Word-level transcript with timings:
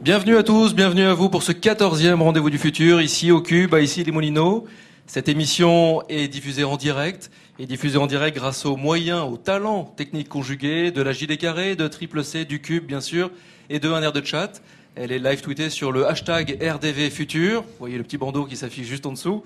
Bienvenue 0.00 0.36
à 0.36 0.42
tous, 0.42 0.74
bienvenue 0.74 1.04
à 1.04 1.14
vous 1.14 1.28
pour 1.28 1.42
ce 1.42 1.52
14e 1.52 2.20
rendez-vous 2.20 2.50
du 2.50 2.58
futur, 2.58 3.00
ici 3.00 3.30
au 3.30 3.40
Cube, 3.40 3.74
ici 3.80 4.02
les 4.04 4.12
Moulineaux. 4.12 4.66
Cette 5.06 5.28
émission 5.28 6.02
est 6.08 6.28
diffusée 6.28 6.64
en 6.64 6.76
direct, 6.76 7.30
et 7.58 7.66
diffusée 7.66 7.98
en 7.98 8.06
direct 8.06 8.36
grâce 8.36 8.66
aux 8.66 8.76
moyens, 8.76 9.22
aux 9.30 9.36
talents 9.36 9.84
techniques 9.84 10.28
conjugués 10.28 10.90
de 10.90 11.02
la 11.02 11.12
JD 11.12 11.38
Carré, 11.38 11.76
de 11.76 11.86
Triple 11.88 12.24
C, 12.24 12.44
du 12.44 12.60
Cube 12.60 12.86
bien 12.86 13.00
sûr, 13.00 13.30
et 13.70 13.78
de 13.78 13.90
un 13.90 14.02
air 14.02 14.12
de 14.12 14.24
chat. 14.24 14.62
Elle 14.94 15.12
est 15.12 15.18
live 15.18 15.40
tweetée 15.40 15.70
sur 15.70 15.92
le 15.92 16.06
hashtag 16.06 16.58
RDV 16.60 17.10
Futur. 17.10 17.62
Vous 17.62 17.68
voyez 17.78 17.98
le 17.98 18.04
petit 18.04 18.18
bandeau 18.18 18.44
qui 18.44 18.56
s'affiche 18.56 18.86
juste 18.86 19.06
en 19.06 19.12
dessous. 19.12 19.44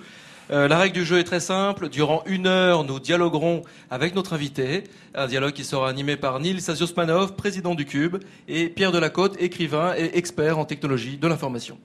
Euh, 0.51 0.67
la 0.67 0.79
règle 0.79 0.95
du 0.95 1.05
jeu 1.05 1.19
est 1.19 1.25
très 1.25 1.39
simple. 1.39 1.89
Durant 1.89 2.25
une 2.27 2.49
heure, 2.49 2.83
nous 2.83 2.99
dialoguerons 2.99 3.63
avec 3.89 4.17
notre 4.17 4.33
invité. 4.33 4.83
Un 5.15 5.29
dialogue 5.29 5.53
qui 5.53 5.65
sera 5.65 5.89
animé 5.89 6.17
par 6.17 6.41
Nils 6.41 6.69
Asiosmanov, 6.69 7.37
président 7.37 7.77
du 7.77 7.85
Cube, 7.85 8.17
et 8.49 8.69
Pierre 8.69 8.91
Delacote, 8.91 9.41
écrivain 9.41 9.95
et 9.97 10.19
expert 10.19 10.59
en 10.59 10.65
technologie 10.65 11.19
de 11.19 11.29
l'information. 11.29 11.79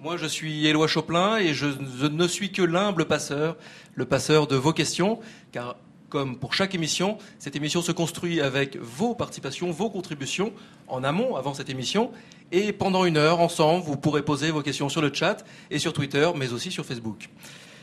Moi, 0.00 0.16
je 0.16 0.26
suis 0.26 0.68
Éloi 0.68 0.86
Choplin 0.86 1.38
et 1.38 1.52
je 1.52 1.66
ne 2.06 2.28
suis 2.28 2.52
que 2.52 2.62
l'humble 2.62 3.06
passeur, 3.06 3.56
le 3.94 4.04
passeur 4.04 4.46
de 4.46 4.54
vos 4.54 4.72
questions, 4.72 5.18
car 5.50 5.76
comme 6.08 6.38
pour 6.38 6.54
chaque 6.54 6.76
émission, 6.76 7.18
cette 7.40 7.56
émission 7.56 7.82
se 7.82 7.90
construit 7.90 8.40
avec 8.40 8.76
vos 8.76 9.16
participations, 9.16 9.72
vos 9.72 9.90
contributions 9.90 10.52
en 10.86 11.02
amont, 11.02 11.34
avant 11.34 11.54
cette 11.54 11.70
émission. 11.70 12.12
Et 12.52 12.72
pendant 12.72 13.04
une 13.04 13.16
heure, 13.16 13.40
ensemble, 13.40 13.84
vous 13.84 13.96
pourrez 13.96 14.22
poser 14.22 14.52
vos 14.52 14.62
questions 14.62 14.88
sur 14.88 15.02
le 15.02 15.12
chat 15.12 15.44
et 15.72 15.80
sur 15.80 15.92
Twitter, 15.92 16.30
mais 16.36 16.52
aussi 16.52 16.70
sur 16.70 16.86
Facebook. 16.86 17.28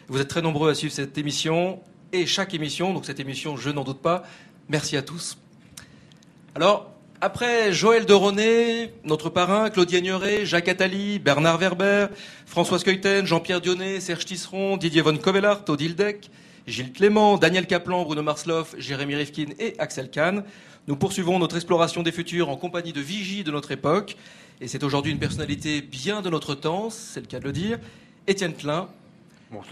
Vous 0.09 0.19
êtes 0.19 0.27
très 0.27 0.41
nombreux 0.41 0.69
à 0.69 0.75
suivre 0.75 0.93
cette 0.93 1.17
émission 1.17 1.79
et 2.11 2.25
chaque 2.25 2.53
émission, 2.53 2.93
donc 2.93 3.05
cette 3.05 3.21
émission, 3.21 3.55
je 3.55 3.69
n'en 3.69 3.83
doute 3.83 4.01
pas. 4.01 4.23
Merci 4.67 4.97
à 4.97 5.01
tous. 5.01 5.37
Alors, 6.55 6.91
après 7.21 7.71
Joël 7.71 8.05
Deroné, 8.05 8.91
notre 9.05 9.29
parrain, 9.29 9.69
Claudie 9.69 9.95
Agnoret, 9.95 10.45
Jacques 10.45 10.67
Attali, 10.67 11.19
Bernard 11.19 11.57
Werber, 11.57 12.07
François 12.45 12.79
Skeuten, 12.79 13.25
Jean-Pierre 13.25 13.61
Dionnet, 13.61 14.01
Serge 14.01 14.25
Tisseron, 14.25 14.75
Didier 14.75 15.01
Von 15.01 15.15
Kovellart, 15.15 15.63
Odile 15.69 15.95
Deck, 15.95 16.29
Gilles 16.67 16.91
Clément, 16.91 17.37
Daniel 17.37 17.65
Kaplan, 17.65 18.03
Bruno 18.03 18.23
Marsloff, 18.23 18.75
Jérémy 18.77 19.15
Rifkin 19.15 19.47
et 19.57 19.73
Axel 19.79 20.11
Kahn. 20.11 20.43
Nous 20.87 20.97
poursuivons 20.97 21.39
notre 21.39 21.55
exploration 21.55 22.03
des 22.03 22.11
futurs 22.11 22.49
en 22.49 22.57
compagnie 22.57 22.91
de 22.91 22.99
vigies 22.99 23.45
de 23.45 23.51
notre 23.51 23.71
époque. 23.71 24.17
Et 24.59 24.67
c'est 24.67 24.83
aujourd'hui 24.83 25.13
une 25.13 25.19
personnalité 25.19 25.81
bien 25.81 26.21
de 26.21 26.29
notre 26.29 26.55
temps, 26.55 26.89
c'est 26.89 27.21
le 27.21 27.27
cas 27.27 27.39
de 27.39 27.45
le 27.45 27.53
dire. 27.53 27.79
Étienne 28.27 28.53
Klein, 28.53 28.89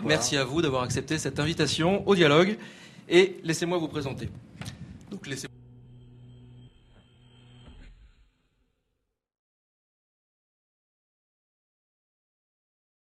Merci 0.03 0.37
à 0.37 0.43
vous 0.43 0.61
d'avoir 0.61 0.83
accepté 0.83 1.17
cette 1.17 1.39
invitation 1.39 2.07
au 2.07 2.15
dialogue. 2.15 2.57
Et 3.09 3.37
laissez-moi 3.43 3.77
vous 3.77 3.87
présenter. 3.87 4.29
Donc 5.09 5.27
laissez 5.27 5.47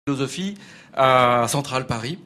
philosophie 0.08 0.53
à 0.94 1.48
Centrale 1.48 1.88
Paris. 1.88 2.20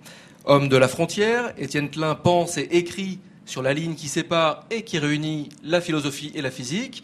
Homme 0.44 0.68
de 0.68 0.76
la 0.76 0.90
frontière, 0.90 1.54
Étienne 1.58 1.90
Klein 1.90 2.14
pense 2.14 2.58
et 2.58 2.68
écrit 2.72 3.20
sur 3.46 3.62
la 3.62 3.74
ligne 3.74 3.96
qui 3.96 4.10
sépare 4.10 4.66
et 4.70 4.84
qui 4.84 5.00
réunit 5.00 5.48
la 5.64 5.80
philosophie 5.80 6.32
et 6.36 6.42
la 6.42 6.52
physique. 6.52 7.04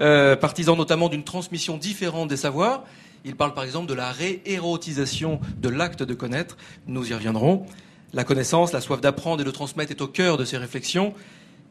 Euh, 0.00 0.34
partisan 0.34 0.74
notamment 0.74 1.08
d'une 1.08 1.22
transmission 1.22 1.76
différente 1.78 2.28
des 2.28 2.36
savoirs. 2.36 2.84
Il 3.26 3.34
parle 3.34 3.54
par 3.54 3.64
exemple 3.64 3.88
de 3.88 3.94
la 3.94 4.12
réérotisation 4.12 5.40
de 5.58 5.68
l'acte 5.68 6.04
de 6.04 6.14
connaître. 6.14 6.56
Nous 6.86 7.10
y 7.10 7.12
reviendrons. 7.12 7.66
La 8.12 8.22
connaissance, 8.22 8.72
la 8.72 8.80
soif 8.80 9.00
d'apprendre 9.00 9.42
et 9.42 9.44
de 9.44 9.50
transmettre 9.50 9.90
est 9.90 10.00
au 10.00 10.06
cœur 10.06 10.36
de 10.36 10.44
ses 10.44 10.56
réflexions. 10.56 11.12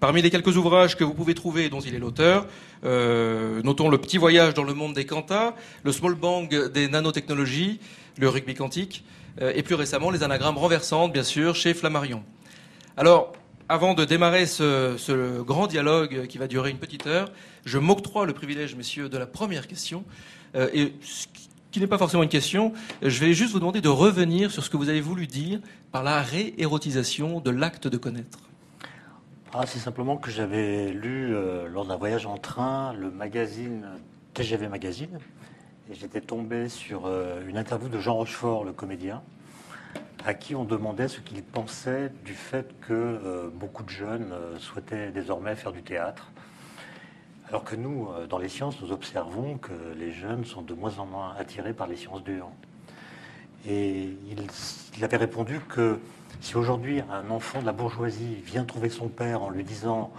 Parmi 0.01 0.21
les 0.21 0.29
quelques 0.29 0.57
ouvrages 0.57 0.97
que 0.97 1.05
vous 1.05 1.13
pouvez 1.13 1.33
trouver 1.33 1.69
dont 1.69 1.79
il 1.79 1.95
est 1.95 1.99
l'auteur, 1.99 2.45
euh, 2.83 3.61
notons 3.63 3.87
le 3.87 3.97
petit 3.97 4.17
voyage 4.17 4.53
dans 4.53 4.65
le 4.65 4.73
monde 4.73 4.95
des 4.95 5.05
quantas, 5.05 5.53
le 5.83 5.93
small 5.93 6.15
bang 6.15 6.69
des 6.73 6.89
nanotechnologies, 6.89 7.79
le 8.17 8.27
rugby 8.27 8.53
quantique, 8.53 9.05
euh, 9.41 9.53
et 9.55 9.63
plus 9.63 9.75
récemment 9.75 10.11
les 10.11 10.23
anagrammes 10.23 10.57
renversantes, 10.57 11.13
bien 11.13 11.23
sûr, 11.23 11.55
chez 11.55 11.73
Flammarion. 11.73 12.23
Alors, 12.97 13.31
avant 13.69 13.93
de 13.93 14.03
démarrer 14.03 14.45
ce, 14.45 15.41
grand 15.41 15.67
dialogue 15.67 16.27
qui 16.27 16.37
va 16.37 16.47
durer 16.47 16.69
une 16.69 16.79
petite 16.79 17.07
heure, 17.07 17.31
je 17.63 17.77
m'octroie 17.77 18.25
le 18.25 18.33
privilège, 18.33 18.75
messieurs, 18.75 19.07
de 19.07 19.17
la 19.17 19.25
première 19.25 19.67
question. 19.67 20.03
Euh, 20.55 20.69
et 20.73 20.93
qui 21.75 21.81
n'est 21.81 21.87
pas 21.87 21.97
forcément 21.97 22.23
une 22.23 22.29
question, 22.29 22.71
je 23.01 23.19
vais 23.19 23.33
juste 23.33 23.51
vous 23.51 23.59
demander 23.59 23.81
de 23.81 23.89
revenir 23.89 24.49
sur 24.49 24.63
ce 24.63 24.69
que 24.69 24.77
vous 24.77 24.87
avez 24.87 25.01
voulu 25.01 25.27
dire 25.27 25.59
par 25.91 26.03
la 26.03 26.21
réérotisation 26.21 27.41
de 27.41 27.51
l'acte 27.51 27.85
de 27.89 27.97
connaître. 27.97 28.39
Ah, 29.53 29.65
c'est 29.65 29.79
simplement 29.79 30.15
que 30.15 30.31
j'avais 30.31 30.93
lu 30.93 31.35
euh, 31.35 31.67
lors 31.67 31.85
d'un 31.85 31.97
voyage 31.97 32.25
en 32.27 32.37
train 32.37 32.93
le 32.93 33.11
magazine 33.11 33.87
TGV 34.33 34.69
Magazine 34.69 35.19
et 35.91 35.95
j'étais 35.95 36.21
tombé 36.21 36.69
sur 36.69 37.07
euh, 37.07 37.45
une 37.45 37.57
interview 37.57 37.89
de 37.89 37.99
Jean 37.99 38.13
Rochefort, 38.13 38.63
le 38.63 38.71
comédien, 38.71 39.21
à 40.25 40.33
qui 40.33 40.55
on 40.55 40.63
demandait 40.63 41.09
ce 41.09 41.19
qu'il 41.19 41.43
pensait 41.43 42.09
du 42.23 42.35
fait 42.35 42.73
que 42.79 42.93
euh, 42.93 43.49
beaucoup 43.53 43.83
de 43.83 43.89
jeunes 43.89 44.33
souhaitaient 44.59 45.11
désormais 45.11 45.57
faire 45.57 45.73
du 45.73 45.83
théâtre. 45.83 46.31
Alors 47.47 47.63
que 47.63 47.75
nous, 47.75 48.09
euh, 48.09 48.25
dans 48.25 48.39
les 48.39 48.49
sciences, 48.49 48.81
nous 48.81 48.91
observons 48.91 49.57
que 49.57 49.73
les 49.97 50.11
jeunes 50.11 50.45
sont 50.45 50.63
de 50.63 50.73
moins 50.73 50.97
en 50.97 51.05
moins 51.05 51.35
attirés 51.37 51.73
par 51.73 51.85
les 51.87 51.95
sciences 51.95 52.23
dures. 52.23 52.49
Et 53.67 54.17
il, 54.29 55.03
avait 55.03 55.17
répondu 55.17 55.59
que 55.59 55.99
si 56.41 56.55
aujourd'hui 56.55 57.01
un 57.11 57.29
enfant 57.29 57.61
de 57.61 57.65
la 57.65 57.71
bourgeoisie 57.71 58.35
vient 58.43 58.63
trouver 58.63 58.89
son 58.89 59.09
père 59.09 59.43
en 59.43 59.49
lui 59.49 59.63
disant 59.63 60.11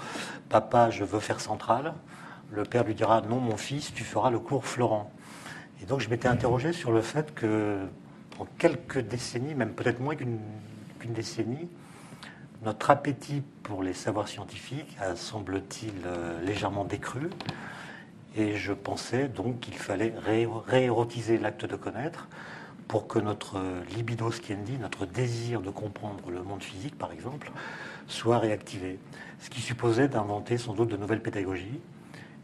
Papa, 0.49 0.91
je 0.91 1.05
veux 1.05 1.21
faire 1.21 1.41
centrale, 1.41 1.95
le 2.53 2.65
père 2.65 2.85
lui 2.85 2.95
dira 2.95 3.21
Non, 3.23 3.41
mon 3.41 3.57
fils, 3.57 3.93
tu 3.93 4.05
feras 4.05 4.31
le 4.31 4.39
cours 4.39 4.65
Florent. 4.65 5.13
Et 5.83 5.87
donc 5.87 6.01
je 6.01 6.09
m'étais 6.09 6.29
interrogé 6.29 6.73
sur 6.73 6.93
le 6.93 7.03
fait 7.03 7.35
que, 7.35 7.87
en 8.39 8.47
quelques 8.59 8.99
décennies, 8.99 9.55
même 9.55 9.75
peut-être 9.75 10.01
moins 10.01 10.15
qu'une 10.15 10.39
décennie, 11.05 11.69
notre 12.65 12.91
appétit 12.91 13.43
pour 13.63 13.83
les 13.83 13.93
savoirs 13.93 14.29
scientifiques 14.29 14.97
a, 15.01 15.17
semble-t-il, 15.17 15.93
euh, 16.05 16.41
légèrement 16.43 16.85
décru. 16.85 17.31
Et 18.37 18.57
je 18.57 18.73
pensais 18.73 19.29
donc 19.29 19.61
qu'il 19.61 19.75
fallait 19.75 20.13
ré- 20.19 20.49
réérotiser 20.67 21.39
l'acte 21.39 21.65
de 21.65 21.77
connaître 21.77 22.29
pour 22.89 23.09
que 23.09 23.19
notre 23.19 23.59
libido 23.97 24.31
sciendi, 24.31 24.79
notre 24.79 25.07
désir 25.07 25.61
de 25.61 25.71
comprendre 25.71 26.31
le 26.31 26.43
monde 26.43 26.63
physique, 26.63 26.97
par 26.97 27.13
exemple, 27.13 27.51
soit 28.07 28.39
réactivé. 28.39 28.99
Ce 29.41 29.51
qui 29.51 29.61
supposait 29.61 30.09
d'inventer 30.09 30.59
sans 30.59 30.75
doute 30.75 30.91
de 30.91 30.97
nouvelles 30.97 31.23
pédagogies, 31.23 31.81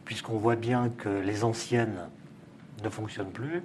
puisqu'on 0.04 0.38
voit 0.38 0.56
bien 0.56 0.88
que 0.88 1.08
les 1.08 1.44
anciennes 1.44 2.08
ne 2.82 2.88
fonctionnent 2.88 3.30
plus, 3.30 3.62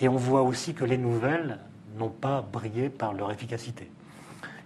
et 0.00 0.08
on 0.08 0.16
voit 0.16 0.42
aussi 0.42 0.74
que 0.74 0.84
les 0.84 0.98
nouvelles 0.98 1.58
n'ont 1.96 2.10
pas 2.10 2.42
brillé 2.42 2.90
par 2.90 3.14
leur 3.14 3.30
efficacité. 3.30 3.90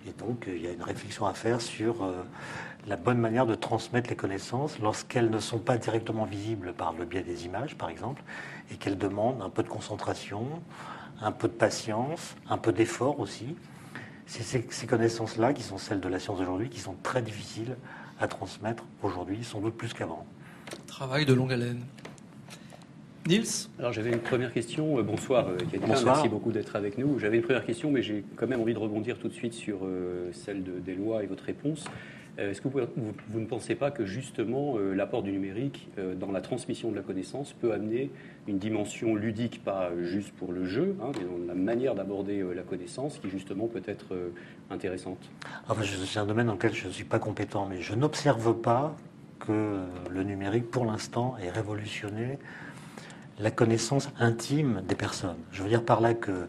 Et 0.06 0.12
donc, 0.12 0.46
euh, 0.46 0.56
il 0.56 0.62
y 0.62 0.66
a 0.66 0.72
une 0.72 0.82
réflexion 0.82 1.26
à 1.26 1.34
faire 1.34 1.60
sur 1.60 2.04
euh, 2.04 2.22
la 2.86 2.96
bonne 2.96 3.18
manière 3.18 3.46
de 3.46 3.54
transmettre 3.54 4.08
les 4.10 4.16
connaissances 4.16 4.78
lorsqu'elles 4.78 5.30
ne 5.30 5.38
sont 5.38 5.58
pas 5.58 5.78
directement 5.78 6.24
visibles 6.24 6.72
par 6.72 6.92
le 6.92 7.04
biais 7.04 7.22
des 7.22 7.44
images, 7.46 7.76
par 7.76 7.88
exemple, 7.88 8.22
et 8.70 8.76
qu'elles 8.76 8.98
demandent 8.98 9.42
un 9.42 9.50
peu 9.50 9.62
de 9.62 9.68
concentration, 9.68 10.46
un 11.20 11.32
peu 11.32 11.48
de 11.48 11.52
patience, 11.52 12.36
un 12.48 12.58
peu 12.58 12.72
d'effort 12.72 13.20
aussi. 13.20 13.56
C'est 14.26 14.42
ces, 14.42 14.66
ces 14.70 14.86
connaissances-là 14.86 15.52
qui 15.52 15.62
sont 15.62 15.78
celles 15.78 16.00
de 16.00 16.08
la 16.08 16.18
science 16.18 16.38
d'aujourd'hui, 16.38 16.68
qui 16.68 16.80
sont 16.80 16.96
très 17.02 17.22
difficiles 17.22 17.76
à 18.20 18.28
transmettre 18.28 18.84
aujourd'hui, 19.02 19.44
sans 19.44 19.60
doute 19.60 19.76
plus 19.76 19.92
qu'avant. 19.92 20.26
Travail 20.86 21.26
de 21.26 21.34
longue 21.34 21.52
haleine. 21.52 21.82
Nils 23.26 23.68
Alors 23.78 23.92
j'avais 23.92 24.10
une 24.10 24.20
première 24.20 24.52
question. 24.52 24.98
Euh, 24.98 25.02
bonsoir, 25.02 25.48
euh. 25.48 25.56
Bonsoir. 25.80 26.14
Merci 26.16 26.28
beaucoup 26.28 26.52
d'être 26.52 26.76
avec 26.76 26.96
nous. 26.96 27.18
J'avais 27.18 27.36
une 27.36 27.42
première 27.42 27.64
question, 27.64 27.90
mais 27.90 28.02
j'ai 28.02 28.24
quand 28.36 28.46
même 28.46 28.60
envie 28.60 28.74
de 28.74 28.78
rebondir 28.78 29.18
tout 29.18 29.28
de 29.28 29.32
suite 29.32 29.52
sur 29.52 29.78
euh, 29.82 30.30
celle 30.32 30.62
de- 30.62 30.78
d'Éloi 30.78 31.24
et 31.24 31.26
votre 31.26 31.42
réponse. 31.44 31.84
Est-ce 32.38 32.60
que 32.60 32.64
vous, 32.64 32.70
pouvez- 32.70 32.86
vous- 32.96 33.14
vous 33.30 33.40
ne 33.40 33.46
pensez 33.46 33.74
pas 33.74 33.90
que 33.90 34.04
justement 34.04 34.76
euh, 34.76 34.92
l'apport 34.94 35.22
du 35.22 35.32
numérique 35.32 35.88
euh, 35.98 36.14
dans 36.14 36.30
la 36.30 36.42
transmission 36.42 36.90
de 36.90 36.96
la 36.96 37.00
connaissance 37.02 37.54
peut 37.54 37.72
amener 37.72 38.10
une 38.46 38.58
dimension 38.58 39.14
ludique, 39.16 39.64
pas 39.64 39.90
juste 40.02 40.32
pour 40.32 40.52
le 40.52 40.64
jeu, 40.66 40.94
hein, 41.02 41.10
mais 41.18 41.24
dans 41.24 41.46
la 41.48 41.54
manière 41.54 41.94
d'aborder 41.94 42.40
euh, 42.42 42.52
la 42.52 42.62
connaissance, 42.62 43.18
qui 43.18 43.30
justement 43.30 43.66
peut 43.66 43.82
être 43.86 44.14
intéressante? 44.70 45.18
Enfin, 45.68 45.82
c'est 45.82 46.18
un 46.18 46.26
domaine 46.26 46.46
dans 46.46 46.52
lequel 46.52 46.74
je 46.74 46.86
ne 46.86 46.92
suis 46.92 47.04
pas 47.04 47.18
compétent, 47.18 47.66
mais 47.68 47.80
je 47.80 47.94
n'observe 47.94 48.54
pas 48.60 48.94
que 49.40 49.78
le 50.10 50.22
numérique, 50.22 50.70
pour 50.70 50.84
l'instant, 50.84 51.36
ait 51.42 51.50
révolutionné 51.50 52.38
la 53.38 53.50
connaissance 53.50 54.08
intime 54.18 54.82
des 54.86 54.94
personnes. 54.94 55.36
Je 55.52 55.62
veux 55.62 55.68
dire 55.68 55.84
par 55.84 56.00
là 56.00 56.14
que, 56.14 56.48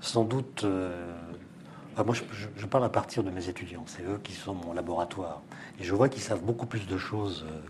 sans 0.00 0.24
doute, 0.24 0.62
euh, 0.64 1.12
enfin, 1.92 2.04
moi 2.04 2.14
je, 2.14 2.66
parle 2.66 2.84
à 2.84 2.88
partir 2.88 3.24
de 3.24 3.30
mes 3.30 3.48
étudiants, 3.48 3.84
c'est 3.86 4.02
eux 4.02 4.20
qui 4.22 4.32
sont 4.32 4.54
mon 4.54 4.72
laboratoire, 4.72 5.42
et 5.80 5.84
je 5.84 5.94
vois 5.94 6.08
qu'ils 6.08 6.22
savent 6.22 6.42
beaucoup 6.42 6.66
plus 6.66 6.86
de 6.86 6.96
choses 6.96 7.44
euh, 7.48 7.60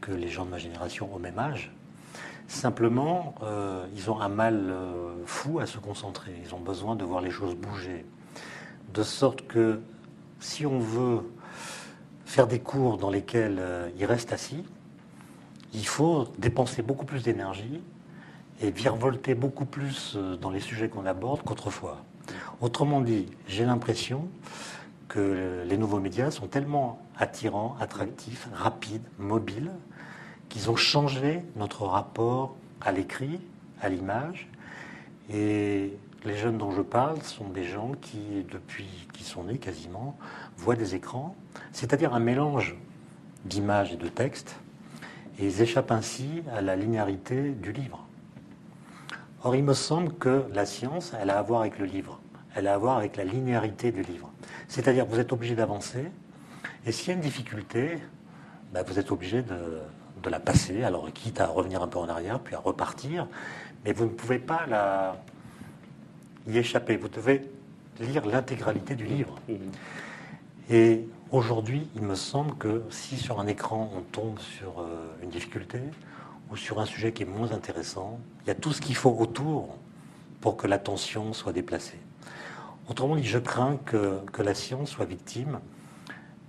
que 0.00 0.12
les 0.12 0.28
gens 0.28 0.44
de 0.44 0.50
ma 0.50 0.58
génération 0.58 1.12
au 1.14 1.18
même 1.18 1.38
âge. 1.38 1.72
Simplement, 2.48 3.34
euh, 3.42 3.86
ils 3.96 4.10
ont 4.10 4.20
un 4.20 4.28
mal 4.28 4.72
fou 5.24 5.58
à 5.58 5.66
se 5.66 5.78
concentrer, 5.78 6.32
ils 6.44 6.54
ont 6.54 6.60
besoin 6.60 6.94
de 6.94 7.04
voir 7.04 7.20
les 7.20 7.30
choses 7.30 7.56
bouger 7.56 8.04
de 8.94 9.02
sorte 9.02 9.46
que 9.48 9.80
si 10.38 10.64
on 10.64 10.78
veut 10.78 11.22
faire 12.24 12.46
des 12.46 12.60
cours 12.60 12.98
dans 12.98 13.10
lesquels 13.10 13.60
ils 13.98 14.04
restent 14.04 14.32
assis, 14.32 14.64
il 15.76 15.86
faut 15.86 16.28
dépenser 16.38 16.82
beaucoup 16.82 17.04
plus 17.04 17.22
d'énergie 17.22 17.80
et 18.62 18.70
virevolter 18.70 19.34
beaucoup 19.34 19.66
plus 19.66 20.14
euh, 20.16 20.36
dans 20.36 20.50
les 20.50 20.60
sujets 20.60 20.88
qu'on 20.88 21.04
aborde 21.04 21.42
qu'autrefois. 21.42 21.98
Autrement 22.60 23.02
dit, 23.02 23.26
j'ai 23.46 23.66
l'impression 23.66 24.26
que 25.08 25.62
les 25.68 25.76
nouveaux 25.76 26.00
médias 26.00 26.30
sont 26.30 26.48
tellement 26.48 26.98
attirants, 27.18 27.76
attractifs, 27.78 28.48
rapides, 28.54 29.04
mobiles, 29.18 29.70
qu'ils 30.48 30.70
ont 30.70 30.76
changé 30.76 31.42
notre 31.56 31.84
rapport 31.84 32.56
à 32.80 32.90
l'écrit, 32.90 33.38
à 33.82 33.90
l'image. 33.90 34.48
Et 35.32 35.92
les 36.24 36.36
jeunes 36.36 36.58
dont 36.58 36.70
je 36.70 36.80
parle 36.80 37.22
sont 37.22 37.48
des 37.48 37.64
gens 37.64 37.92
qui, 38.00 38.44
depuis 38.50 38.88
qu'ils 39.12 39.26
sont 39.26 39.44
nés 39.44 39.58
quasiment, 39.58 40.16
voient 40.56 40.76
des 40.76 40.94
écrans, 40.94 41.36
c'est-à-dire 41.72 42.14
un 42.14 42.20
mélange 42.20 42.74
d'images 43.44 43.92
et 43.92 43.96
de 43.96 44.08
textes, 44.08 44.56
et 45.38 45.46
ils 45.46 45.62
échappent 45.62 45.90
ainsi 45.90 46.42
à 46.54 46.60
la 46.60 46.76
linéarité 46.76 47.50
du 47.50 47.72
livre. 47.72 48.06
Or, 49.44 49.54
il 49.54 49.64
me 49.64 49.74
semble 49.74 50.12
que 50.14 50.44
la 50.52 50.66
science, 50.66 51.12
elle 51.20 51.30
a 51.30 51.38
à 51.38 51.42
voir 51.42 51.60
avec 51.60 51.78
le 51.78 51.84
livre, 51.84 52.20
elle 52.54 52.66
a 52.66 52.74
à 52.74 52.78
voir 52.78 52.96
avec 52.96 53.16
la 53.16 53.24
linéarité 53.24 53.92
du 53.92 54.02
livre. 54.02 54.30
C'est-à-dire, 54.68 55.06
vous 55.06 55.18
êtes 55.20 55.32
obligé 55.32 55.54
d'avancer, 55.54 56.10
et 56.86 56.92
s'il 56.92 57.08
y 57.08 57.10
a 57.10 57.14
une 57.14 57.20
difficulté, 57.20 57.98
ben, 58.72 58.82
vous 58.86 58.98
êtes 58.98 59.12
obligé 59.12 59.42
de, 59.42 59.80
de, 60.22 60.30
la 60.30 60.40
passer, 60.40 60.82
alors 60.82 61.12
quitte 61.12 61.40
à 61.40 61.46
revenir 61.46 61.82
un 61.82 61.88
peu 61.88 61.98
en 61.98 62.08
arrière, 62.08 62.40
puis 62.40 62.54
à 62.54 62.58
repartir, 62.58 63.28
mais 63.84 63.92
vous 63.92 64.04
ne 64.04 64.10
pouvez 64.10 64.38
pas 64.38 64.66
la, 64.66 65.16
y 66.48 66.58
échapper. 66.58 66.96
Vous 66.96 67.08
devez 67.08 67.48
lire 68.00 68.26
l'intégralité 68.26 68.94
du 68.94 69.04
livre. 69.04 69.36
Mmh. 69.48 69.54
Et 70.70 71.08
aujourd'hui, 71.30 71.88
il 71.94 72.02
me 72.02 72.14
semble 72.14 72.54
que 72.56 72.82
si 72.90 73.16
sur 73.16 73.40
un 73.40 73.46
écran 73.46 73.90
on 73.96 74.00
tombe 74.00 74.38
sur 74.38 74.80
euh, 74.80 75.14
une 75.22 75.30
difficulté 75.30 75.80
ou 76.50 76.56
sur 76.56 76.80
un 76.80 76.86
sujet 76.86 77.12
qui 77.12 77.22
est 77.22 77.26
moins 77.26 77.52
intéressant, 77.52 78.18
il 78.44 78.48
y 78.48 78.50
a 78.50 78.54
tout 78.54 78.72
ce 78.72 78.80
qu'il 78.80 78.96
faut 78.96 79.16
autour 79.18 79.76
pour 80.40 80.56
que 80.56 80.66
l'attention 80.66 81.32
soit 81.32 81.52
déplacée. 81.52 81.98
Autrement 82.88 83.16
dit, 83.16 83.24
je 83.24 83.38
crains 83.38 83.78
que, 83.84 84.22
la 84.38 84.54
science 84.54 84.90
soit 84.90 85.06
victime 85.06 85.58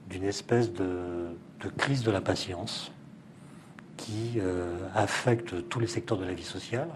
d'une 0.07 0.23
espèce 0.23 0.71
de, 0.71 1.35
crise 1.77 2.03
de 2.03 2.11
la 2.11 2.21
patience 2.21 2.91
qui 3.97 4.33
euh, 4.37 4.77
affecte 4.93 5.67
tous 5.69 5.79
les 5.79 5.87
secteurs 5.87 6.19
de 6.19 6.25
la 6.25 6.33
vie 6.33 6.43
sociale, 6.43 6.89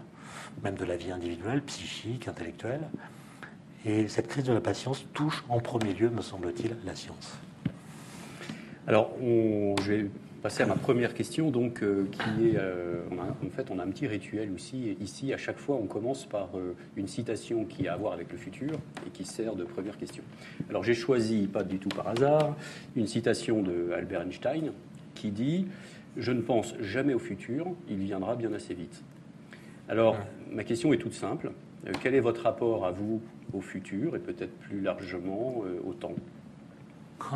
même 0.63 0.75
de 0.75 0.85
la 0.85 0.95
vie 0.95 1.11
individuelle, 1.11 1.63
psychique, 1.63 2.27
intellectuelle. 2.27 2.87
Et 3.83 4.07
cette 4.07 4.27
crise 4.27 4.43
de 4.43 4.53
la 4.53 4.61
patience 4.61 5.03
touche 5.13 5.43
en 5.49 5.59
premier 5.59 5.93
lieu, 5.93 6.11
me 6.11 6.21
semble-t-il, 6.21 6.77
la 6.85 6.95
science. 6.95 7.39
Alors, 8.87 9.11
je 9.21 9.91
vais 9.91 10.05
passer 10.41 10.63
à 10.63 10.65
ma 10.65 10.75
première 10.75 11.13
question, 11.13 11.51
donc, 11.51 11.83
euh, 11.83 12.07
qui 12.11 12.47
est, 12.47 12.57
euh, 12.57 13.03
en 13.11 13.49
fait, 13.49 13.69
on 13.69 13.77
a 13.77 13.83
un 13.83 13.87
petit 13.89 14.07
rituel 14.07 14.51
aussi. 14.53 14.97
Ici, 14.99 15.33
à 15.33 15.37
chaque 15.37 15.59
fois, 15.59 15.75
on 15.75 15.85
commence 15.85 16.25
par 16.25 16.49
euh, 16.55 16.75
une 16.95 17.07
citation 17.07 17.65
qui 17.65 17.87
a 17.87 17.93
à 17.93 17.97
voir 17.97 18.13
avec 18.13 18.31
le 18.31 18.37
futur 18.37 18.73
et 19.05 19.09
qui 19.11 19.23
sert 19.23 19.55
de 19.55 19.63
première 19.63 19.97
question. 19.97 20.23
Alors, 20.69 20.83
j'ai 20.83 20.95
choisi, 20.95 21.47
pas 21.47 21.63
du 21.63 21.77
tout 21.77 21.89
par 21.89 22.07
hasard, 22.07 22.55
une 22.95 23.05
citation 23.05 23.61
de 23.61 23.91
Albert 23.95 24.21
Einstein 24.23 24.71
qui 25.13 25.29
dit 25.29 25.67
Je 26.17 26.31
ne 26.31 26.41
pense 26.41 26.73
jamais 26.79 27.13
au 27.13 27.19
futur, 27.19 27.67
il 27.87 27.97
viendra 27.97 28.35
bien 28.35 28.51
assez 28.53 28.73
vite. 28.73 29.03
Alors, 29.89 30.17
ma 30.51 30.63
question 30.63 30.91
est 30.91 30.97
toute 30.97 31.13
simple. 31.13 31.51
Quel 32.01 32.15
est 32.15 32.19
votre 32.19 32.43
rapport 32.43 32.85
à 32.85 32.91
vous 32.91 33.21
au 33.53 33.61
futur 33.61 34.15
et 34.15 34.19
peut-être 34.19 34.53
plus 34.59 34.81
largement 34.81 35.63
au 35.85 35.93
temps? 35.93 36.15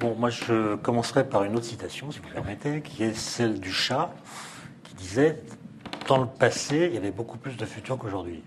Bon, 0.00 0.14
moi 0.14 0.30
je 0.30 0.76
commencerai 0.76 1.28
par 1.28 1.42
une 1.42 1.56
autre 1.56 1.64
citation, 1.64 2.12
si 2.12 2.20
vous 2.20 2.28
permettez, 2.28 2.82
qui 2.82 3.02
est 3.02 3.14
celle 3.14 3.58
du 3.58 3.72
chat, 3.72 4.14
qui 4.84 4.94
disait 4.94 5.42
Dans 6.06 6.18
le 6.18 6.26
passé, 6.26 6.86
il 6.86 6.94
y 6.94 6.96
avait 6.96 7.10
beaucoup 7.10 7.36
plus 7.36 7.56
de 7.56 7.64
futur 7.64 7.98
qu'aujourd'hui. 7.98 8.44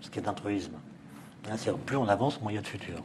Ce 0.00 0.10
qui 0.10 0.20
est 0.20 0.28
un 0.28 0.32
truisme. 0.32 0.74
Hein, 1.50 1.56
plus 1.84 1.96
on 1.96 2.06
avance, 2.06 2.40
moins 2.40 2.52
il 2.52 2.54
y 2.54 2.58
a 2.58 2.62
de 2.62 2.66
futur. 2.66 3.02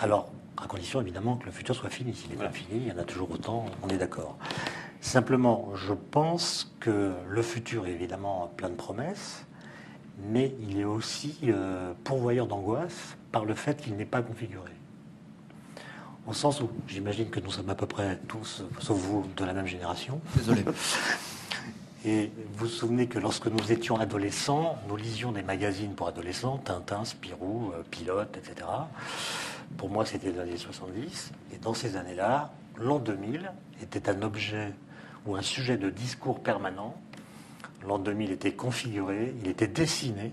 Alors, 0.00 0.32
à 0.56 0.66
condition 0.66 1.02
évidemment 1.02 1.36
que 1.36 1.44
le 1.44 1.52
futur 1.52 1.74
soit 1.74 1.90
fini. 1.90 2.14
S'il 2.14 2.30
n'est 2.30 2.36
pas 2.36 2.48
fini, 2.48 2.84
il 2.86 2.88
y 2.88 2.92
en 2.92 2.98
a 2.98 3.04
toujours 3.04 3.30
autant, 3.30 3.66
on 3.82 3.88
est 3.88 3.98
d'accord. 3.98 4.38
Simplement, 5.02 5.70
je 5.74 5.92
pense 5.92 6.74
que 6.80 7.12
le 7.28 7.42
futur 7.42 7.86
est 7.86 7.92
évidemment 7.92 8.50
plein 8.56 8.70
de 8.70 8.74
promesses, 8.74 9.44
mais 10.30 10.54
il 10.60 10.80
est 10.80 10.84
aussi 10.84 11.38
euh, 11.44 11.92
pourvoyeur 12.04 12.46
d'angoisse 12.46 13.18
par 13.32 13.44
le 13.44 13.54
fait 13.54 13.82
qu'il 13.82 13.96
n'est 13.96 14.06
pas 14.06 14.22
configuré. 14.22 14.70
Au 16.26 16.32
sens 16.32 16.60
où, 16.60 16.70
j'imagine 16.86 17.30
que 17.30 17.40
nous 17.40 17.50
sommes 17.50 17.70
à 17.70 17.74
peu 17.74 17.86
près 17.86 18.18
tous, 18.28 18.62
sauf 18.78 18.96
vous, 18.96 19.26
de 19.36 19.44
la 19.44 19.52
même 19.52 19.66
génération. 19.66 20.20
Désolé. 20.36 20.64
Et 22.04 22.32
vous 22.54 22.66
vous 22.66 22.66
souvenez 22.66 23.06
que 23.06 23.18
lorsque 23.18 23.46
nous 23.46 23.70
étions 23.70 23.96
adolescents, 23.98 24.76
nous 24.88 24.96
lisions 24.96 25.30
des 25.30 25.42
magazines 25.42 25.94
pour 25.94 26.08
adolescents, 26.08 26.58
Tintin, 26.58 27.04
Spirou, 27.04 27.72
euh, 27.74 27.82
Pilote, 27.90 28.36
etc. 28.36 28.66
Pour 29.76 29.88
moi, 29.88 30.04
c'était 30.04 30.32
les 30.32 30.38
années 30.38 30.56
70. 30.56 31.30
Et 31.54 31.58
dans 31.58 31.74
ces 31.74 31.96
années-là, 31.96 32.52
l'an 32.76 32.98
2000 32.98 33.52
était 33.82 34.08
un 34.08 34.22
objet 34.22 34.72
ou 35.26 35.36
un 35.36 35.42
sujet 35.42 35.76
de 35.76 35.90
discours 35.90 36.40
permanent. 36.40 36.96
L'an 37.86 37.98
2000 37.98 38.32
était 38.32 38.52
configuré, 38.52 39.34
il 39.42 39.48
était 39.48 39.68
dessiné. 39.68 40.32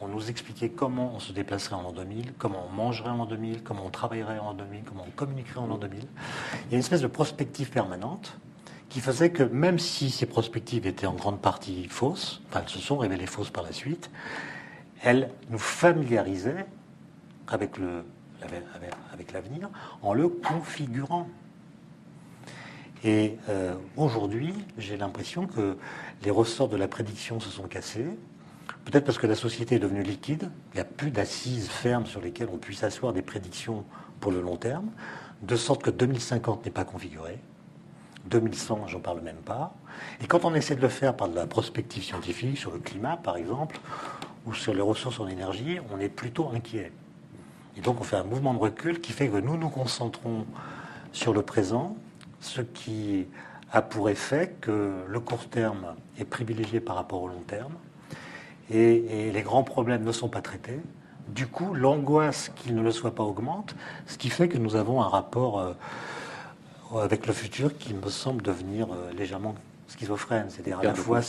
On 0.00 0.08
nous 0.08 0.28
expliquait 0.28 0.68
comment 0.68 1.12
on 1.14 1.20
se 1.20 1.32
déplacerait 1.32 1.74
en 1.74 1.82
l'an 1.82 1.92
2000, 1.92 2.34
comment 2.38 2.66
on 2.70 2.72
mangerait 2.74 3.10
en 3.10 3.16
l'an 3.16 3.26
2000, 3.26 3.62
comment 3.62 3.86
on 3.86 3.90
travaillerait 3.90 4.38
en 4.38 4.46
l'an 4.46 4.54
2000, 4.54 4.82
comment 4.84 5.04
on 5.06 5.10
communiquerait 5.10 5.60
en 5.60 5.66
l'an 5.66 5.78
2000. 5.78 6.00
Il 6.00 6.04
y 6.04 6.74
a 6.74 6.74
une 6.74 6.80
espèce 6.80 7.00
de 7.00 7.06
prospective 7.06 7.70
permanente 7.70 8.36
qui 8.88 9.00
faisait 9.00 9.30
que 9.30 9.42
même 9.42 9.78
si 9.78 10.10
ces 10.10 10.26
prospectives 10.26 10.86
étaient 10.86 11.06
en 11.06 11.14
grande 11.14 11.40
partie 11.40 11.88
fausses, 11.88 12.42
enfin 12.48 12.60
elles 12.62 12.68
se 12.68 12.78
sont 12.78 12.98
révélées 12.98 13.26
fausses 13.26 13.50
par 13.50 13.64
la 13.64 13.72
suite, 13.72 14.10
elles 15.02 15.30
nous 15.50 15.58
familiarisaient 15.58 16.66
avec 17.48 17.78
l'avenir 19.32 19.70
en 20.02 20.14
le 20.14 20.28
configurant. 20.28 21.28
Et 23.04 23.36
euh, 23.48 23.74
aujourd'hui, 23.96 24.54
j'ai 24.78 24.96
l'impression 24.96 25.46
que 25.46 25.76
les 26.22 26.30
ressorts 26.30 26.68
de 26.68 26.76
la 26.76 26.88
prédiction 26.88 27.40
se 27.40 27.50
sont 27.50 27.68
cassés. 27.68 28.06
Peut-être 28.86 29.04
parce 29.04 29.18
que 29.18 29.26
la 29.26 29.34
société 29.34 29.74
est 29.74 29.78
devenue 29.80 30.04
liquide, 30.04 30.48
il 30.72 30.76
n'y 30.76 30.80
a 30.80 30.84
plus 30.84 31.10
d'assises 31.10 31.68
fermes 31.68 32.06
sur 32.06 32.20
lesquelles 32.20 32.48
on 32.52 32.56
puisse 32.56 32.84
asseoir 32.84 33.12
des 33.12 33.20
prédictions 33.20 33.84
pour 34.20 34.30
le 34.30 34.40
long 34.40 34.56
terme, 34.56 34.90
de 35.42 35.56
sorte 35.56 35.82
que 35.82 35.90
2050 35.90 36.64
n'est 36.64 36.70
pas 36.70 36.84
configuré. 36.84 37.40
2100, 38.26 38.86
j'en 38.86 39.00
parle 39.00 39.22
même 39.22 39.42
pas. 39.44 39.74
Et 40.22 40.28
quand 40.28 40.44
on 40.44 40.54
essaie 40.54 40.76
de 40.76 40.80
le 40.80 40.88
faire 40.88 41.16
par 41.16 41.28
de 41.28 41.34
la 41.34 41.48
prospective 41.48 42.04
scientifique, 42.04 42.58
sur 42.58 42.70
le 42.70 42.78
climat 42.78 43.16
par 43.16 43.36
exemple, 43.36 43.80
ou 44.46 44.54
sur 44.54 44.72
les 44.72 44.82
ressources 44.82 45.18
en 45.18 45.26
énergie, 45.26 45.80
on 45.92 45.98
est 45.98 46.08
plutôt 46.08 46.50
inquiet. 46.54 46.92
Et 47.76 47.80
donc 47.80 48.00
on 48.00 48.04
fait 48.04 48.16
un 48.16 48.24
mouvement 48.24 48.54
de 48.54 48.60
recul 48.60 49.00
qui 49.00 49.12
fait 49.12 49.28
que 49.28 49.38
nous 49.38 49.56
nous 49.56 49.68
concentrons 49.68 50.46
sur 51.10 51.34
le 51.34 51.42
présent, 51.42 51.96
ce 52.38 52.60
qui 52.60 53.26
a 53.72 53.82
pour 53.82 54.10
effet 54.10 54.54
que 54.60 54.92
le 55.08 55.18
court 55.18 55.48
terme 55.48 55.96
est 56.20 56.24
privilégié 56.24 56.78
par 56.78 56.94
rapport 56.94 57.22
au 57.22 57.26
long 57.26 57.42
terme 57.48 57.74
et, 58.70 59.30
les 59.32 59.42
grands 59.42 59.62
problèmes 59.62 60.04
ne 60.04 60.12
sont 60.12 60.28
pas 60.28 60.40
traités. 60.40 60.80
Du 61.28 61.46
coup, 61.46 61.74
l'angoisse 61.74 62.50
qu'il 62.54 62.74
ne 62.74 62.82
le 62.82 62.90
soit 62.90 63.14
pas 63.14 63.22
augmente, 63.22 63.74
ce 64.06 64.16
qui 64.16 64.30
fait 64.30 64.48
que 64.48 64.58
nous 64.58 64.76
avons 64.76 65.02
un 65.02 65.08
rapport 65.08 65.58
euh, 65.58 65.72
avec 66.94 67.26
le 67.26 67.32
futur 67.32 67.76
qui 67.76 67.94
me 67.94 68.08
semble 68.08 68.42
devenir 68.42 68.88
euh, 68.92 69.12
légèrement 69.12 69.54
schizophrène. 69.88 70.46
C'est-à-dire 70.48 70.80
à 70.80 70.84
la 70.84 70.94
fois, 70.94 71.20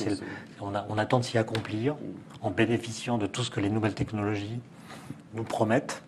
on, 0.61 0.73
on 0.89 0.97
attend 0.97 1.19
de 1.19 1.25
s'y 1.25 1.37
accomplir 1.37 1.95
en 2.41 2.51
bénéficiant 2.51 3.17
de 3.17 3.27
tout 3.27 3.43
ce 3.43 3.49
que 3.49 3.59
les 3.59 3.69
nouvelles 3.69 3.95
technologies 3.95 4.59
nous 5.33 5.43
promettent. 5.43 6.03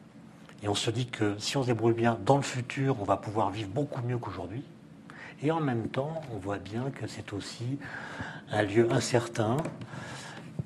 Et 0.62 0.68
on 0.68 0.76
se 0.76 0.92
dit 0.92 1.08
que 1.08 1.36
si 1.40 1.58
on 1.58 1.64
se 1.64 1.68
débrouille 1.68 1.94
bien, 1.94 2.18
dans 2.26 2.36
le 2.36 2.44
futur, 2.44 2.98
on 3.00 3.06
va 3.06 3.18
pouvoir 3.18 3.50
vivre 3.50 3.70
beaucoup 3.70 4.02
mieux 4.02 4.18
qu'aujourd'hui. 4.18 4.64
Et 5.42 5.52
en 5.52 5.62
même 5.62 5.88
temps, 5.88 6.22
on 6.34 6.38
voit 6.38 6.58
bien 6.58 6.92
que 6.94 7.08
c'est 7.08 7.32
aussi 7.32 7.80
un 8.52 8.64
lieu 8.64 8.92
incertain 8.92 9.58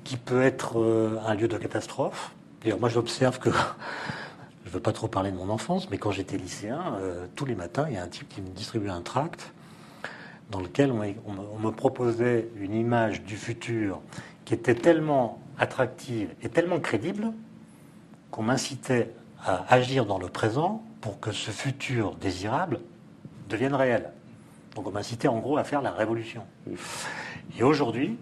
qui 0.02 0.16
peut 0.16 0.42
être 0.42 0.80
euh, 0.80 1.18
un 1.26 1.34
lieu 1.34 1.48
de 1.48 1.56
catastrophe. 1.56 2.32
D'ailleurs, 2.62 2.80
moi, 2.80 2.88
j'observe 2.88 3.38
que 3.38 3.50
je 4.64 4.70
veux 4.70 4.80
pas 4.80 4.92
trop 4.92 5.08
parler 5.08 5.30
de 5.30 5.36
mon 5.36 5.48
enfance, 5.50 5.90
mais 5.90 5.98
quand 5.98 6.10
j'étais 6.10 6.36
lycéen, 6.36 6.96
euh, 6.98 7.26
tous 7.36 7.44
les 7.44 7.54
matins, 7.54 7.86
il 7.88 7.94
y 7.94 7.98
a 7.98 8.02
un 8.02 8.08
type 8.08 8.28
qui 8.28 8.40
me 8.40 8.48
distribuait 8.48 8.90
un 8.90 9.02
tract 9.02 9.52
dans 10.50 10.60
lequel 10.60 10.92
on, 10.92 11.58
me 11.58 11.70
proposait 11.70 12.48
une 12.56 12.74
image 12.74 13.22
du 13.22 13.36
futur 13.36 14.00
qui 14.44 14.54
était 14.54 14.74
tellement 14.74 15.40
attractive 15.58 16.28
et 16.42 16.48
tellement 16.48 16.80
crédible 16.80 17.32
qu'on 18.30 18.42
m'incitait 18.42 19.10
à 19.42 19.64
agir 19.72 20.06
dans 20.06 20.18
le 20.18 20.28
présent 20.28 20.82
pour 21.00 21.18
que 21.18 21.32
ce 21.32 21.50
futur 21.50 22.14
désirable 22.16 22.80
devienne 23.48 23.74
réel. 23.74 24.10
Donc 24.74 24.86
on 24.86 25.02
cité 25.02 25.28
en 25.28 25.38
gros 25.38 25.56
à 25.56 25.64
faire 25.64 25.82
la 25.82 25.92
révolution. 25.92 26.42
Et 27.58 27.62
aujourd'hui, 27.62 28.18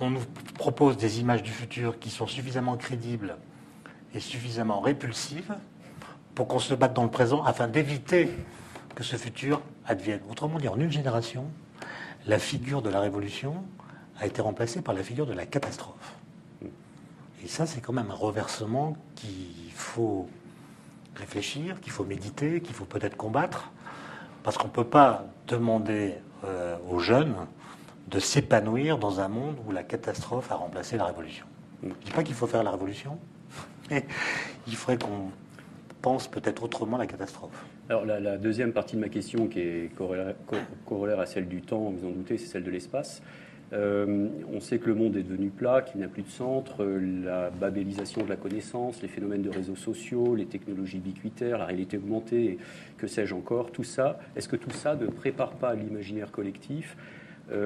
on 0.00 0.10
nous 0.10 0.22
propose 0.54 0.96
des 0.96 1.20
images 1.20 1.42
du 1.42 1.50
futur 1.50 1.98
qui 1.98 2.10
sont 2.10 2.26
suffisamment 2.26 2.76
crédibles 2.76 3.36
et 4.14 4.20
suffisamment 4.20 4.80
répulsives 4.80 5.54
pour 6.34 6.48
qu'on 6.48 6.58
se 6.58 6.74
batte 6.74 6.94
dans 6.94 7.04
le 7.04 7.10
présent 7.10 7.44
afin 7.44 7.68
d'éviter 7.68 8.30
que 8.94 9.04
ce 9.04 9.16
futur 9.16 9.60
advienne. 9.86 10.20
Autrement 10.30 10.58
dit, 10.58 10.68
en 10.68 10.78
une 10.78 10.90
génération, 10.90 11.46
la 12.26 12.38
figure 12.38 12.82
de 12.82 12.90
la 12.90 13.00
révolution 13.00 13.64
a 14.18 14.26
été 14.26 14.42
remplacée 14.42 14.82
par 14.82 14.94
la 14.94 15.02
figure 15.02 15.26
de 15.26 15.32
la 15.32 15.46
catastrophe. 15.46 16.14
Et 17.42 17.48
ça, 17.48 17.66
c'est 17.66 17.80
quand 17.80 17.92
même 17.92 18.10
un 18.10 18.14
reversement 18.14 18.96
qu'il 19.16 19.72
faut 19.74 20.28
réfléchir, 21.16 21.80
qu'il 21.80 21.92
faut 21.92 22.04
méditer, 22.04 22.60
qu'il 22.60 22.74
faut 22.74 22.84
peut-être 22.84 23.16
combattre, 23.16 23.70
parce 24.42 24.58
qu'on 24.58 24.68
ne 24.68 24.72
peut 24.72 24.84
pas 24.84 25.24
demander 25.46 26.14
euh, 26.44 26.76
aux 26.88 26.98
jeunes 26.98 27.34
de 28.10 28.18
s'épanouir 28.18 28.98
dans 28.98 29.20
un 29.20 29.28
monde 29.28 29.56
où 29.66 29.72
la 29.72 29.82
catastrophe 29.82 30.50
a 30.50 30.56
remplacé 30.56 30.96
la 30.96 31.04
révolution. 31.04 31.46
Je 31.82 31.88
ne 31.88 31.94
dis 32.04 32.10
pas 32.10 32.22
qu'il 32.22 32.34
faut 32.34 32.46
faire 32.46 32.62
la 32.62 32.72
révolution, 32.72 33.18
mais 33.90 34.04
il 34.66 34.74
faudrait 34.74 34.98
qu'on 34.98 35.30
pense 36.02 36.28
peut-être 36.28 36.62
autrement 36.62 36.96
la 36.96 37.06
catastrophe. 37.06 37.64
Alors 37.88 38.04
la, 38.04 38.36
deuxième 38.36 38.72
partie 38.72 38.96
de 38.96 39.00
ma 39.00 39.08
question, 39.08 39.48
qui 39.48 39.60
est 39.60 39.94
corollaire, 39.94 41.20
à 41.20 41.26
celle 41.26 41.48
du 41.48 41.62
temps, 41.62 41.90
vous 41.90 42.06
en 42.06 42.10
doutez, 42.10 42.38
c'est 42.38 42.46
celle 42.46 42.64
de 42.64 42.70
l'espace. 42.70 43.22
Euh, 43.72 44.28
on 44.52 44.60
sait 44.60 44.78
que 44.78 44.86
le 44.88 44.96
monde 44.96 45.16
est 45.16 45.22
devenu 45.22 45.50
plat, 45.50 45.82
qu'il 45.82 46.00
n'a 46.00 46.08
plus 46.08 46.22
de 46.22 46.28
centre, 46.28 46.84
la 46.84 47.50
babélisation 47.50 48.24
de 48.24 48.28
la 48.28 48.36
connaissance, 48.36 49.00
les 49.00 49.08
phénomènes 49.08 49.42
de 49.42 49.50
réseaux 49.50 49.76
sociaux, 49.76 50.34
les 50.34 50.46
technologies 50.46 50.98
ubiquitaires, 50.98 51.58
la 51.58 51.66
réalité 51.66 51.96
augmentée, 51.96 52.58
que 52.96 53.06
sais-je 53.06 53.34
encore, 53.34 53.70
tout 53.70 53.84
ça, 53.84 54.18
est-ce 54.34 54.48
que 54.48 54.56
tout 54.56 54.70
ça 54.70 54.96
ne 54.96 55.06
prépare 55.06 55.52
pas 55.52 55.74
l'imaginaire 55.74 56.32
collectif 56.32 56.96
euh, 56.96 57.19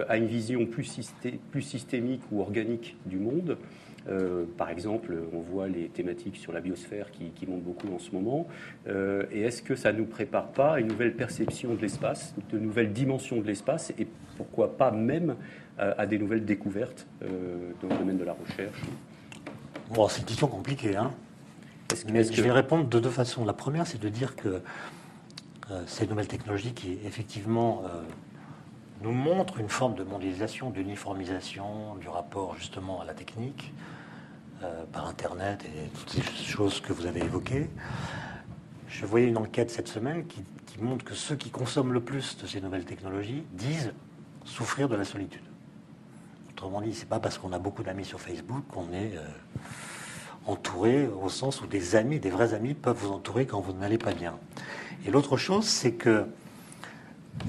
à 0.09 0.17
une 0.17 0.27
vision 0.27 0.65
plus, 0.67 1.13
plus 1.51 1.63
systémique 1.63 2.23
ou 2.33 2.41
organique 2.41 2.97
du 3.07 3.19
monde 3.19 3.59
euh, 4.09 4.45
par 4.59 4.71
exemple, 4.71 5.15
on 5.33 5.41
voit 5.41 5.69
les 5.69 5.89
thématiques 5.89 6.37
sur 6.37 6.53
la 6.53 6.61
biosphère 6.61 7.11
qui, 7.11 7.47
montent 7.47 7.63
beaucoup 7.63 7.89
en 7.95 7.99
ce 7.99 8.11
moment. 8.13 8.47
Euh, 8.87 9.25
et 9.33 9.43
est-ce 9.43 9.63
que 9.63 9.77
ça 9.77 9.93
ne 9.93 9.99
nous 9.99 10.07
prépare 10.07 10.49
pas 10.49 10.75
à 10.75 10.81
une 10.81 10.89
nouvelle 10.89 11.15
perception 11.15 11.75
de 11.75 11.81
l'espace, 11.81 12.35
de 12.53 12.59
nouvelles 12.59 12.93
dimensions 12.93 13.41
de 13.41 13.47
l'espace, 13.47 13.93
et 13.99 14.07
pourquoi 14.37 14.77
pas 14.77 14.91
même 14.91 15.37
à 15.77 16.07
des 16.07 16.19
nouvelles 16.19 16.45
découvertes 16.45 17.05
dans 17.21 17.89
le 17.89 17.99
domaine 17.99 18.17
de 18.17 18.23
la 18.23 18.33
recherche? 18.33 18.81
Bon, 19.91 20.07
c'est 20.07 20.21
une 20.21 20.27
question 20.27 20.47
compliquée, 20.47 20.97
hein 20.97 21.11
Mais 22.13 22.23
je 22.23 22.43
vais 22.43 22.53
répondre 22.53 22.89
de 22.89 23.01
deux 23.01 23.11
façons. 23.11 23.45
La 23.45 23.53
première, 23.53 23.85
c'est 23.85 24.01
de 24.01 24.09
dire 24.09 24.37
que 24.37 24.61
ces 25.87 26.07
nouvelles 26.07 26.29
technologies 26.29 26.75
qui, 26.75 26.99
effectivement, 27.05 27.83
nous 29.03 29.13
montrent 29.13 29.61
une 29.61 29.69
forme 29.69 29.95
de 29.95 30.05
mondialisation, 30.05 30.71
d'uniformisation 30.71 31.97
du 31.97 32.09
rapport 32.09 32.57
justement 32.57 33.01
à 33.01 33.05
la 33.05 33.15
technique, 33.15 33.73
euh, 34.63 34.85
par 34.93 35.07
Internet 35.07 35.65
et 35.65 35.89
toutes 35.89 36.11
ces 36.11 36.23
choses 36.23 36.81
que 36.81 36.93
vous 36.93 37.07
avez 37.07 37.21
évoquées. 37.21 37.69
Je 38.89 39.05
voyais 39.05 39.27
une 39.27 39.37
enquête 39.37 39.71
cette 39.71 39.89
semaine 39.89 40.27
qui, 40.27 40.45
montre 40.81 41.05
que 41.05 41.15
ceux 41.15 41.37
qui 41.37 41.51
consomment 41.51 41.93
le 41.93 42.01
plus 42.01 42.37
de 42.37 42.47
ces 42.47 42.61
nouvelles 42.61 42.85
technologies 42.85 43.45
disent 43.53 43.93
souffrir 44.45 44.89
de 44.89 44.97
la 44.97 45.05
solitude. 45.05 45.45
Autrement 46.51 46.81
dit, 46.81 46.95
c'est 46.95 47.09
pas 47.09 47.21
parce 47.21 47.39
qu'on 47.39 47.53
a 47.53 47.59
beaucoup 47.59 47.83
d'amis 47.85 48.05
sur 48.05 48.21
Facebook 48.21 48.65
qu'on 48.69 48.93
est 48.93 49.17
euh, 49.17 49.27
entouré 50.47 51.07
au 51.07 51.29
sens 51.29 51.61
où 51.61 51.67
des 51.67 51.95
amis, 51.95 52.19
des 52.19 52.31
vrais 52.31 52.55
amis, 52.55 52.75
peuvent 52.75 52.97
vous 52.97 53.13
entourer 53.13 53.47
quand 53.47 53.61
vous 53.61 53.73
n'allez 53.73 53.99
pas 53.99 54.15
bien. 54.15 54.35
Et 55.07 55.11
l'autre 55.11 55.37
chose, 55.37 55.65
c'est 55.65 55.93
que 55.93 56.27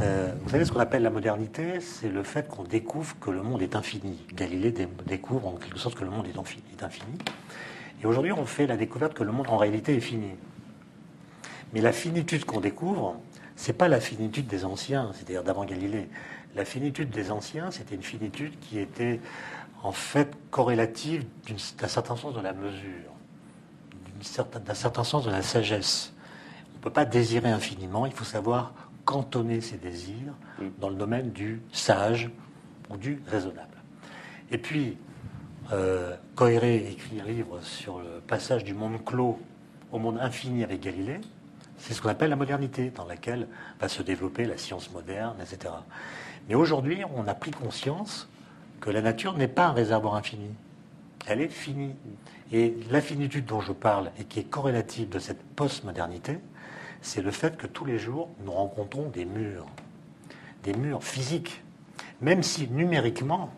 euh, 0.02 0.34
vous 0.42 0.50
savez 0.50 0.66
ce 0.66 0.72
qu'on 0.72 0.80
appelle 0.80 1.04
la 1.04 1.10
modernité? 1.10 1.80
C'est 1.80 2.10
le 2.10 2.24
fait 2.24 2.48
qu'on 2.48 2.64
découvre 2.64 3.18
que 3.20 3.32
le 3.32 3.42
monde 3.42 3.62
est 3.62 3.76
infini. 3.76 4.20
Galilée 4.34 4.74
découvre 5.06 5.48
en 5.48 5.54
quelque 5.54 5.80
sorte 5.80 5.96
que 5.96 6.04
le 6.04 6.10
monde 6.10 6.28
est 6.28 6.38
infini. 6.84 7.18
Et 8.02 8.06
aujourd'hui, 8.06 8.32
on 8.34 8.46
fait 8.46 8.68
la 8.68 8.78
découverte 8.78 9.14
que 9.14 9.24
le 9.24 9.32
monde 9.32 9.48
en 9.50 9.58
réalité 9.58 9.96
est 9.96 10.02
fini. 10.02 10.32
Mais 11.74 11.82
la 11.82 11.94
finitude 11.94 12.46
qu'on 12.46 12.60
découvre, 12.60 13.16
c'est 13.56 13.74
pas 13.74 13.88
la 13.88 14.02
finitude 14.02 14.48
des 14.48 14.66
anciens, 14.66 15.12
c'est-à-dire 15.14 15.44
d'avant 15.44 15.66
Galilée. 15.66 16.10
La 16.56 16.66
finitude 16.66 17.10
des 17.10 17.32
anciens, 17.32 17.72
c'était 17.72 17.96
une 17.96 18.04
finitude 18.04 18.60
qui 18.60 18.80
était 18.80 19.20
en 19.84 19.92
fait 19.92 20.34
corrélative 20.52 21.26
d'un 21.78 21.88
certain 21.88 22.16
sens 22.16 22.34
de 22.34 22.42
la 22.42 22.54
mesure, 22.54 23.12
d'un 24.66 24.74
certain 24.74 25.04
sens 25.04 25.26
de 25.26 25.32
la 25.32 25.42
sagesse. 25.42 26.14
On 26.74 26.78
ne 26.80 26.84
peut 26.84 26.90
pas 26.90 27.06
désirer 27.06 27.50
infiniment, 27.50 28.06
il 28.06 28.14
faut 28.14 28.26
savoir 28.26 28.74
cantonner 29.06 29.62
ses 29.62 29.78
désirs 29.78 30.34
mm. 30.60 30.66
dans 30.80 30.90
le 30.90 30.96
domaine 30.96 31.32
du 31.32 31.62
sage 31.72 32.30
ou 32.90 32.98
du 32.98 33.22
raisonnable. 33.28 33.78
Et 34.52 34.58
puis, 34.58 34.98
euh, 35.72 36.16
écrit 36.40 37.22
un 37.22 37.26
livre 37.26 37.60
sur 37.62 38.00
le 38.00 38.20
passage 38.28 38.64
du 38.64 38.74
monde 38.74 39.04
clos 39.04 39.40
au 39.92 39.98
monde 39.98 40.20
infini 40.20 40.64
avec 40.64 40.82
Galilée. 40.82 41.22
C'est 41.78 41.94
ce 41.94 42.02
qu'on 42.02 42.10
appelle 42.10 42.30
la 42.30 42.36
modernité, 42.36 42.92
dans 42.92 43.06
laquelle 43.06 43.48
va 43.80 43.88
se 43.88 44.02
développer 44.02 44.46
la 44.46 44.58
science 44.58 44.92
moderne, 44.92 45.38
etc. 45.42 45.74
Mais 46.48 46.56
aujourd'hui, 46.56 47.02
on 47.16 47.28
a 47.28 47.34
pris 47.34 47.52
conscience 47.52 48.30
que 48.80 48.90
la 48.90 49.02
nature 49.02 49.36
n'est 49.38 49.48
pas 49.48 49.68
un 49.68 49.72
réservoir 49.72 50.16
infini. 50.16 50.50
Elle 51.28 51.42
est 51.42 51.50
finie. 51.50 51.96
Et 52.52 52.78
l'infinitude 52.92 53.46
dont 53.46 53.62
je 53.62 53.74
parle 53.74 54.12
et 54.20 54.26
qui 54.26 54.40
est 54.40 54.50
corrélative 54.50 55.10
de 55.10 55.18
cette 55.18 55.42
postmodernité, 55.42 56.40
c'est 57.06 57.22
le 57.22 57.30
fait 57.30 57.56
que 57.56 57.68
tous 57.68 57.86
les 57.86 58.00
jours, 58.00 58.30
nous 58.44 58.52
rencontrons 58.52 59.10
des 59.10 59.26
murs, 59.26 59.68
des 60.64 60.74
murs 60.74 61.04
physiques, 61.04 61.62
même 62.20 62.42
si 62.42 62.68
numériquement, 62.68 63.52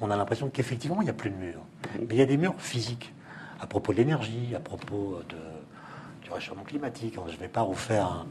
on 0.00 0.10
a 0.10 0.16
l'impression 0.16 0.48
qu'effectivement, 0.48 1.02
il 1.02 1.04
n'y 1.04 1.10
a 1.10 1.14
plus 1.14 1.28
de 1.28 1.36
murs. 1.36 1.60
Mais 2.00 2.06
il 2.12 2.16
y 2.16 2.22
a 2.22 2.26
des 2.26 2.38
murs 2.38 2.54
physiques, 2.56 3.12
à 3.60 3.66
propos 3.66 3.92
de 3.92 3.98
l'énergie, 3.98 4.54
à 4.56 4.60
propos 4.60 5.20
du 5.28 6.30
réchauffement 6.30 6.64
climatique. 6.64 7.18
Je 7.26 7.32
ne 7.32 7.36
vais 7.36 7.48
pas 7.48 7.60
refaire 7.60 8.24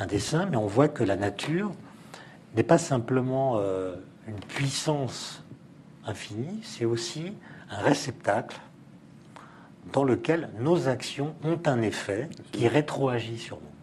un, 0.00 0.06
dessin, 0.06 0.46
mais 0.46 0.56
on 0.56 0.66
voit 0.66 0.88
que 0.88 1.04
la 1.04 1.14
nature 1.14 1.70
n'est 2.56 2.64
pas 2.64 2.78
simplement 2.78 3.58
euh, 3.58 3.94
une 4.26 4.40
puissance 4.40 5.44
infinie, 6.04 6.60
c'est 6.64 6.84
aussi 6.84 7.32
un 7.70 7.78
réceptacle 7.78 8.58
dans 9.92 10.02
lequel 10.02 10.50
nos 10.58 10.88
actions 10.88 11.36
ont 11.44 11.60
un 11.66 11.80
effet 11.80 12.28
qui 12.50 12.66
rétroagit 12.66 13.38
sur 13.38 13.58
nous. 13.58 13.73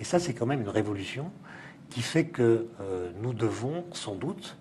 Et 0.00 0.04
ça, 0.04 0.18
c'est 0.18 0.34
quand 0.34 0.46
même 0.46 0.60
une 0.60 0.68
révolution 0.68 1.30
qui 1.90 2.02
fait 2.02 2.26
que 2.26 2.68
euh, 2.80 3.10
nous 3.22 3.32
devons 3.32 3.84
sans 3.92 4.14
doute 4.14 4.56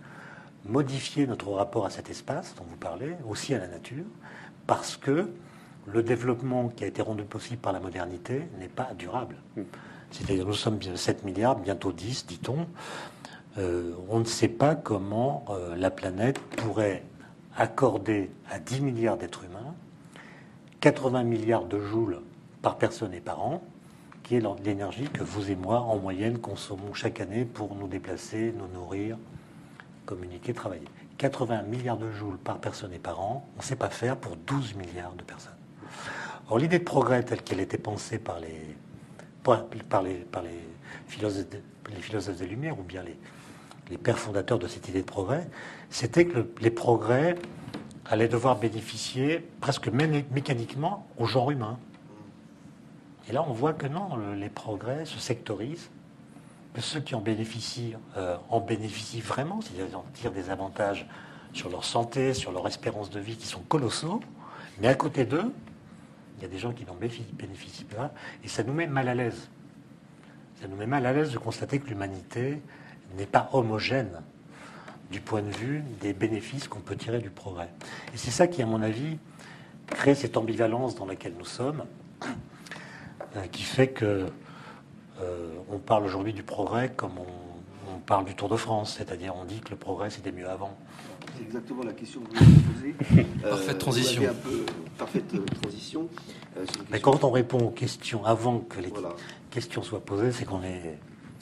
modifier 0.65 1.27
notre 1.27 1.49
rapport 1.51 1.85
à 1.85 1.89
cet 1.89 2.09
espace 2.09 2.55
dont 2.55 2.65
vous 2.67 2.77
parlez, 2.77 3.15
aussi 3.27 3.53
à 3.53 3.59
la 3.59 3.67
nature, 3.67 4.05
parce 4.65 4.97
que 4.97 5.29
le 5.85 6.03
développement 6.03 6.69
qui 6.69 6.83
a 6.83 6.87
été 6.87 7.01
rendu 7.01 7.23
possible 7.23 7.57
par 7.57 7.73
la 7.73 7.79
modernité 7.79 8.43
n'est 8.59 8.67
pas 8.67 8.89
durable. 8.97 9.35
C'est-à-dire 10.11 10.45
nous 10.45 10.53
sommes 10.53 10.81
7 10.81 11.23
milliards, 11.23 11.57
bientôt 11.57 11.91
10, 11.91 12.25
dit-on. 12.27 12.67
Euh, 13.57 13.93
on 14.09 14.19
ne 14.19 14.25
sait 14.25 14.49
pas 14.49 14.75
comment 14.75 15.45
euh, 15.49 15.75
la 15.75 15.89
planète 15.89 16.39
pourrait 16.39 17.03
accorder 17.55 18.29
à 18.51 18.59
10 18.59 18.81
milliards 18.81 19.17
d'êtres 19.17 19.45
humains 19.45 19.73
80 20.81 21.23
milliards 21.23 21.65
de 21.65 21.79
joules 21.79 22.19
par 22.61 22.77
personne 22.77 23.13
et 23.13 23.19
par 23.19 23.43
an, 23.43 23.63
qui 24.27 24.35
est 24.35 24.43
l'énergie 24.65 25.07
que 25.07 25.23
vous 25.23 25.51
et 25.51 25.55
moi, 25.55 25.79
en 25.79 25.97
moyenne, 25.99 26.37
consommons 26.37 26.93
chaque 26.93 27.21
année 27.21 27.45
pour 27.45 27.75
nous 27.75 27.87
déplacer, 27.87 28.53
nous 28.57 28.67
nourrir, 28.67 29.17
communiquer, 30.05 30.53
travailler. 30.53 30.83
80 31.17 31.63
milliards 31.63 31.97
de 31.97 32.11
joules 32.11 32.37
par 32.37 32.59
personne 32.59 32.91
et 32.91 32.99
par 32.99 33.21
an, 33.21 33.47
on 33.55 33.59
ne 33.59 33.63
sait 33.63 33.77
pas 33.77 33.89
faire 33.89 34.17
pour 34.17 34.35
12 34.35 34.75
milliards 34.75 35.13
de 35.13 35.23
personnes. 35.23 35.55
Or, 36.49 36.59
l'idée 36.59 36.79
de 36.79 36.83
progrès 36.83 37.23
telle 37.23 37.41
qu'elle 37.41 37.61
était 37.61 37.77
pensée 37.77 38.19
par 38.19 38.41
les, 38.41 38.75
par 39.43 39.65
les, 40.03 40.15
par 40.15 40.43
les, 40.43 40.59
philosophes, 41.07 41.45
les 41.89 42.01
philosophes 42.01 42.37
des 42.37 42.47
Lumières, 42.47 42.77
ou 42.77 42.83
bien 42.83 43.03
les, 43.03 43.17
les 43.89 43.97
pères 43.97 44.19
fondateurs 44.19 44.59
de 44.59 44.67
cette 44.67 44.89
idée 44.89 45.01
de 45.01 45.05
progrès, 45.05 45.47
c'était 45.89 46.25
que 46.25 46.45
les 46.59 46.71
progrès 46.71 47.35
allaient 48.05 48.27
devoir 48.27 48.57
bénéficier 48.57 49.47
presque 49.61 49.87
mécaniquement 49.87 51.07
au 51.17 51.25
genre 51.25 51.49
humain. 51.49 51.79
Et 53.29 53.33
là, 53.33 53.43
on 53.47 53.51
voit 53.51 53.73
que 53.73 53.87
non, 53.87 54.17
les 54.35 54.49
progrès 54.49 55.05
se 55.05 55.19
sectorisent, 55.19 55.89
que 56.73 56.81
ceux 56.81 56.99
qui 56.99 57.15
en 57.15 57.21
bénéficient 57.21 57.95
euh, 58.15 58.37
en 58.49 58.59
bénéficient 58.59 59.21
vraiment, 59.21 59.61
c'est-à-dire 59.61 59.99
en 59.99 60.05
tirent 60.13 60.31
des 60.31 60.49
avantages 60.49 61.07
sur 61.53 61.69
leur 61.69 61.83
santé, 61.83 62.33
sur 62.33 62.51
leur 62.51 62.67
espérance 62.67 63.09
de 63.09 63.19
vie 63.19 63.35
qui 63.35 63.47
sont 63.47 63.61
colossaux, 63.61 64.21
mais 64.79 64.87
à 64.87 64.95
côté 64.95 65.25
d'eux, 65.25 65.51
il 66.37 66.43
y 66.43 66.45
a 66.45 66.49
des 66.49 66.59
gens 66.59 66.71
qui 66.71 66.85
n'en 66.85 66.95
bénéficient 66.95 67.83
pas, 67.85 68.11
et 68.43 68.47
ça 68.47 68.63
nous 68.63 68.73
met 68.73 68.87
mal 68.87 69.07
à 69.07 69.15
l'aise. 69.15 69.49
Ça 70.61 70.67
nous 70.67 70.75
met 70.75 70.85
mal 70.85 71.05
à 71.05 71.13
l'aise 71.13 71.31
de 71.31 71.37
constater 71.37 71.79
que 71.79 71.87
l'humanité 71.87 72.61
n'est 73.17 73.25
pas 73.25 73.49
homogène 73.53 74.21
du 75.11 75.19
point 75.19 75.41
de 75.41 75.49
vue 75.49 75.83
des 76.01 76.13
bénéfices 76.13 76.67
qu'on 76.67 76.79
peut 76.79 76.95
tirer 76.95 77.19
du 77.19 77.29
progrès. 77.29 77.69
Et 78.13 78.17
c'est 78.17 78.31
ça 78.31 78.47
qui, 78.47 78.61
à 78.61 78.65
mon 78.65 78.81
avis, 78.81 79.17
crée 79.87 80.15
cette 80.15 80.37
ambivalence 80.37 80.95
dans 80.95 81.05
laquelle 81.05 81.33
nous 81.37 81.45
sommes, 81.45 81.83
qui 83.51 83.63
fait 83.63 83.89
que 83.89 84.25
euh, 85.21 85.49
on 85.69 85.79
parle 85.79 86.05
aujourd'hui 86.05 86.33
du 86.33 86.43
progrès 86.43 86.91
comme 86.95 87.13
on, 87.17 87.47
parle 88.05 88.25
du 88.25 88.35
Tour 88.35 88.47
de 88.47 88.55
France, 88.55 88.95
c'est-à-dire 88.97 89.33
on 89.35 89.43
dit 89.43 89.59
que 89.59 89.71
le 89.71 89.75
progrès 89.75 90.09
c'était 90.09 90.31
mieux 90.31 90.47
avant. 90.47 90.77
C'est 91.35 91.43
exactement 91.43 91.83
la 91.83 91.91
question 91.91 92.21
que 92.21 92.37
vous 92.37 92.79
avez 92.79 92.93
posée. 92.93 93.25
Parfaite 93.41 93.77
transition. 93.79 94.23
un 94.23 94.33
peu, 94.33 94.65
parfaite 94.97 95.33
euh, 95.33 95.39
transition. 95.61 96.07
Euh, 96.55 96.63
c'est 96.65 96.77
une 96.77 96.85
Mais 96.89 97.01
quand 97.01 97.25
on 97.25 97.31
répond 97.31 97.59
aux 97.59 97.71
questions 97.71 98.23
avant 98.23 98.59
que 98.59 98.79
les 98.79 98.89
Voilà. 98.89 99.09
questions 99.09 99.27
questions 99.49 99.83
soient 99.83 100.05
posées, 100.05 100.31
c'est 100.31 100.45
qu'on 100.45 100.63
est... 100.63 100.97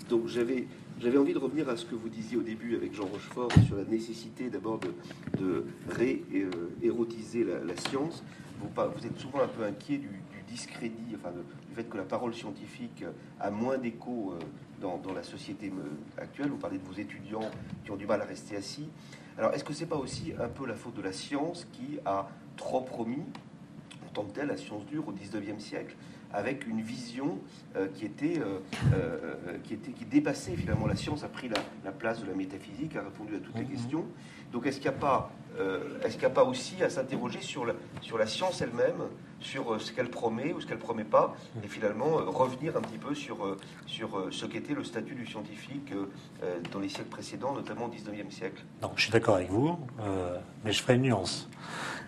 Donc 0.10 0.28
j'avais 0.28 0.66
j'avais 1.00 1.18
envie 1.18 1.34
de 1.34 1.40
revenir 1.40 1.70
à 1.70 1.76
ce 1.78 1.86
que 1.86 1.94
vous 1.94 2.10
disiez 2.10 2.38
au 2.38 2.42
début 2.42 2.76
avec 2.76 2.96
Jean 2.96 3.06
Rochefort 3.06 3.50
sur 3.68 3.76
la 3.76 3.84
nécessité 3.84 4.50
d'abord 4.50 4.80
de, 4.80 4.94
de 5.38 5.66
ré-érotiser 5.90 7.44
la, 7.44 7.60
la 7.64 7.76
science. 7.78 8.24
Vous, 8.60 9.06
êtes 9.06 9.18
souvent 9.20 9.42
un 9.42 9.48
peu 9.48 9.64
inquiet 9.64 9.98
du, 9.98 10.10
discrédit, 10.48 11.16
enfin 11.16 11.32
du 11.32 11.76
fait 11.76 11.90
que 11.90 11.98
la 11.98 12.04
parole 12.04 12.34
scientifique 12.34 13.04
a 13.40 13.50
moins 13.50 13.78
d'écho 13.78 14.34
euh, 14.34 14.40
dans, 14.80 15.14
la 15.14 15.24
société 15.24 15.70
euh, 15.70 16.22
actuelle. 16.22 16.50
Vous 16.50 16.58
parlez 16.58 16.78
de 16.78 16.84
vos 16.84 16.94
étudiants 16.94 17.50
qui 17.84 17.92
ont 17.92 17.96
du 17.96 18.06
mal 18.06 18.22
à 18.22 18.26
rester 18.26 18.56
assis. 18.56 18.88
Alors 19.38 19.54
est-ce 19.54 19.64
que 19.64 19.74
c'est 19.74 19.88
pas 19.88 19.98
aussi 19.98 20.34
un 20.40 20.48
peu 20.48 20.68
la 20.68 20.76
faute 20.76 20.96
de 20.96 21.02
la 21.02 21.12
science 21.12 21.68
qui 21.74 22.00
a 22.06 22.30
trop 22.58 22.82
promis 22.82 23.24
en 24.08 24.14
tant 24.14 24.24
que 24.24 24.32
telle 24.34 24.48
la 24.48 24.58
science 24.58 24.86
dure 24.86 25.08
au 25.08 25.12
19e 25.12 25.60
siècle? 25.60 25.96
Avec 26.36 26.68
une 26.68 26.82
vision 26.82 27.40
euh, 27.76 27.88
qui 27.96 28.06
était 28.06 28.40
euh, 28.40 28.60
euh, 28.94 29.58
qui 29.64 29.74
était 29.74 29.92
qui 29.92 30.06
dépassait 30.06 30.56
finalement 30.56 30.86
la 30.86 30.96
science 30.96 31.24
a 31.24 31.30
pris 31.30 31.48
la, 31.50 31.58
la 31.84 31.92
place 31.92 32.22
de 32.22 32.28
la 32.28 32.34
métaphysique 32.36 32.96
a 32.96 33.02
répondu 33.02 33.36
à 33.36 33.40
toutes 33.40 33.56
les 33.56 33.62
Mhm. 33.64 33.70
questions 33.72 34.06
donc 34.52 34.66
est-ce 34.68 34.80
qu'il 34.80 34.90
n'y 34.90 34.96
a 34.96 35.00
pas 35.00 35.32
est-ce 36.04 36.12
qu'il 36.16 36.20
n'y 36.20 36.26
a 36.26 36.30
pas 36.42 36.44
aussi 36.44 36.84
à 36.84 36.90
s'interroger 36.90 37.40
sur 37.42 37.66
la 37.66 37.74
sur 38.02 38.18
la 38.18 38.28
science 38.28 38.62
elle-même 38.62 39.04
sur 39.40 39.80
ce 39.80 39.94
qu'elle 39.94 40.10
promet 40.10 40.52
ou 40.52 40.60
ce 40.60 40.68
qu'elle 40.68 40.78
promet 40.80 41.06
pas 41.06 41.34
et 41.64 41.68
finalement 41.70 42.18
revenir 42.42 42.76
un 42.76 42.82
petit 42.82 42.98
peu 42.98 43.16
sur 43.16 43.58
sur 43.86 44.28
ce 44.32 44.46
qu'était 44.46 44.74
le 44.74 44.84
statut 44.84 45.16
du 45.16 45.26
scientifique 45.26 45.94
dans 46.74 46.80
les 46.80 46.90
siècles 46.90 47.10
précédents 47.10 47.54
notamment 47.54 47.86
au 47.86 47.90
19e 47.90 48.30
siècle? 48.32 48.62
Non, 48.82 48.92
je 48.98 49.04
suis 49.04 49.12
d'accord 49.12 49.36
avec 49.36 49.50
vous, 49.50 49.80
euh, 50.02 50.38
mais 50.66 50.74
je 50.74 50.82
ferai 50.82 50.96
une 50.96 51.04
nuance. 51.04 51.50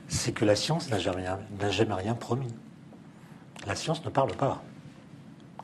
C'est 0.10 0.34
que 0.34 0.44
la 0.44 0.56
science 0.58 0.90
n'a 0.90 1.00
jamais, 1.00 1.26
n'a 1.60 1.70
jamais 1.70 1.94
rien 1.94 2.16
promis. 2.16 2.54
La 3.68 3.76
science 3.76 4.04
ne 4.06 4.10
parle 4.10 4.32
pas. 4.32 4.64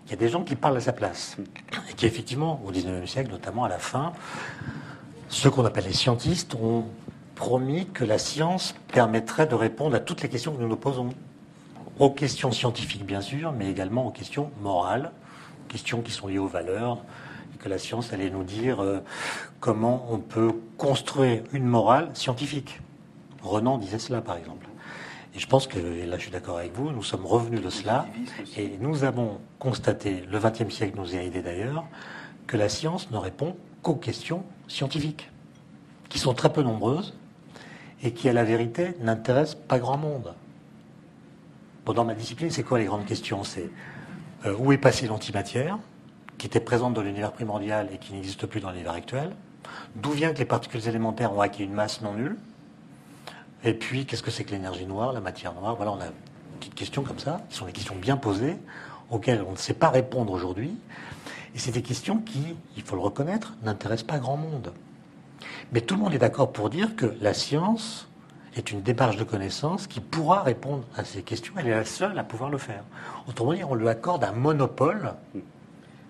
Il 0.06 0.12
y 0.12 0.14
a 0.14 0.18
des 0.18 0.28
gens 0.28 0.44
qui 0.44 0.56
parlent 0.56 0.76
à 0.76 0.82
sa 0.82 0.92
place. 0.92 1.38
Et 1.90 1.94
qui, 1.94 2.06
effectivement, 2.06 2.62
au 2.66 2.72
19e 2.72 3.08
siècle, 3.08 3.32
notamment 3.32 3.64
à 3.64 3.70
la 3.70 3.80
fin, 3.80 4.12
ceux 5.30 5.50
qu'on 5.50 5.64
appelle 5.64 5.86
les 5.86 5.94
scientistes 5.94 6.54
ont 6.56 6.86
promis 7.36 7.88
que 7.88 8.04
la 8.04 8.18
science 8.18 8.76
permettrait 8.90 9.48
de 9.48 9.56
répondre 9.56 9.96
à 9.96 10.02
toutes 10.02 10.22
les 10.22 10.28
questions 10.28 10.54
que 10.54 10.62
nous 10.62 10.68
nous 10.68 10.76
posons. 10.76 11.10
Aux 11.98 12.10
questions 12.10 12.52
scientifiques, 12.52 13.06
bien 13.06 13.22
sûr, 13.22 13.54
mais 13.54 13.70
également 13.70 14.08
aux 14.08 14.12
questions 14.12 14.52
morales, 14.62 15.12
questions 15.70 16.02
qui 16.02 16.12
sont 16.12 16.28
liées 16.28 16.40
aux 16.40 16.48
valeurs, 16.48 16.98
et 17.56 17.58
que 17.58 17.70
la 17.70 17.78
science 17.78 18.12
allait 18.12 18.30
nous 18.30 18.44
dire 18.44 18.82
euh, 18.82 19.00
comment 19.62 20.08
on 20.10 20.18
peut 20.18 20.52
construire 20.78 21.44
une 21.54 21.66
morale 21.66 22.10
scientifique. 22.16 22.82
Renan 23.42 23.78
disait 23.78 24.00
cela, 24.00 24.22
par 24.22 24.36
exemple. 24.36 24.68
Et 25.36 25.40
je 25.40 25.48
pense 25.48 25.68
que, 25.68 25.80
et 25.80 26.06
là 26.06 26.18
je 26.18 26.24
suis 26.24 26.32
d'accord 26.32 26.58
avec 26.58 26.74
vous, 26.74 26.92
nous 26.92 27.04
sommes 27.04 27.26
revenus 27.26 27.62
de 27.62 27.70
cela, 27.70 28.06
et 28.56 28.78
nous 28.80 29.04
avons 29.04 29.40
constaté, 29.60 30.24
le 30.30 30.40
XXe 30.40 30.74
siècle 30.74 30.94
nous 30.98 31.16
y 31.16 31.18
a 31.18 31.24
aidé 31.24 31.42
d'ailleurs, 31.42 31.86
que 32.46 32.58
la 32.58 32.70
science 32.70 33.10
ne 33.10 33.18
répond 33.18 33.56
qu'aux 33.82 33.96
questions 33.96 34.44
scientifiques, 34.68 35.32
qui 36.10 36.20
sont 36.20 36.34
très 36.34 36.54
peu 36.54 36.62
nombreuses, 36.62 37.16
et 38.04 38.12
qui, 38.12 38.28
à 38.30 38.34
la 38.34 38.44
vérité, 38.44 38.96
n'intéressent 39.00 39.62
pas 39.68 39.80
grand 39.80 39.98
monde. 39.98 40.36
Bon, 41.86 41.94
dans 41.94 42.06
ma 42.06 42.14
discipline, 42.14 42.52
c'est 42.52 42.64
quoi 42.64 42.78
les 42.78 42.86
grandes 42.86 43.06
questions? 43.06 43.44
C'est 43.44 43.70
euh, 44.46 44.56
où 44.58 44.72
est 44.72 44.78
passée 44.78 45.08
l'antimatière, 45.08 45.80
qui 46.38 46.48
était 46.48 46.60
présente 46.60 46.94
dans 46.94 47.02
l'univers 47.02 47.32
primordial 47.32 47.90
et 47.94 47.98
qui 47.98 48.14
n'existe 48.14 48.46
plus 48.46 48.60
dans 48.60 48.72
l'univers 48.72 48.94
actuel? 48.94 49.32
D'où 49.96 50.12
vient 50.12 50.34
que 50.34 50.40
les 50.40 50.46
particules 50.46 50.88
élémentaires 50.88 51.34
ont 51.34 51.42
acquis 51.42 51.64
une 51.64 51.74
masse 51.74 52.02
non 52.02 52.14
nulle? 52.14 52.38
Et 53.64 53.74
puis, 53.74 54.06
qu'est-ce 54.06 54.24
que 54.24 54.32
c'est 54.32 54.44
que 54.44 54.52
l'énergie 54.52 54.86
noire, 54.86 55.14
la 55.14 55.22
matière 55.22 55.54
noire? 55.54 55.76
Voilà, 55.76 55.92
on 55.92 56.02
a 56.02 56.08
des 56.62 56.70
questions 56.76 57.04
comme 57.04 57.20
ça, 57.20 57.42
qui 57.50 57.56
sont 57.56 57.66
des 57.66 57.72
questions 57.72 57.96
bien 57.96 58.18
posées, 58.18 58.58
auxquelles 59.10 59.44
on 59.48 59.52
ne 59.52 59.58
sait 59.58 59.74
pas 59.74 59.90
répondre 59.90 60.34
aujourd'hui. 60.34 60.76
Et 61.56 61.60
c'est 61.60 61.72
des 61.72 61.82
questions 61.82 62.18
qui, 62.18 62.56
il 62.76 62.84
faut 62.84 62.96
le 62.96 63.02
reconnaître, 63.02 63.54
n'intéressent 63.64 64.08
pas 64.08 64.20
grand 64.20 64.38
monde. 64.38 64.74
Mais 65.72 65.82
tout 65.82 65.96
le 65.96 66.02
monde 66.02 66.14
est 66.14 66.20
d'accord 66.20 66.52
pour 66.52 66.70
dire 66.70 66.96
que 66.96 67.16
la 67.22 67.34
science 67.34 68.08
est 68.56 68.72
une 68.72 68.82
démarche 68.82 69.18
de 69.18 69.24
connaissance 69.24 69.88
qui 69.88 70.00
pourra 70.00 70.44
répondre 70.44 70.84
à 70.96 71.04
ces 71.04 71.24
questions. 71.24 71.54
Elle 71.58 71.68
est 71.68 71.72
la 71.72 71.86
seule 71.86 72.18
à 72.20 72.24
pouvoir 72.24 72.50
le 72.50 72.58
faire. 72.58 72.84
Autrement 73.28 73.54
dit, 73.54 73.64
on 73.64 73.76
lui 73.76 73.88
accorde 73.88 74.24
un 74.24 74.32
monopole 74.32 75.14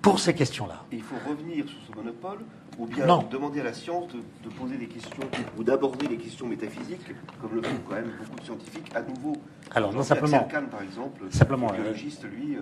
pour 0.01 0.19
ces 0.19 0.33
questions-là. 0.33 0.83
Il 0.91 1.01
faut 1.01 1.15
revenir 1.27 1.65
sur 1.67 1.77
ce 1.87 1.95
monopole 1.95 2.39
ou 2.77 2.85
bien 2.85 3.05
Non. 3.05 3.23
demander 3.29 3.61
à 3.61 3.63
la 3.65 3.73
science 3.73 4.07
de, 4.13 4.19
de 4.43 4.53
poser 4.53 4.77
des 4.77 4.87
questions 4.87 5.23
ou 5.57 5.63
d'aborder 5.63 6.07
des 6.07 6.17
questions 6.17 6.47
métaphysiques, 6.47 7.05
comme 7.41 7.55
le 7.55 7.61
font 7.61 7.75
quand 7.87 7.95
même 7.95 8.11
beaucoup 8.19 8.39
de 8.39 8.43
scientifiques, 8.45 8.91
à 8.95 9.01
nouveau. 9.01 9.33
Alors, 9.75 9.93
non, 9.93 10.03
simplement- 10.03 10.43
Kahn, 10.45 10.67
par 10.67 10.81
exemple, 10.81 11.21
Simplement, 11.29 11.67
le 11.71 11.73
euh, 11.73 11.81
biologiste, 11.81 12.23
lui, 12.25 12.55
euh, 12.55 12.61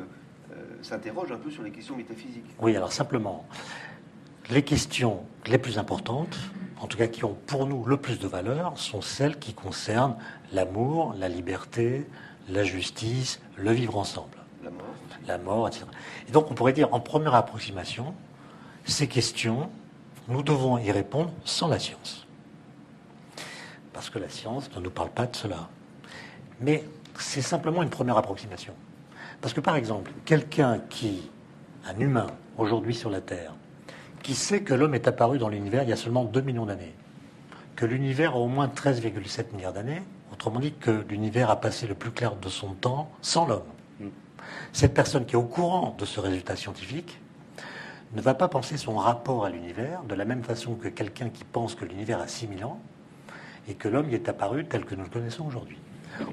euh, 0.54 0.56
s'interroge 0.82 1.32
un 1.32 1.38
peu 1.38 1.50
sur 1.50 1.64
les 1.64 1.72
questions 1.72 1.96
métaphysiques. 1.96 2.46
Oui, 2.62 2.76
alors 2.76 2.92
simplement, 2.92 3.46
les 4.50 4.64
questions 4.64 5.24
les 5.48 5.58
plus 5.58 5.78
importantes, 5.78 6.38
en 6.82 6.88
tout 6.88 6.98
cas 6.98 7.08
qui 7.08 7.24
ont 7.24 7.38
pour 7.48 7.66
nous 7.68 7.86
le 7.86 7.98
plus 7.98 8.20
de 8.20 8.28
valeur, 8.28 8.78
sont 8.78 9.02
celles 9.02 9.40
qui 9.40 9.54
concernent 9.54 10.16
l'amour, 10.52 11.16
la 11.18 11.30
liberté, 11.30 12.06
la 12.50 12.64
justice, 12.64 13.40
le 13.56 13.72
vivre 13.72 13.98
ensemble. 13.98 14.38
La 14.64 14.70
mort. 14.72 14.86
la 15.28 15.38
mort, 15.38 15.68
etc. 15.68 15.86
Et 16.28 16.32
donc 16.32 16.52
on 16.52 16.54
pourrait 16.54 16.74
dire 16.74 16.94
en 16.94 17.00
première 17.00 17.34
approximation, 17.36 18.14
ces 18.86 19.08
questions, 19.08 19.70
nous 20.28 20.44
devons 20.44 20.78
y 20.78 20.92
répondre 20.92 21.32
sans 21.46 21.68
la 21.68 21.80
science. 21.80 22.28
Parce 23.94 24.10
que 24.10 24.20
la 24.20 24.30
science 24.30 24.70
ne 24.76 24.82
nous 24.82 24.90
parle 24.90 25.10
pas 25.10 25.28
de 25.28 25.36
cela. 25.36 25.70
Mais 26.60 26.84
c'est 27.18 27.42
simplement 27.42 27.84
une 27.84 27.90
première 27.90 28.18
approximation. 28.18 28.74
Parce 29.42 29.54
que 29.54 29.62
par 29.62 29.76
exemple, 29.76 30.12
quelqu'un 30.26 30.80
qui, 30.90 31.30
un 31.86 32.00
humain, 32.00 32.28
aujourd'hui 32.58 32.96
sur 32.96 33.10
la 33.10 33.22
Terre, 33.22 33.54
qui 34.24 34.36
sait 34.36 34.62
que 34.62 34.74
l'homme 34.74 34.94
est 34.94 35.08
apparu 35.08 35.40
dans 35.40 35.50
l'univers 35.50 35.84
il 35.84 35.90
y 35.90 35.94
a 35.94 35.98
seulement 35.98 36.24
2 36.24 36.42
millions 36.42 36.66
d'années, 36.66 36.94
que 37.76 37.86
l'univers 37.86 38.34
a 38.34 38.38
au 38.38 38.48
moins 38.48 38.68
13,7 38.68 39.54
milliards 39.54 39.74
d'années, 39.74 40.04
autrement 40.32 40.60
dit 40.60 40.74
que 40.74 41.04
l'univers 41.10 41.50
a 41.50 41.60
passé 41.60 41.88
le 41.88 41.96
plus 41.96 42.12
clair 42.12 42.36
de 42.36 42.50
son 42.50 42.74
temps 42.74 43.12
sans 43.22 43.48
l'homme. 43.48 43.64
Cette 44.74 44.94
personne 44.94 45.26
qui 45.26 45.34
est 45.34 45.38
au 45.38 45.44
courant 45.44 45.96
de 45.98 46.06
ce 46.06 46.20
résultat 46.20 46.56
scientifique 46.56 47.20
ne 48.14 48.22
va 48.22 48.34
pas 48.34 48.48
penser 48.48 48.78
son 48.78 48.98
rapport 48.98 49.46
à 49.46 49.50
l'univers 49.50 50.04
de 50.04 50.16
la 50.16 50.26
même 50.26 50.44
façon 50.44 50.76
que 50.76 50.88
quelqu'un 50.88 51.30
qui 51.30 51.44
pense 51.44 51.76
que 51.76 51.86
l'univers 51.86 52.20
a 52.20 52.28
6000 52.28 52.66
ans 52.66 52.80
et 53.68 53.76
que 53.76 53.88
l'homme 53.88 54.10
y 54.10 54.16
est 54.16 54.28
apparu 54.28 54.66
tel 54.66 54.86
que 54.86 54.96
nous 54.96 55.04
le 55.04 55.10
connaissons 55.10 55.46
aujourd'hui. 55.46 55.78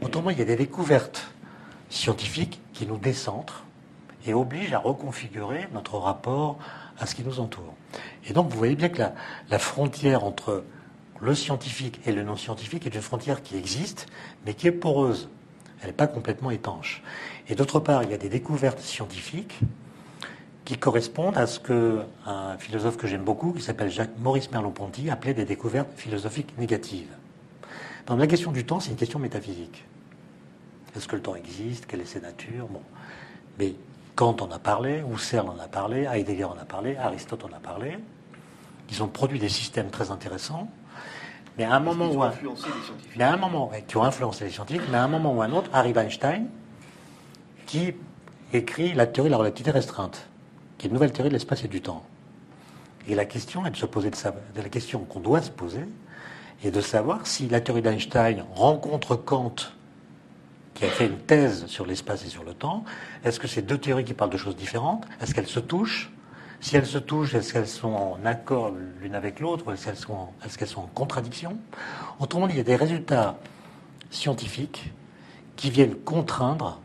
Autrement, 0.03 0.31
il 0.31 0.39
y 0.39 0.43
a 0.43 0.45
des 0.45 0.57
découvertes 0.57 1.33
scientifiques 1.89 2.61
qui 2.73 2.87
nous 2.87 2.99
décentrent 2.99 3.65
et 4.27 4.35
obligent 4.35 4.75
à 4.75 4.79
reconfigurer 4.79 5.69
notre 5.73 5.97
rapport 5.99 6.59
à 6.99 7.07
ce 7.07 7.15
qui 7.15 7.23
nous 7.23 7.39
entoure. 7.39 7.75
Et 8.27 8.33
donc, 8.33 8.51
vous 8.51 8.59
voyez 8.59 8.75
bien 8.75 8.89
que 8.89 8.99
la, 8.99 9.15
la 9.51 9.59
frontière 9.59 10.25
entre 10.25 10.65
le 11.21 11.35
scientifique 11.35 12.01
et 12.07 12.13
le 12.13 12.25
non 12.25 12.37
scientifique 12.37 12.87
est 12.87 12.95
une 12.95 13.03
frontière 13.03 13.43
qui 13.43 13.57
existe, 13.57 14.07
mais 14.45 14.55
qui 14.55 14.67
est 14.67 14.73
poreuse. 14.73 15.29
Elle 15.81 15.89
n'est 15.89 15.93
pas 15.93 16.09
complètement 16.09 16.51
étanche. 16.51 17.03
Et 17.49 17.55
d'autre 17.55 17.79
part, 17.79 18.03
il 18.03 18.11
y 18.11 18.15
a 18.15 18.19
des 18.19 18.29
découvertes 18.29 18.81
scientifiques 18.81 19.61
qui 20.69 20.77
correspondent 20.77 21.39
à 21.39 21.47
ce 21.47 21.59
que 21.59 22.03
un 22.27 22.59
philosophe 22.59 22.99
que 22.99 23.07
j'aime 23.07 23.25
beaucoup, 23.25 23.55
qui 23.55 23.63
s'appelle 23.63 23.91
Jacques 23.91 24.19
Maurice 24.19 24.51
Merleau-Ponty, 24.51 25.09
appelait 25.09 25.33
des 25.33 25.47
découvertes 25.47 25.89
philosophiques 25.97 26.59
négatives. 26.59 27.09
La 28.07 28.27
question 28.27 28.53
du 28.53 28.67
temps, 28.67 28.79
c'est 28.79 28.91
une 28.91 28.99
question 28.99 29.19
métaphysique. 29.19 29.87
Est-ce 30.95 31.09
que 31.09 31.17
le 31.17 31.23
temps 31.23 31.37
existe? 31.37 31.87
Quelle 31.87 32.03
est 32.03 32.05
sa 32.05 32.21
nature? 32.21 32.67
Bon. 32.67 32.83
Mais 33.59 33.77
Kant 34.15 34.37
en 34.41 34.51
a 34.51 34.59
parlé, 34.59 35.03
Husserl 35.11 35.49
en 35.49 35.59
a 35.59 35.69
parlé, 35.69 36.03
Heidegger 36.03 36.45
en 36.45 36.59
a 36.59 36.67
parlé, 36.67 36.97
Aristote 36.97 37.47
en 37.47 37.57
a 37.57 37.61
parlé. 37.61 37.97
Ils 38.91 39.03
ont 39.03 39.09
produit 39.09 39.39
des 39.39 39.49
systèmes 39.49 39.89
très 39.89 40.11
intéressants. 40.11 40.69
Mais 41.57 41.65
à 41.65 41.77
un 41.77 41.81
moment 41.81 42.11
ou 42.11 42.21
scientifiques. 42.31 43.17
mais 43.17 43.25
à 43.25 43.33
un 43.33 43.39
moment, 43.39 43.71
qui 43.87 43.97
ont 43.97 44.05
influencé 44.05 44.45
les 44.45 44.51
scientifiques, 44.51 44.87
mais 44.91 44.99
à 44.99 45.05
un 45.05 45.09
moment 45.09 45.35
ou 45.35 45.41
à 45.41 45.47
un 45.47 45.53
autre, 45.53 45.71
arrive 45.73 45.97
Einstein, 45.97 46.47
qui 47.65 47.95
écrit 48.53 48.93
la 48.93 49.07
théorie 49.07 49.31
de 49.31 49.33
la 49.33 49.39
relativité 49.39 49.71
restreinte, 49.71 50.29
qui 50.79 50.87
est 50.87 50.89
une 50.89 50.95
nouvelle 50.95 51.13
théorie 51.13 51.29
de 51.29 51.35
l'espace 51.35 51.65
et 51.65 51.69
du 51.69 51.83
temps. 51.83 52.05
Et 53.09 53.15
la 53.15 53.25
question 53.25 53.67
est 53.67 53.71
de 53.71 53.77
se 53.77 53.87
poser 53.87 54.11
de, 54.11 54.63
la 54.63 54.69
question 54.69 55.01
qu'on 55.01 55.21
doit 55.21 55.43
se 55.43 55.51
poser, 55.51 55.85
est 56.63 56.71
de 56.71 56.81
savoir 56.81 57.27
si 57.27 57.49
la 57.49 57.61
théorie 57.61 57.83
d'Einstein 57.83 58.45
rencontre 58.55 59.17
Kant, 59.17 59.55
qui 60.75 60.85
a 60.85 60.89
fait 60.89 61.07
une 61.07 61.19
thèse 61.19 61.67
sur 61.67 61.87
l'espace 61.87 62.25
et 62.25 62.29
sur 62.29 62.45
le 62.45 62.55
temps. 62.55 62.85
Est-ce 63.25 63.41
que 63.41 63.49
c'est 63.49 63.63
deux 63.63 63.79
théories 63.79 64.05
qui 64.05 64.15
parlent 64.15 64.31
de 64.31 64.37
choses 64.37 64.57
différentes? 64.57 65.05
Est-ce 65.21 65.35
qu'elles 65.35 65.49
se 65.49 65.61
touchent? 65.61 66.13
Si 66.61 66.77
elles 66.77 66.87
se 66.87 66.99
touchent, 66.99 67.35
est-ce 67.35 67.53
qu'elles 67.53 67.69
sont 67.69 67.93
en 67.93 68.19
accord 68.25 68.73
l'une 69.01 69.15
avec 69.15 69.41
l'autre 69.41 69.67
ou 69.67 69.73
est-ce 69.73 69.87
qu'elles 69.87 69.97
sont, 69.97 70.29
sont 70.67 70.81
en 70.81 70.91
contradiction? 70.95 71.57
Autrement 72.21 72.47
dit, 72.47 72.55
il 72.55 72.59
y 72.59 72.61
a 72.61 72.65
des 72.65 72.77
résultats 72.77 73.39
scientifiques 74.11 74.93
qui 75.57 75.71
viennent 75.71 75.95
contraindre 75.95 76.81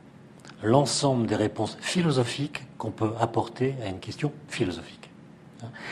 l'ensemble 0.63 1.27
des 1.27 1.35
réponses 1.35 1.77
philosophiques 1.81 2.63
qu'on 2.77 2.91
peut 2.91 3.13
apporter 3.19 3.75
à 3.83 3.89
une 3.89 3.99
question 3.99 4.31
philosophique. 4.47 5.09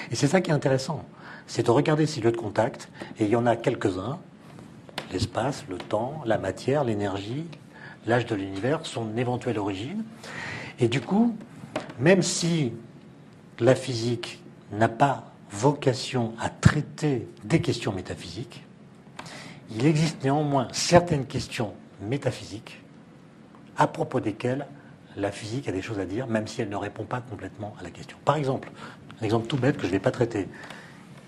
Et 0.10 0.16
c'est 0.16 0.28
ça 0.28 0.42
qui 0.42 0.52
est 0.52 0.54
intéressant, 0.54 1.06
c'est 1.48 1.66
de 1.66 1.72
regarder 1.72 2.06
ces 2.06 2.22
lieux 2.22 2.32
de 2.32 2.38
contact, 2.38 2.90
et 3.20 3.26
il 3.26 3.30
y 3.30 3.36
en 3.36 3.46
a 3.46 3.56
quelques-uns, 3.56 4.20
l'espace, 5.12 5.66
le 5.70 5.78
temps, 5.78 6.22
la 6.26 6.38
matière, 6.38 6.84
l'énergie, 6.84 7.46
l'âge 8.06 8.26
de 8.26 8.36
l'univers, 8.36 8.86
son 8.86 9.16
éventuelle 9.18 9.60
origine. 9.60 10.04
Et 10.80 10.88
du 10.88 11.02
coup, 11.02 11.36
même 12.00 12.22
si 12.22 12.74
la 13.60 13.76
physique 13.76 14.42
n'a 14.72 14.90
pas 14.90 15.32
vocation 15.52 16.34
à 16.40 16.50
traiter 16.50 17.28
des 17.44 17.62
questions 17.62 17.92
métaphysiques, 17.92 18.64
il 19.74 19.86
existe 19.86 20.24
néanmoins 20.24 20.68
certaines 20.72 21.26
questions 21.26 21.74
métaphysiques 22.02 22.81
à 23.78 23.88
propos 23.88 24.20
desquelles 24.20 24.68
la 25.18 25.32
physique 25.32 25.68
a 25.68 25.72
des 25.72 25.82
choses 25.82 26.00
à 26.00 26.06
dire, 26.06 26.28
même 26.28 26.48
si 26.48 26.62
elle 26.62 26.70
ne 26.70 26.76
répond 26.76 27.04
pas 27.04 27.22
complètement 27.22 27.76
à 27.80 27.84
la 27.84 27.90
question. 27.90 28.18
Par 28.24 28.36
exemple, 28.36 28.72
un 29.20 29.26
exemple 29.26 29.48
tout 29.48 29.58
bête 29.58 29.76
que 29.76 29.84
je 29.84 29.88
ne 29.88 29.94
vais 29.94 30.00
pas 30.00 30.12
traiter. 30.12 30.48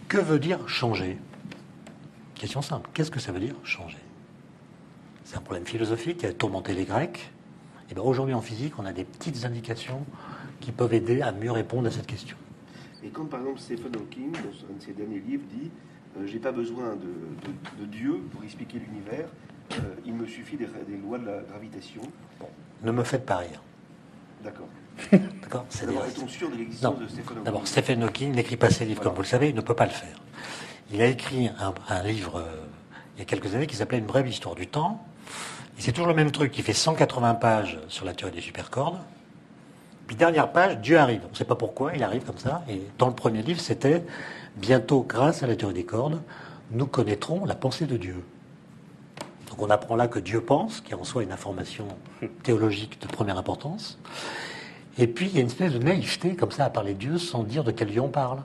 Que 0.07 0.17
veut 0.17 0.39
dire 0.39 0.67
changer? 0.67 1.17
Question 2.35 2.61
simple. 2.61 2.89
Qu'est-ce 2.93 3.11
que 3.11 3.19
ça 3.19 3.31
veut 3.31 3.39
dire 3.39 3.55
changer? 3.63 3.97
C'est 5.23 5.37
un 5.37 5.41
problème 5.41 5.65
philosophique 5.65 6.17
qui 6.17 6.25
a 6.25 6.33
tourmenté 6.33 6.73
les 6.73 6.85
Grecs. 6.85 7.31
Et 7.89 7.93
bien 7.93 8.03
aujourd'hui 8.03 8.33
en 8.33 8.41
physique, 8.41 8.73
on 8.79 8.85
a 8.85 8.93
des 8.93 9.03
petites 9.03 9.45
indications 9.45 10.05
qui 10.59 10.71
peuvent 10.71 10.93
aider 10.93 11.21
à 11.21 11.31
mieux 11.31 11.51
répondre 11.51 11.87
à 11.87 11.91
cette 11.91 12.07
question. 12.07 12.37
Et 13.03 13.09
quand 13.09 13.25
par 13.25 13.41
exemple 13.41 13.59
Stephen 13.59 13.95
Hawking, 13.95 14.31
dans 14.31 14.39
un 14.39 14.77
de 14.77 14.81
ses 14.81 14.93
derniers 14.93 15.19
livres, 15.19 15.43
dit 15.49 15.69
euh, 16.17 16.25
J'ai 16.25 16.39
pas 16.39 16.51
besoin 16.51 16.95
de, 16.95 17.85
Dieu 17.85 18.21
pour 18.31 18.43
expliquer 18.43 18.79
l'univers, 18.79 19.27
euh, 19.73 19.95
il 20.05 20.13
me 20.13 20.25
suffit 20.25 20.57
des, 20.57 20.67
lois 21.01 21.17
de 21.17 21.25
la 21.25 21.41
gravitation. 21.41 22.01
Ne 22.83 22.91
me 22.91 23.03
faites 23.03 23.25
pas 23.25 23.37
rire. 23.37 23.61
D'accord. 24.43 24.67
D'accord 25.41 25.65
Est-on 25.71 26.27
sûr 26.27 26.49
de 26.49 26.55
l'existence 26.55 26.99
de 26.99 27.07
Stephen 27.07 27.25
Hawking 27.29 27.43
D'abord, 27.43 27.67
Stephen 27.67 28.03
Hawking 28.03 28.31
n'écrit 28.33 28.57
pas 28.57 28.69
ses 28.69 28.85
livres, 28.85 29.01
comme 29.01 29.13
vous 29.13 29.21
le 29.21 29.27
savez, 29.27 29.49
il 29.49 29.55
ne 29.55 29.61
peut 29.61 29.75
pas 29.75 29.85
le 29.85 29.91
faire. 29.91 30.17
Il 30.91 31.01
a 31.01 31.07
écrit 31.07 31.49
un, 31.89 32.03
livre 32.03 32.39
euh, 32.39 32.65
il 33.15 33.19
y 33.19 33.21
a 33.21 33.25
quelques 33.25 33.55
années 33.55 33.67
qui 33.67 33.75
s'appelait 33.75 33.97
Une 33.97 34.05
brève 34.05 34.27
histoire 34.27 34.55
du 34.55 34.67
temps. 34.67 35.03
Et 35.77 35.81
c'est 35.81 35.91
toujours 35.91 36.07
le 36.07 36.13
même 36.13 36.31
truc, 36.31 36.57
il 36.57 36.63
fait 36.63 36.73
180 36.73 37.35
pages 37.35 37.79
sur 37.87 38.05
la 38.05 38.13
théorie 38.13 38.35
des 38.35 38.41
supercordes. 38.41 38.99
Puis 40.05 40.15
dernière 40.15 40.51
page, 40.51 40.79
Dieu 40.79 40.97
arrive. 40.97 41.21
On 41.25 41.31
ne 41.31 41.35
sait 41.35 41.45
pas 41.45 41.55
pourquoi, 41.55 41.93
il 41.95 42.03
arrive 42.03 42.23
comme 42.23 42.37
ça. 42.37 42.63
Et 42.69 42.81
dans 42.97 43.07
le 43.07 43.15
premier 43.15 43.41
livre, 43.41 43.61
c'était 43.61 44.03
Bientôt, 44.55 45.03
grâce 45.07 45.41
à 45.41 45.47
la 45.47 45.55
théorie 45.55 45.73
des 45.73 45.85
cordes, 45.85 46.21
nous 46.71 46.85
connaîtrons 46.85 47.45
la 47.45 47.55
pensée 47.55 47.85
de 47.85 47.97
Dieu. 47.97 48.23
Donc 49.53 49.67
on 49.67 49.69
apprend 49.69 49.95
là 49.95 50.07
que 50.07 50.17
Dieu 50.17 50.41
pense, 50.41 50.81
qui 50.81 50.93
est 50.93 50.95
en 50.95 51.03
soi 51.03 51.21
une 51.21 51.31
information 51.31 51.87
théologique 52.41 52.99
de 52.99 53.07
première 53.07 53.37
importance. 53.37 53.99
Et 54.97 55.05
puis 55.05 55.27
il 55.27 55.35
y 55.35 55.37
a 55.37 55.41
une 55.41 55.47
espèce 55.47 55.73
de 55.73 55.77
naïveté 55.77 56.35
comme 56.35 56.51
ça 56.51 56.65
à 56.65 56.71
parler 56.71 56.95
de 56.95 56.99
Dieu 56.99 57.17
sans 57.19 57.43
dire 57.43 57.63
de 57.63 57.71
quel 57.71 57.89
Dieu 57.89 58.01
on 58.01 58.09
parle. 58.09 58.39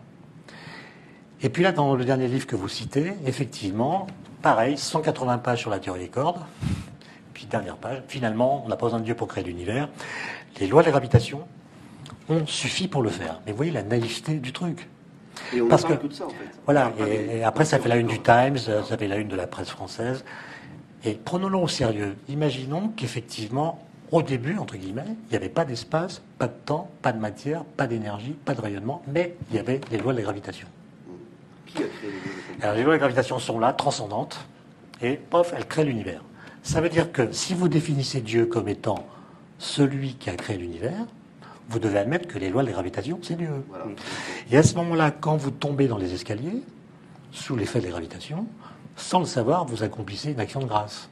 Et 1.41 1.49
puis 1.49 1.63
là, 1.63 1.73
dans 1.73 1.95
le 1.95 2.05
dernier 2.05 2.29
livre 2.29 2.47
que 2.47 2.57
vous 2.57 2.69
citez, 2.69 3.15
effectivement, 3.25 4.07
pareil, 4.43 4.77
180 4.77 5.39
pages 5.39 5.61
sur 5.61 5.71
la 5.71 5.79
théorie 5.79 6.01
des 6.01 6.09
cordes. 6.09 6.41
Puis 7.33 7.47
dernière 7.47 7.77
page, 7.77 8.03
finalement, 8.09 8.63
on 8.67 8.69
n'a 8.69 8.77
pas 8.77 8.87
besoin 8.87 9.01
de 9.01 9.05
Dieu 9.05 9.15
pour 9.15 9.29
créer 9.29 9.45
l'univers 9.45 9.89
les 10.61 10.67
lois 10.67 10.83
de 10.83 10.87
la 10.87 10.93
gravitation 10.93 11.47
ont 12.29 12.47
suffi 12.47 12.89
pour 12.89 13.03
le 13.03 13.11
faire. 13.11 13.41
Mais 13.47 13.53
vous 13.53 13.57
voyez 13.57 13.73
la 13.73 13.83
naïveté 13.83 14.35
du 14.35 14.53
truc. 14.53 14.89
Et 15.55 15.61
on 15.63 15.69
Parce 15.69 15.85
que, 15.85 15.93
de 15.93 16.13
ça, 16.13 16.27
en 16.27 16.31
fait. 16.31 16.35
Voilà, 16.65 16.93
et, 17.07 17.43
après 17.45 17.65
ça 17.65 17.79
fait 17.79 17.89
la 17.89 17.97
une 17.97 18.09
du 18.09 18.21
Times, 18.21 18.59
ça 18.59 18.99
fait 18.99 19.09
la 19.09 19.17
une 19.17 19.29
de 19.29 19.37
la 19.37 19.47
presse 19.47 19.71
française. 19.71 20.25
Et 21.05 21.15
prenons-le 21.15 21.57
au 21.57 21.69
sérieux. 21.69 22.17
Imaginons 22.29 22.89
qu'effectivement, 22.97 23.85
au 24.11 24.23
début, 24.23 24.59
entre 24.59 24.77
guillemets, 24.77 25.05
il 25.07 25.31
n'y 25.31 25.37
avait 25.37 25.49
pas 25.49 25.65
d'espace, 25.65 26.23
pas 26.39 26.49
de 26.49 26.55
temps, 26.65 26.91
pas 27.03 27.13
de 27.13 27.19
matière, 27.19 27.65
pas 27.65 27.87
d'énergie, 27.87 28.33
pas 28.33 28.55
de 28.55 28.61
rayonnement, 28.61 29.03
mais 29.07 29.37
il 29.51 29.57
y 29.57 29.59
avait 29.59 29.81
les 29.91 29.99
lois 29.99 30.13
de 30.13 30.19
la 30.19 30.25
gravitation. 30.25 30.67
Qui 31.67 31.83
a 31.83 31.87
créé 31.87 32.11
les 32.11 32.17
lois 32.17 32.23
de 32.23 32.29
la 32.29 32.33
gravitation? 32.33 32.63
Alors 32.63 32.77
les 32.77 32.83
lois 32.83 32.93
de 32.95 32.95
la 32.95 32.99
gravitation 32.99 33.39
sont 33.39 33.59
là, 33.59 33.73
transcendantes, 33.73 34.47
et 35.03 35.17
pof, 35.17 35.53
elles 35.57 35.67
créent 35.67 35.85
l'univers. 35.85 36.23
Ça 36.63 36.81
veut 36.81 36.89
dire 36.89 37.13
que 37.13 37.33
si 37.33 37.55
vous 37.55 37.69
définissez 37.69 38.21
Dieu 38.21 38.47
comme 38.47 38.69
étant 38.69 39.07
celui 39.59 40.15
qui 40.15 40.31
a 40.31 40.35
créé 40.35 40.57
l'univers, 40.57 41.07
vous 41.69 41.79
devez 41.79 41.99
admettre 41.99 42.27
que 42.27 42.39
les 42.39 42.49
lois 42.49 42.63
de 42.63 42.69
la 42.69 42.73
gravitation, 42.73 43.19
c'est 43.23 43.37
Dieu. 43.37 43.51
Et 44.51 44.57
à 44.57 44.63
ce 44.63 44.75
moment-là, 44.77 45.11
quand 45.11 45.37
vous 45.37 45.51
tombez 45.51 45.87
dans 45.87 45.99
les 45.99 46.15
escaliers, 46.15 46.63
sous 47.31 47.57
l'effet 47.57 47.81
de 47.81 47.85
la 47.85 47.91
gravitation, 47.91 48.47
sans 48.99 49.21
le 49.21 49.27
savoir, 49.27 49.65
vous 49.65 49.83
accomplissez 49.83 50.33
une 50.33 50.41
action 50.41 50.61
de 50.61 50.67
grâce. 50.67 51.09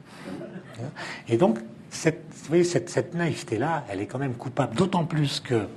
Et 1.27 1.37
donc, 1.37 1.59
cette, 1.89 2.23
vous 2.29 2.47
voyez, 2.47 2.63
cette, 2.63 3.13
naïveté-là, 3.13 3.85
elle 3.89 4.01
est 4.01 4.07
quand 4.07 4.19
même 4.19 4.35
coupable, 4.35 4.75
d'autant 4.75 5.05
plus 5.05 5.39
que 5.39 5.67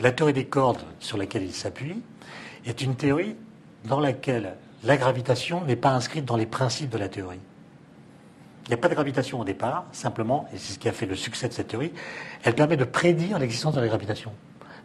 la 0.00 0.12
théorie 0.12 0.32
des 0.32 0.44
cordes 0.44 0.84
sur 1.00 1.16
laquelle 1.16 1.42
il 1.42 1.54
s'appuie 1.54 2.02
est 2.66 2.82
une 2.82 2.94
théorie 2.94 3.36
dans 3.84 4.00
laquelle 4.00 4.56
la 4.84 4.96
gravitation 4.96 5.64
n'est 5.64 5.76
pas 5.76 5.90
inscrite 5.90 6.24
dans 6.24 6.36
les 6.36 6.46
principes 6.46 6.90
de 6.90 6.98
la 6.98 7.08
théorie. 7.08 7.40
Il 8.66 8.70
n'y 8.70 8.74
a 8.74 8.78
pas 8.78 8.88
de 8.88 8.94
gravitation 8.94 9.40
au 9.40 9.44
départ, 9.44 9.86
simplement, 9.92 10.48
et 10.52 10.58
c'est 10.58 10.74
ce 10.74 10.78
qui 10.78 10.88
a 10.88 10.92
fait 10.92 11.06
le 11.06 11.14
succès 11.14 11.48
de 11.48 11.52
cette 11.52 11.68
théorie, 11.68 11.92
elle 12.42 12.54
permet 12.54 12.76
de 12.76 12.84
prédire 12.84 13.38
l'existence 13.38 13.74
de 13.74 13.80
la 13.80 13.86
gravitation. 13.86 14.32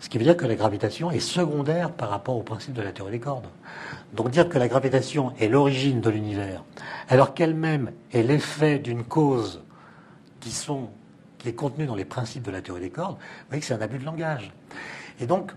Ce 0.02 0.10
qui 0.10 0.18
veut 0.18 0.24
dire 0.24 0.36
que 0.36 0.48
la 0.48 0.56
gravitation 0.56 1.12
est 1.12 1.20
secondaire 1.20 1.92
par 1.92 2.10
rapport 2.10 2.36
au 2.36 2.42
principe 2.42 2.74
de 2.74 2.82
la 2.82 2.92
théorie 2.92 3.12
des 3.12 3.20
cordes. 3.20 3.48
Donc 4.14 4.32
dire 4.32 4.50
que 4.50 4.58
la 4.58 4.68
gravitation 4.68 5.32
est 5.40 5.48
l'origine 5.48 6.02
de 6.02 6.10
l'univers, 6.10 6.64
alors 7.08 7.34
qu'elle-même 7.34 7.92
est 8.12 8.24
l'effet 8.24 8.80
d'une 8.80 9.04
cause 9.04 9.62
qui, 10.40 10.52
sont, 10.52 10.90
qui 11.38 11.50
est 11.50 11.54
contenue 11.54 11.86
dans 11.86 11.96
les 11.96 12.04
principes 12.04 12.44
de 12.44 12.52
la 12.52 12.62
théorie 12.62 12.82
des 12.82 12.90
cordes, 12.90 13.16
vous 13.16 13.46
voyez 13.50 13.62
que 13.62 13.66
c'est 13.68 13.76
un 13.76 13.82
abus 13.82 14.00
de 14.00 14.06
langage. 14.06 14.52
Et 15.20 15.28
donc, 15.28 15.52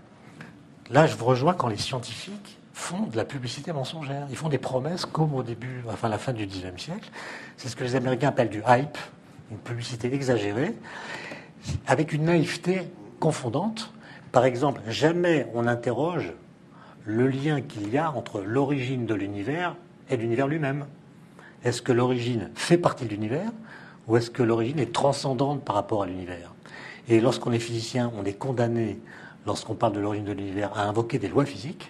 là, 0.91 1.07
je 1.07 1.17
vous 1.17 1.25
rejoins 1.25 1.53
quand 1.53 1.67
les 1.67 1.77
scientifiques 1.77 2.59
font 2.71 3.07
de 3.07 3.17
la 3.17 3.25
publicité 3.25 3.73
mensongère. 3.73 4.27
Ils 4.29 4.35
font 4.35 4.49
des 4.49 4.59
promesses 4.59 5.05
comme 5.05 5.33
au 5.33 5.41
début, 5.41 5.81
enfin 5.91 6.07
la 6.07 6.19
fin 6.19 6.33
du 6.33 6.45
XIXe 6.45 6.81
siècle. 6.81 7.09
C'est 7.57 7.67
ce 7.67 7.75
que 7.75 7.83
les 7.83 7.95
Américains 7.95 8.27
appellent 8.27 8.49
du 8.49 8.61
hype, 8.67 8.97
une 9.49 9.57
publicité 9.57 10.13
exagérée, 10.13 10.75
avec 11.87 12.13
une 12.13 12.25
naïveté 12.25 12.87
confondante. 13.19 13.91
Par 14.35 14.43
exemple, 14.43 14.81
jamais 14.89 15.47
on 15.53 15.65
interroge 15.65 16.33
le 17.05 17.29
lien 17.29 17.61
qu'il 17.61 17.89
y 17.89 17.97
a 17.97 18.11
entre 18.11 18.41
l'origine 18.41 19.05
de 19.05 19.13
l'univers 19.13 19.77
et 20.09 20.17
l'univers 20.17 20.49
lui-même. 20.49 20.87
Est-ce 21.63 21.81
que 21.81 21.93
l'origine 21.93 22.49
fait 22.53 22.77
partie 22.77 23.05
de 23.05 23.11
l'univers 23.11 23.49
ou 24.07 24.17
est-ce 24.17 24.29
que 24.29 24.43
l'origine 24.43 24.79
est 24.79 24.91
transcendante 24.91 25.63
par 25.63 25.77
rapport 25.77 26.03
à 26.03 26.05
l'univers? 26.05 26.53
Et 27.07 27.21
lorsqu'on 27.21 27.53
est 27.53 27.59
physicien, 27.59 28.11
on 28.19 28.25
est 28.25 28.33
condamné, 28.33 28.99
lorsqu'on 29.45 29.73
parle 29.73 29.93
de 29.93 30.01
l'origine 30.01 30.25
de 30.25 30.33
l'univers, 30.33 30.77
à 30.77 30.81
invoquer 30.81 31.17
des 31.17 31.29
lois 31.29 31.45
physiques 31.45 31.89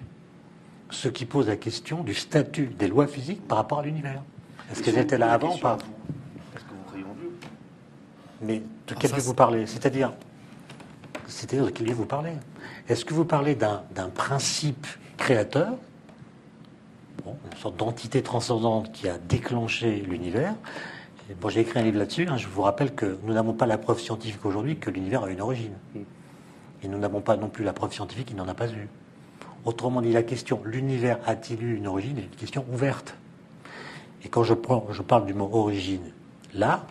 ce 0.91 1.07
qui 1.07 1.25
pose 1.25 1.47
la 1.47 1.55
question 1.55 2.03
du 2.03 2.13
statut 2.13 2.67
des 2.67 2.87
lois 2.87 3.07
physiques 3.07 3.41
par 3.47 3.57
rapport 3.57 3.79
à 3.79 3.83
l'univers. 3.85 4.21
Est-ce 4.71 4.83
qu'elles 4.83 4.99
étaient 4.99 5.17
là 5.17 5.33
avant 5.33 5.55
ou 5.55 5.57
pas? 5.57 5.79
Est-ce 6.55 6.63
que 6.63 6.69
vous 6.69 6.83
croyez 6.85 7.05
en 7.05 7.15
Dieu 7.15 7.31
Mais 8.43 8.59
de 8.59 8.93
quel 8.93 9.09
Dieu 9.09 9.21
vous 9.23 9.33
parlez? 9.33 9.65
C'est-à-dire, 9.65 10.13
c'est-à-dire 11.27 11.65
de 11.65 11.71
Dieu 11.71 11.93
vous 11.93 12.05
parlez 12.05 12.33
Est-ce 12.87 13.05
que 13.05 13.13
vous 13.13 13.25
parlez 13.25 13.55
d'un 13.55 14.09
principe 14.13 14.87
créateur, 15.17 15.73
une 17.25 17.57
sorte 17.57 17.77
d'entité 17.77 18.21
transcendante 18.21 18.91
qui 18.91 19.09
a 19.09 19.17
déclenché 19.17 19.97
l'univers? 19.97 20.53
Bon, 21.41 21.49
j'ai 21.49 21.61
écrit 21.61 21.79
un 21.79 21.83
livre 21.83 21.97
là-dessus. 21.97 22.27
Hein. 22.29 22.37
je 22.37 22.47
vous 22.47 22.61
rappelle 22.61 22.93
que 22.93 23.17
nous 23.23 23.33
n'avons 23.33 23.53
pas 23.53 23.65
la 23.65 23.79
preuve 23.79 23.99
scientifique 23.99 24.45
aujourd'hui 24.45 24.77
que 24.77 24.91
l'univers 24.91 25.23
a 25.23 25.29
une 25.31 25.41
origine. 25.41 25.73
Et 26.83 26.87
nous 26.87 26.99
n'avons 26.99 27.21
pas 27.21 27.35
non 27.35 27.49
plus 27.49 27.63
la 27.63 27.73
preuve 27.73 27.93
scientifique 27.93 28.27
qu'il 28.27 28.35
n'en 28.35 28.47
a 28.47 28.53
pas 28.53 28.67
eu. 28.67 28.87
Autrement 29.65 30.03
dit, 30.03 30.11
la 30.11 30.21
question 30.21 30.61
l'univers 30.63 31.17
a-t-il 31.25 31.63
eu 31.63 31.75
une 31.77 31.87
origine 31.87 32.19
est 32.19 32.23
une 32.23 32.29
question 32.29 32.63
ouverte. 32.71 33.15
Et 34.23 34.29
quand 34.29 34.43
je, 34.43 34.53
je 34.91 35.01
parle 35.01 35.25
du 35.25 35.33
mot 35.33 35.49
origine, 35.51 36.11
là, 36.53 36.85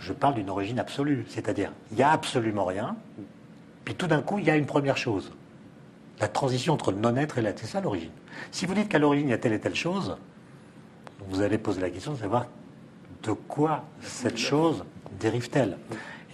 je 0.00 0.12
parle 0.12 0.34
d'une 0.34 0.50
origine 0.50 0.78
absolue. 0.78 1.24
C'est-à-dire, 1.28 1.72
il 1.90 1.96
n'y 1.96 2.02
a 2.02 2.10
absolument 2.10 2.66
rien, 2.66 2.96
puis 3.90 3.96
tout 3.96 4.06
d'un 4.06 4.22
coup, 4.22 4.38
il 4.38 4.44
y 4.44 4.50
a 4.50 4.56
une 4.56 4.66
première 4.66 4.96
chose. 4.96 5.32
La 6.20 6.28
transition 6.28 6.74
entre 6.74 6.92
le 6.92 6.98
non-être 6.98 7.38
et 7.38 7.42
l'être, 7.42 7.58
c'est 7.58 7.66
ça 7.66 7.80
l'origine. 7.80 8.12
Si 8.52 8.64
vous 8.64 8.72
dites 8.72 8.88
qu'à 8.88 9.00
l'origine, 9.00 9.26
il 9.26 9.30
y 9.32 9.34
a 9.34 9.38
telle 9.38 9.52
et 9.52 9.58
telle 9.58 9.74
chose, 9.74 10.16
vous 11.28 11.40
allez 11.42 11.58
poser 11.58 11.80
la 11.80 11.90
question 11.90 12.12
de 12.12 12.18
savoir 12.18 12.46
de 13.24 13.32
quoi 13.32 13.82
cette 14.00 14.36
chose 14.36 14.84
dérive-t-elle 15.18 15.76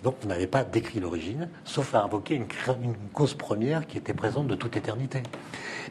donc 0.03 0.17
vous 0.21 0.29
n'avez 0.29 0.47
pas 0.47 0.65
décrit 0.65 1.01
l'origine, 1.01 1.49
sauf 1.65 1.95
à 1.95 2.03
invoquer 2.03 2.35
une, 2.35 2.47
cause 3.15 3.33
première 3.33 3.87
qui 3.87 3.97
était 3.97 4.13
présente 4.13 4.47
de 4.49 4.55
toute 4.55 4.77
éternité. 4.77 5.19
Et 5.19 5.23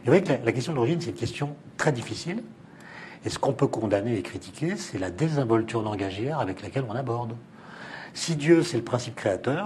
vous 0.06 0.12
voyez 0.12 0.21
que 0.21 0.32
la, 0.45 0.51
question 0.51 0.71
de 0.71 0.78
l'origine, 0.78 1.01
c'est 1.01 1.10
une 1.10 1.15
question 1.15 1.56
très 1.78 1.91
difficile. 1.91 2.43
Et 3.25 3.30
ce 3.30 3.39
qu'on 3.39 3.54
peut 3.54 3.67
condamner 3.67 4.15
et 4.15 4.21
critiquer, 4.21 4.78
c'est 4.78 4.99
la 4.99 5.10
désinvolture 5.10 5.82
langagière 5.82 6.39
avec 6.39 6.62
laquelle 6.62 6.86
on 6.88 6.93
aborde. 6.93 7.36
Si 8.13 8.36
Dieu, 8.36 8.62
c'est 8.62 8.78
le 8.78 8.84
principe 8.84 9.15
créateur, 9.15 9.65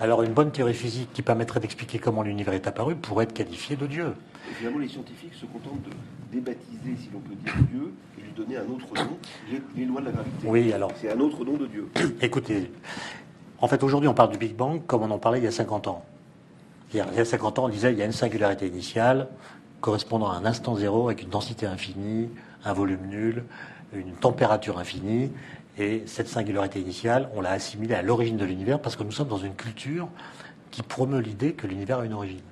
alors 0.00 0.22
une 0.22 0.32
bonne 0.32 0.50
théorie 0.50 0.74
physique 0.74 1.12
qui 1.12 1.22
permettrait 1.22 1.60
d'expliquer 1.60 1.98
comment 1.98 2.22
l'univers 2.22 2.54
est 2.54 2.66
apparu 2.66 2.96
pourrait 2.96 3.24
être 3.24 3.32
qualifiée 3.32 3.76
de 3.76 3.86
Dieu. 3.86 4.14
Et 4.50 4.54
finalement, 4.54 4.80
les 4.80 4.88
scientifiques 4.88 5.34
se 5.34 5.46
contentent 5.46 5.82
de 5.82 5.90
débaptiser, 6.32 6.96
si 7.00 7.10
l'on 7.12 7.20
peut 7.20 7.34
dire, 7.34 7.54
Dieu 7.70 7.92
et 8.18 8.22
lui 8.22 8.32
donner 8.32 8.56
un 8.56 8.64
autre 8.64 8.92
nom, 8.94 9.16
les, 9.76 9.84
lois 9.84 10.00
de 10.00 10.06
la 10.06 10.12
gravité. 10.12 10.46
Oui, 10.46 10.72
alors. 10.72 10.90
C'est 11.00 11.10
un 11.10 11.20
autre 11.20 11.44
nom 11.44 11.56
de 11.56 11.66
Dieu. 11.66 11.88
Écoutez, 12.20 12.70
en 13.60 13.68
fait, 13.68 13.82
aujourd'hui, 13.82 14.08
on 14.08 14.14
parle 14.14 14.30
du 14.30 14.38
Big 14.38 14.54
Bang 14.54 14.82
comme 14.86 15.02
on 15.02 15.10
en 15.10 15.18
parlait 15.18 15.38
il 15.38 15.44
y 15.44 15.48
a 15.48 15.52
50 15.52 15.86
ans. 15.86 16.04
Il 16.92 16.98
y 16.98 17.00
a 17.00 17.24
50 17.24 17.58
ans, 17.58 17.64
on 17.64 17.68
disait 17.68 17.92
il 17.92 17.98
y 17.98 18.02
a 18.02 18.04
une 18.04 18.12
singularité 18.12 18.68
initiale, 18.68 19.28
correspondant 19.80 20.30
à 20.30 20.36
un 20.36 20.44
instant 20.44 20.76
zéro 20.76 21.08
avec 21.08 21.22
une 21.22 21.28
densité 21.28 21.66
infinie, 21.66 22.28
un 22.64 22.72
volume 22.72 23.06
nul, 23.08 23.44
une 23.94 24.12
température 24.12 24.78
infinie. 24.78 25.30
Et 25.78 26.04
cette 26.06 26.28
singularité 26.28 26.80
initiale, 26.80 27.28
on 27.34 27.40
l'a 27.40 27.50
assimilée 27.50 27.94
à 27.94 28.02
l'origine 28.02 28.36
de 28.36 28.44
l'univers 28.44 28.80
parce 28.80 28.96
que 28.96 29.02
nous 29.02 29.10
sommes 29.10 29.28
dans 29.28 29.38
une 29.38 29.54
culture 29.54 30.08
qui 30.70 30.82
promeut 30.82 31.20
l'idée 31.20 31.52
que 31.52 31.66
l'univers 31.66 32.00
a 32.00 32.04
une 32.04 32.12
origine. 32.12 32.42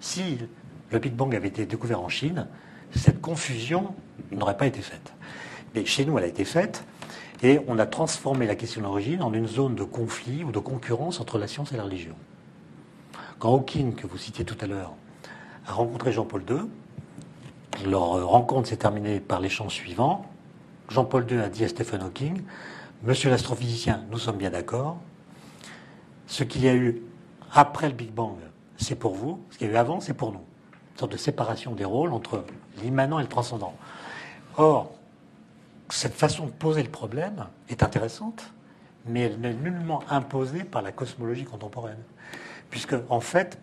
Si 0.00 0.38
le 0.90 0.98
Big 0.98 1.14
Bang 1.14 1.34
avait 1.34 1.48
été 1.48 1.64
découvert 1.64 2.02
en 2.02 2.08
Chine, 2.08 2.46
cette 2.94 3.20
confusion 3.20 3.94
n'aurait 4.30 4.56
pas 4.56 4.66
été 4.66 4.80
faite. 4.80 5.12
Mais 5.74 5.86
chez 5.86 6.04
nous, 6.04 6.18
elle 6.18 6.24
a 6.24 6.28
été 6.28 6.44
faite, 6.44 6.84
et 7.42 7.60
on 7.66 7.78
a 7.78 7.86
transformé 7.86 8.46
la 8.46 8.54
question 8.54 8.82
d'origine 8.82 9.22
en 9.22 9.32
une 9.32 9.46
zone 9.46 9.74
de 9.74 9.84
conflit 9.84 10.44
ou 10.44 10.52
de 10.52 10.58
concurrence 10.58 11.20
entre 11.20 11.38
la 11.38 11.48
science 11.48 11.72
et 11.72 11.76
la 11.76 11.84
religion. 11.84 12.14
Quand 13.38 13.52
Hawking, 13.54 13.94
que 13.94 14.06
vous 14.06 14.18
citiez 14.18 14.44
tout 14.44 14.58
à 14.60 14.66
l'heure, 14.66 14.92
a 15.66 15.72
rencontré 15.72 16.12
Jean-Paul 16.12 16.44
II, 16.48 17.88
leur 17.90 18.28
rencontre 18.28 18.68
s'est 18.68 18.76
terminée 18.76 19.18
par 19.18 19.40
l'échange 19.40 19.72
suivant. 19.72 20.26
Jean-Paul 20.88 21.30
II 21.30 21.40
a 21.40 21.48
dit 21.48 21.64
à 21.64 21.68
Stephen 21.68 22.02
Hawking, 22.02 22.42
Monsieur 23.02 23.30
l'astrophysicien, 23.30 24.04
nous 24.10 24.18
sommes 24.18 24.36
bien 24.36 24.50
d'accord. 24.50 24.98
Ce 26.26 26.44
qu'il 26.44 26.64
y 26.64 26.68
a 26.68 26.74
eu 26.74 27.02
après 27.52 27.88
le 27.88 27.94
Big 27.94 28.12
Bang, 28.12 28.36
c'est 28.76 28.94
pour 28.94 29.14
vous. 29.14 29.40
Ce 29.50 29.58
qu'il 29.58 29.66
y 29.66 29.70
a 29.70 29.72
eu 29.74 29.76
avant, 29.76 30.00
c'est 30.00 30.14
pour 30.14 30.32
nous. 30.32 30.44
Une 30.92 30.98
sorte 30.98 31.12
de 31.12 31.16
séparation 31.16 31.72
des 31.72 31.84
rôles 31.84 32.12
entre 32.12 32.44
l'immanent 32.82 33.18
et 33.18 33.22
le 33.22 33.28
transcendant. 33.28 33.74
Or, 34.56 34.92
cette 35.88 36.14
façon 36.14 36.46
de 36.46 36.50
poser 36.50 36.82
le 36.82 36.90
problème 36.90 37.46
est 37.68 37.82
intéressante, 37.82 38.52
mais 39.06 39.20
elle 39.20 39.40
n'est 39.40 39.54
nullement 39.54 40.02
imposée 40.08 40.64
par 40.64 40.82
la 40.82 40.92
cosmologie 40.92 41.44
contemporaine. 41.44 42.02
Puisque, 42.70 42.94
en 43.08 43.20
fait, 43.20 43.58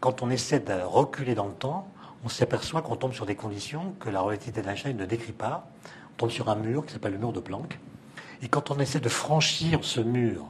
quand 0.00 0.22
on 0.22 0.30
essaie 0.30 0.60
de 0.60 0.72
reculer 0.82 1.34
dans 1.34 1.46
le 1.46 1.52
temps, 1.52 1.88
on 2.24 2.28
s'aperçoit 2.28 2.82
qu'on 2.82 2.96
tombe 2.96 3.12
sur 3.12 3.26
des 3.26 3.34
conditions 3.34 3.94
que 3.98 4.08
la 4.08 4.20
relativité 4.20 4.62
d'Einstein 4.62 4.96
ne 4.96 5.04
décrit 5.04 5.32
pas. 5.32 5.68
Tombe 6.16 6.30
sur 6.30 6.48
un 6.48 6.56
mur 6.56 6.86
qui 6.86 6.92
s'appelle 6.92 7.12
le 7.12 7.18
mur 7.18 7.32
de 7.32 7.40
Planck. 7.40 7.78
Et 8.42 8.48
quand 8.48 8.70
on 8.70 8.78
essaie 8.78 9.00
de 9.00 9.08
franchir 9.08 9.80
ce 9.82 10.00
mur 10.00 10.46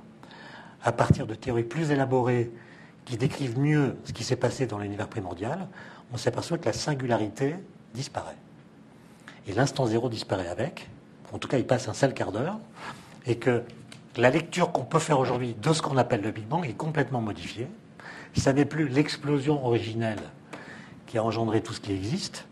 à 0.83 0.93
partir 0.93 1.27
de 1.27 1.35
théories 1.35 1.63
plus 1.63 1.91
élaborées 1.91 2.51
qui 3.05 3.17
décrivent 3.17 3.59
mieux 3.59 3.97
ce 4.05 4.13
qui 4.13 4.25
s'est 4.25 4.37
passé 4.37 4.67
dans 4.67 4.79
l'univers 4.79 5.09
primordial, 5.09 5.69
on 6.13 6.17
s'aperçoit 6.17 6.59
que 6.59 6.67
la 6.67 6.73
singularité 6.73 7.55
disparaît. 7.95 8.37
Et 9.47 9.53
l'instant 9.53 9.87
zéro 9.87 10.09
disparaît 10.09 10.49
avec. 10.49 10.89
En 11.33 11.39
tout 11.39 11.49
cas, 11.49 11.59
il 11.59 11.67
passe 11.67 11.89
un 11.89 11.95
seul 11.95 12.15
quart 12.15 12.33
d'heure. 12.33 12.59
Et 13.27 13.37
que 13.37 13.63
la 14.17 14.31
lecture 14.31 14.73
qu'on 14.73 14.85
peut 14.85 14.99
faire 14.99 15.19
aujourd'hui 15.19 15.55
de 15.55 15.73
ce 15.73 15.83
qu'on 15.83 15.97
appelle 15.97 16.23
le 16.23 16.31
Big 16.31 16.47
Bang 16.47 16.67
est 16.67 16.77
complètement 16.77 17.21
modifiée. 17.21 17.69
Ça 18.37 18.53
n'est 18.53 18.65
plus 18.65 18.89
l'explosion 18.89 19.65
originelle 19.65 20.21
qui 21.07 21.19
a 21.19 21.25
engendré 21.25 21.63
tout 21.63 21.73
ce 21.73 21.81
qui 21.81 21.93
existe, 21.93 22.47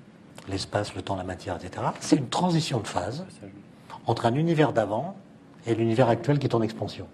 l'espace, 0.51 0.95
le 0.95 1.03
temps, 1.03 1.17
la 1.17 1.25
matière, 1.25 1.57
etc. 1.57 1.87
C'est 2.01 2.17
une 2.17 2.29
transition 2.29 2.81
de 2.81 2.87
phase 2.87 3.25
entre 4.07 4.27
un 4.27 4.35
univers 4.35 4.73
d'avant 4.73 5.17
et 5.67 5.75
l'univers 5.75 6.09
actuel 6.09 6.39
qui 6.39 6.47
est 6.47 6.55
en 6.55 6.63
expansion. 6.63 7.07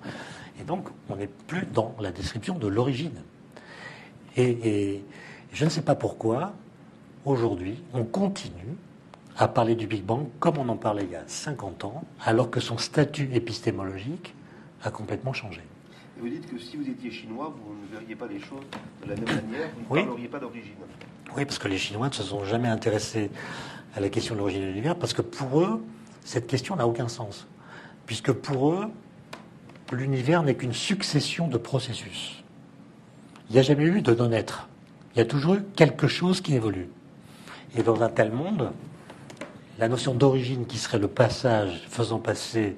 Et 0.60 0.64
donc, 0.64 0.88
on 1.08 1.16
n'est 1.16 1.26
plus 1.26 1.66
dans 1.66 1.94
la 2.00 2.10
description 2.10 2.58
de 2.58 2.66
l'origine. 2.66 3.22
Et, 4.36 5.02
je 5.52 5.64
ne 5.64 5.70
sais 5.70 5.82
pas 5.82 5.94
pourquoi, 5.94 6.52
aujourd'hui, 7.24 7.82
on 7.94 8.04
continue 8.04 8.76
à 9.38 9.48
parler 9.48 9.74
du 9.74 9.86
Big 9.86 10.02
Bang 10.02 10.26
comme 10.38 10.58
on 10.58 10.68
en 10.68 10.76
parlait 10.76 11.04
il 11.04 11.10
y 11.10 11.16
a 11.16 11.24
50 11.26 11.84
ans, 11.84 12.04
alors 12.24 12.50
que 12.50 12.60
son 12.60 12.76
statut 12.76 13.30
épistémologique 13.32 14.34
a 14.82 14.90
complètement 14.90 15.32
changé. 15.32 15.62
Vous 16.18 16.28
dites 16.28 16.50
que 16.50 16.58
si 16.58 16.76
vous 16.76 16.88
étiez 16.88 17.10
chinois, 17.10 17.54
vous 17.64 17.74
ne 17.74 17.98
verriez 17.98 18.14
pas 18.14 18.26
les 18.26 18.40
choses 18.40 18.64
de 19.04 19.10
la 19.10 19.16
même 19.16 19.24
manière, 19.24 19.68
vous 19.88 19.96
ne 19.96 20.02
parleriez 20.02 20.28
pas 20.28 20.38
d'origine. 20.38 20.72
Oui, 21.36 21.44
parce 21.44 21.58
que 21.58 21.68
les 21.68 21.76
Chinois 21.76 22.08
ne 22.08 22.14
se 22.14 22.22
sont 22.22 22.44
jamais 22.44 22.68
intéressés 22.68 23.30
à 23.94 24.00
la 24.00 24.08
question 24.08 24.34
de 24.34 24.40
l'origine 24.40 24.62
de 24.62 24.66
l'univers, 24.68 24.96
parce 24.96 25.12
que 25.12 25.22
pour 25.22 25.60
eux, 25.60 25.84
cette 26.24 26.46
question 26.46 26.76
n'a 26.76 26.86
aucun 26.86 27.08
sens. 27.08 27.46
Puisque 28.06 28.32
pour 28.32 28.72
eux, 28.72 28.86
l'univers 29.92 30.42
n'est 30.42 30.54
qu'une 30.54 30.72
succession 30.72 31.48
de 31.48 31.58
processus. 31.58 32.42
Il 33.50 33.54
n'y 33.54 33.58
a 33.58 33.62
jamais 33.62 33.84
eu 33.84 34.00
de 34.00 34.14
non-être. 34.14 34.68
Il 35.14 35.18
y 35.18 35.22
a 35.22 35.26
toujours 35.26 35.54
eu 35.54 35.64
quelque 35.76 36.08
chose 36.08 36.40
qui 36.40 36.54
évolue. 36.54 36.88
Et 37.76 37.82
dans 37.82 38.02
un 38.02 38.08
tel 38.08 38.32
monde, 38.32 38.72
la 39.78 39.88
notion 39.88 40.14
d'origine 40.14 40.66
qui 40.66 40.78
serait 40.78 40.98
le 40.98 41.08
passage 41.08 41.84
faisant 41.88 42.18
passer 42.18 42.76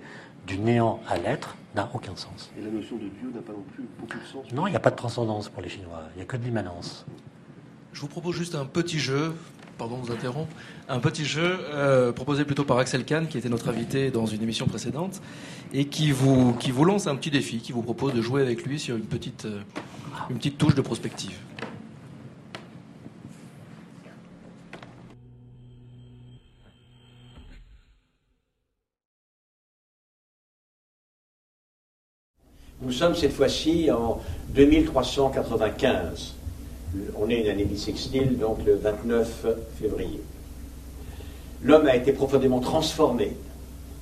du 0.48 0.58
néant 0.58 1.00
à 1.06 1.16
l'être 1.18 1.54
n'a 1.76 1.88
aucun 1.94 2.16
sens. 2.16 2.50
Et 2.58 2.62
la 2.62 2.70
notion 2.70 2.96
de 2.96 3.02
Dieu 3.02 3.30
n'a 3.32 3.42
pas 3.42 3.52
non 3.52 3.64
plus 3.74 3.84
beaucoup 4.00 4.18
de 4.18 4.24
sens 4.24 4.52
Non, 4.52 4.66
il 4.66 4.70
n'y 4.70 4.76
a 4.76 4.80
pas 4.80 4.90
de 4.90 4.96
transcendance 4.96 5.48
pour 5.48 5.62
les 5.62 5.68
Chinois. 5.68 6.02
Il 6.14 6.16
n'y 6.16 6.22
a 6.22 6.24
que 6.24 6.36
de 6.36 6.42
l'immanence. 6.42 7.06
Je 7.92 8.00
vous 8.00 8.08
propose 8.08 8.34
juste 8.34 8.54
un 8.54 8.64
petit 8.64 8.98
jeu 8.98 9.34
pardon 9.78 9.98
de 9.98 10.06
vous 10.06 10.12
interrompre, 10.12 10.52
un 10.88 10.98
petit 10.98 11.24
jeu 11.24 11.56
euh, 11.72 12.12
proposé 12.12 12.44
plutôt 12.44 12.64
par 12.64 12.78
Axel 12.78 13.04
Kahn, 13.04 13.28
qui 13.28 13.38
était 13.38 13.48
notre 13.48 13.68
invité 13.68 14.10
dans 14.10 14.26
une 14.26 14.42
émission 14.42 14.66
précédente, 14.66 15.22
et 15.72 15.86
qui 15.86 16.10
vous, 16.10 16.52
qui 16.54 16.72
vous 16.72 16.84
lance 16.84 17.06
un 17.06 17.14
petit 17.14 17.30
défi, 17.30 17.58
qui 17.58 17.72
vous 17.72 17.82
propose 17.82 18.12
de 18.12 18.20
jouer 18.20 18.42
avec 18.42 18.66
lui 18.66 18.78
sur 18.78 18.96
une 18.96 19.04
petite, 19.04 19.44
euh, 19.44 19.60
une 20.30 20.36
petite 20.36 20.58
touche 20.58 20.74
de 20.74 20.82
prospective. 20.82 21.38
Nous 32.80 32.92
sommes 32.92 33.14
cette 33.14 33.32
fois-ci 33.32 33.90
en 33.90 34.20
2395 34.50 36.34
on 37.16 37.28
est 37.28 37.40
une 37.40 37.48
année 37.48 37.64
bissextile, 37.64 38.38
donc 38.38 38.64
le 38.64 38.76
29 38.76 39.46
février. 39.78 40.20
L'homme 41.62 41.86
a 41.86 41.96
été 41.96 42.12
profondément 42.12 42.60
transformé 42.60 43.36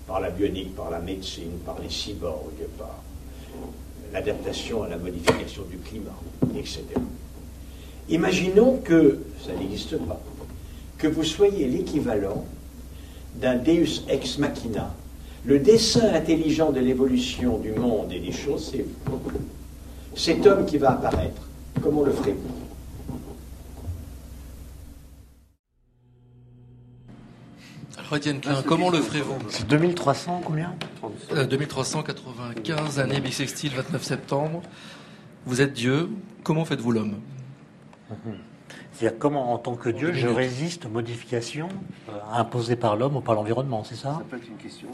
par 0.06 0.20
la 0.20 0.30
bionique, 0.30 0.74
par 0.76 0.90
la 0.90 1.00
médecine, 1.00 1.50
par 1.64 1.78
les 1.82 1.90
cyborgs, 1.90 2.66
par 2.78 3.02
l'adaptation 4.12 4.82
à 4.82 4.88
la 4.88 4.98
modification 4.98 5.62
du 5.62 5.78
climat, 5.78 6.16
etc. 6.56 6.84
Imaginons 8.08 8.76
que, 8.84 9.20
ça 9.44 9.52
n'existe 9.54 9.96
pas, 10.06 10.20
que 10.98 11.08
vous 11.08 11.24
soyez 11.24 11.66
l'équivalent 11.66 12.44
d'un 13.34 13.56
Deus 13.56 14.02
ex 14.08 14.38
machina. 14.38 14.94
Le 15.46 15.60
dessin 15.60 16.12
intelligent 16.12 16.72
de 16.72 16.80
l'évolution 16.80 17.58
du 17.58 17.70
monde 17.70 18.12
et 18.12 18.18
des 18.18 18.32
choses, 18.32 18.70
c'est 18.72 18.84
vous. 19.04 19.20
Cet 20.16 20.44
homme 20.44 20.66
qui 20.66 20.76
va 20.76 20.92
apparaître, 20.92 21.40
comment 21.80 22.02
le 22.02 22.10
ferez-vous 22.10 22.66
comment 28.66 28.90
le 28.90 29.00
ferez-vous? 29.00 29.36
C'est 29.48 29.66
2300 29.66 30.42
combien? 30.44 30.74
2395, 31.32 32.98
euh, 32.98 33.02
année 33.02 33.20
bissextile, 33.20 33.72
29 33.74 34.02
septembre. 34.02 34.62
Vous 35.44 35.60
êtes 35.60 35.72
Dieu, 35.72 36.08
comment 36.42 36.64
faites-vous 36.64 36.92
l'homme? 36.92 37.16
C'est-à-dire 38.92 39.18
comment, 39.18 39.52
en 39.52 39.58
tant 39.58 39.74
que 39.74 39.90
Dieu, 39.90 40.12
je 40.12 40.28
résiste 40.28 40.86
aux 40.86 40.88
modifications 40.88 41.68
euh, 42.08 42.12
imposées 42.32 42.76
par 42.76 42.96
l'homme 42.96 43.16
ou 43.16 43.20
par 43.20 43.34
l'environnement, 43.34 43.84
c'est 43.84 43.96
ça? 43.96 44.14
Ça 44.18 44.24
peut 44.28 44.36
être 44.36 44.48
une 44.48 44.56
question. 44.56 44.88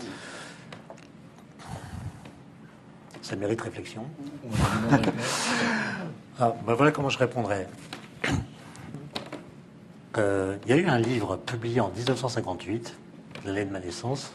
Ça 3.23 3.37
mérite 3.37 3.61
réflexion. 3.61 4.05
ah, 6.41 6.55
ben 6.67 6.75
voilà 6.75 6.91
comment 6.91 7.09
je 7.09 7.19
répondrais. 7.19 7.69
Euh, 10.19 10.59
il 10.67 10.71
y 10.71 10.75
a 10.75 10.77
eu 10.77 10.87
un 10.89 10.99
livre 10.99 11.37
publié 11.39 11.81
en 11.81 11.89
1958 11.89 12.95
l'année 13.47 13.65
de 13.65 13.71
ma 13.71 13.81
naissance, 13.81 14.35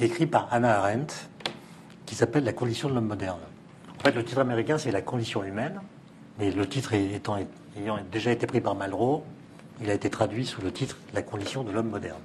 écrit 0.00 0.26
par 0.26 0.48
Hannah 0.52 0.80
Arendt, 0.80 1.14
qui 2.06 2.16
s'appelle 2.16 2.42
La 2.42 2.52
condition 2.52 2.88
de 2.88 2.94
l'homme 2.94 3.06
moderne. 3.06 3.38
En 4.00 4.02
fait, 4.02 4.10
le 4.10 4.24
titre 4.24 4.40
américain, 4.40 4.78
c'est 4.78 4.90
La 4.90 5.02
condition 5.02 5.44
humaine, 5.44 5.80
mais 6.40 6.50
le 6.50 6.68
titre 6.68 6.92
ayant 6.92 7.98
déjà 8.10 8.32
été 8.32 8.48
pris 8.48 8.60
par 8.60 8.74
Malraux, 8.74 9.24
il 9.80 9.90
a 9.90 9.94
été 9.94 10.10
traduit 10.10 10.44
sous 10.44 10.60
le 10.60 10.72
titre 10.72 10.98
La 11.14 11.22
condition 11.22 11.62
de 11.62 11.70
l'homme 11.70 11.90
moderne. 11.90 12.22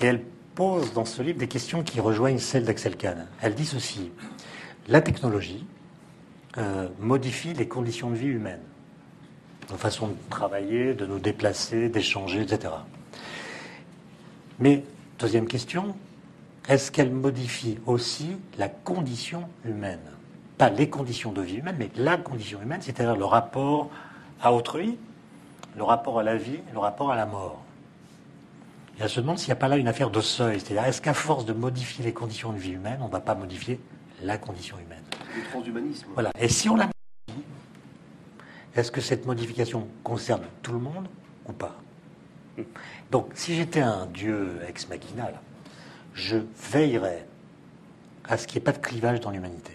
Et 0.00 0.06
elle 0.06 0.22
pose 0.56 0.94
dans 0.94 1.04
ce 1.04 1.22
livre 1.22 1.38
des 1.38 1.46
questions 1.46 1.84
qui 1.84 2.00
rejoignent 2.00 2.38
celles 2.38 2.64
d'Axel 2.64 2.96
Kahn. 2.96 3.28
Elle 3.42 3.54
dit 3.54 3.66
ceci 3.66 4.10
La 4.88 5.02
technologie 5.02 5.64
euh, 6.58 6.88
modifie 6.98 7.52
les 7.52 7.68
conditions 7.68 8.10
de 8.10 8.16
vie 8.16 8.28
humaines, 8.28 8.62
nos 9.70 9.76
façons 9.76 10.08
de 10.08 10.16
travailler, 10.30 10.94
de 10.94 11.06
nous 11.06 11.18
déplacer, 11.18 11.90
d'échanger, 11.90 12.40
etc. 12.40 12.72
Mais, 14.58 14.82
deuxième 15.18 15.46
question, 15.46 15.94
est-ce 16.68 16.90
qu'elle 16.90 17.12
modifie 17.12 17.78
aussi 17.84 18.38
la 18.56 18.70
condition 18.70 19.44
humaine? 19.66 20.00
Pas 20.56 20.70
les 20.70 20.88
conditions 20.88 21.32
de 21.32 21.42
vie 21.42 21.56
humaine, 21.56 21.76
mais 21.78 21.90
la 21.96 22.16
condition 22.16 22.62
humaine, 22.62 22.80
c'est-à-dire 22.80 23.16
le 23.16 23.26
rapport 23.26 23.90
à 24.40 24.54
autrui, 24.54 24.96
le 25.76 25.82
rapport 25.82 26.18
à 26.18 26.22
la 26.22 26.36
vie, 26.36 26.60
le 26.72 26.78
rapport 26.78 27.12
à 27.12 27.16
la 27.16 27.26
mort. 27.26 27.65
Et 28.98 29.02
elle 29.02 29.10
se 29.10 29.20
demande 29.20 29.38
s'il 29.38 29.48
n'y 29.48 29.52
a 29.52 29.56
pas 29.56 29.68
là 29.68 29.76
une 29.76 29.88
affaire 29.88 30.10
de 30.10 30.20
seuil, 30.20 30.58
c'est-à-dire 30.58 30.84
est-ce 30.84 31.02
qu'à 31.02 31.14
force 31.14 31.44
de 31.44 31.52
modifier 31.52 32.04
les 32.04 32.12
conditions 32.12 32.52
de 32.52 32.58
vie 32.58 32.72
humaine, 32.72 32.98
on 33.02 33.06
ne 33.06 33.12
va 33.12 33.20
pas 33.20 33.34
modifier 33.34 33.78
la 34.22 34.38
condition 34.38 34.78
humaine 34.78 35.02
Le 35.36 35.42
transhumanisme. 35.50 36.06
Voilà. 36.14 36.30
Et 36.40 36.48
si 36.48 36.68
on 36.70 36.76
la 36.76 36.84
modifie, 36.84 37.46
est-ce 38.74 38.90
que 38.90 39.00
cette 39.00 39.26
modification 39.26 39.86
concerne 40.02 40.42
tout 40.62 40.72
le 40.72 40.78
monde 40.78 41.08
ou 41.46 41.52
pas? 41.52 41.76
Donc, 43.10 43.30
si 43.34 43.54
j'étais 43.54 43.80
un 43.80 44.06
dieu 44.06 44.60
ex 44.66 44.88
machina, 44.88 45.30
je 46.14 46.38
veillerais 46.72 47.26
à 48.24 48.38
ce 48.38 48.46
qu'il 48.46 48.58
n'y 48.58 48.62
ait 48.62 48.64
pas 48.64 48.72
de 48.72 48.78
clivage 48.78 49.20
dans 49.20 49.30
l'humanité. 49.30 49.72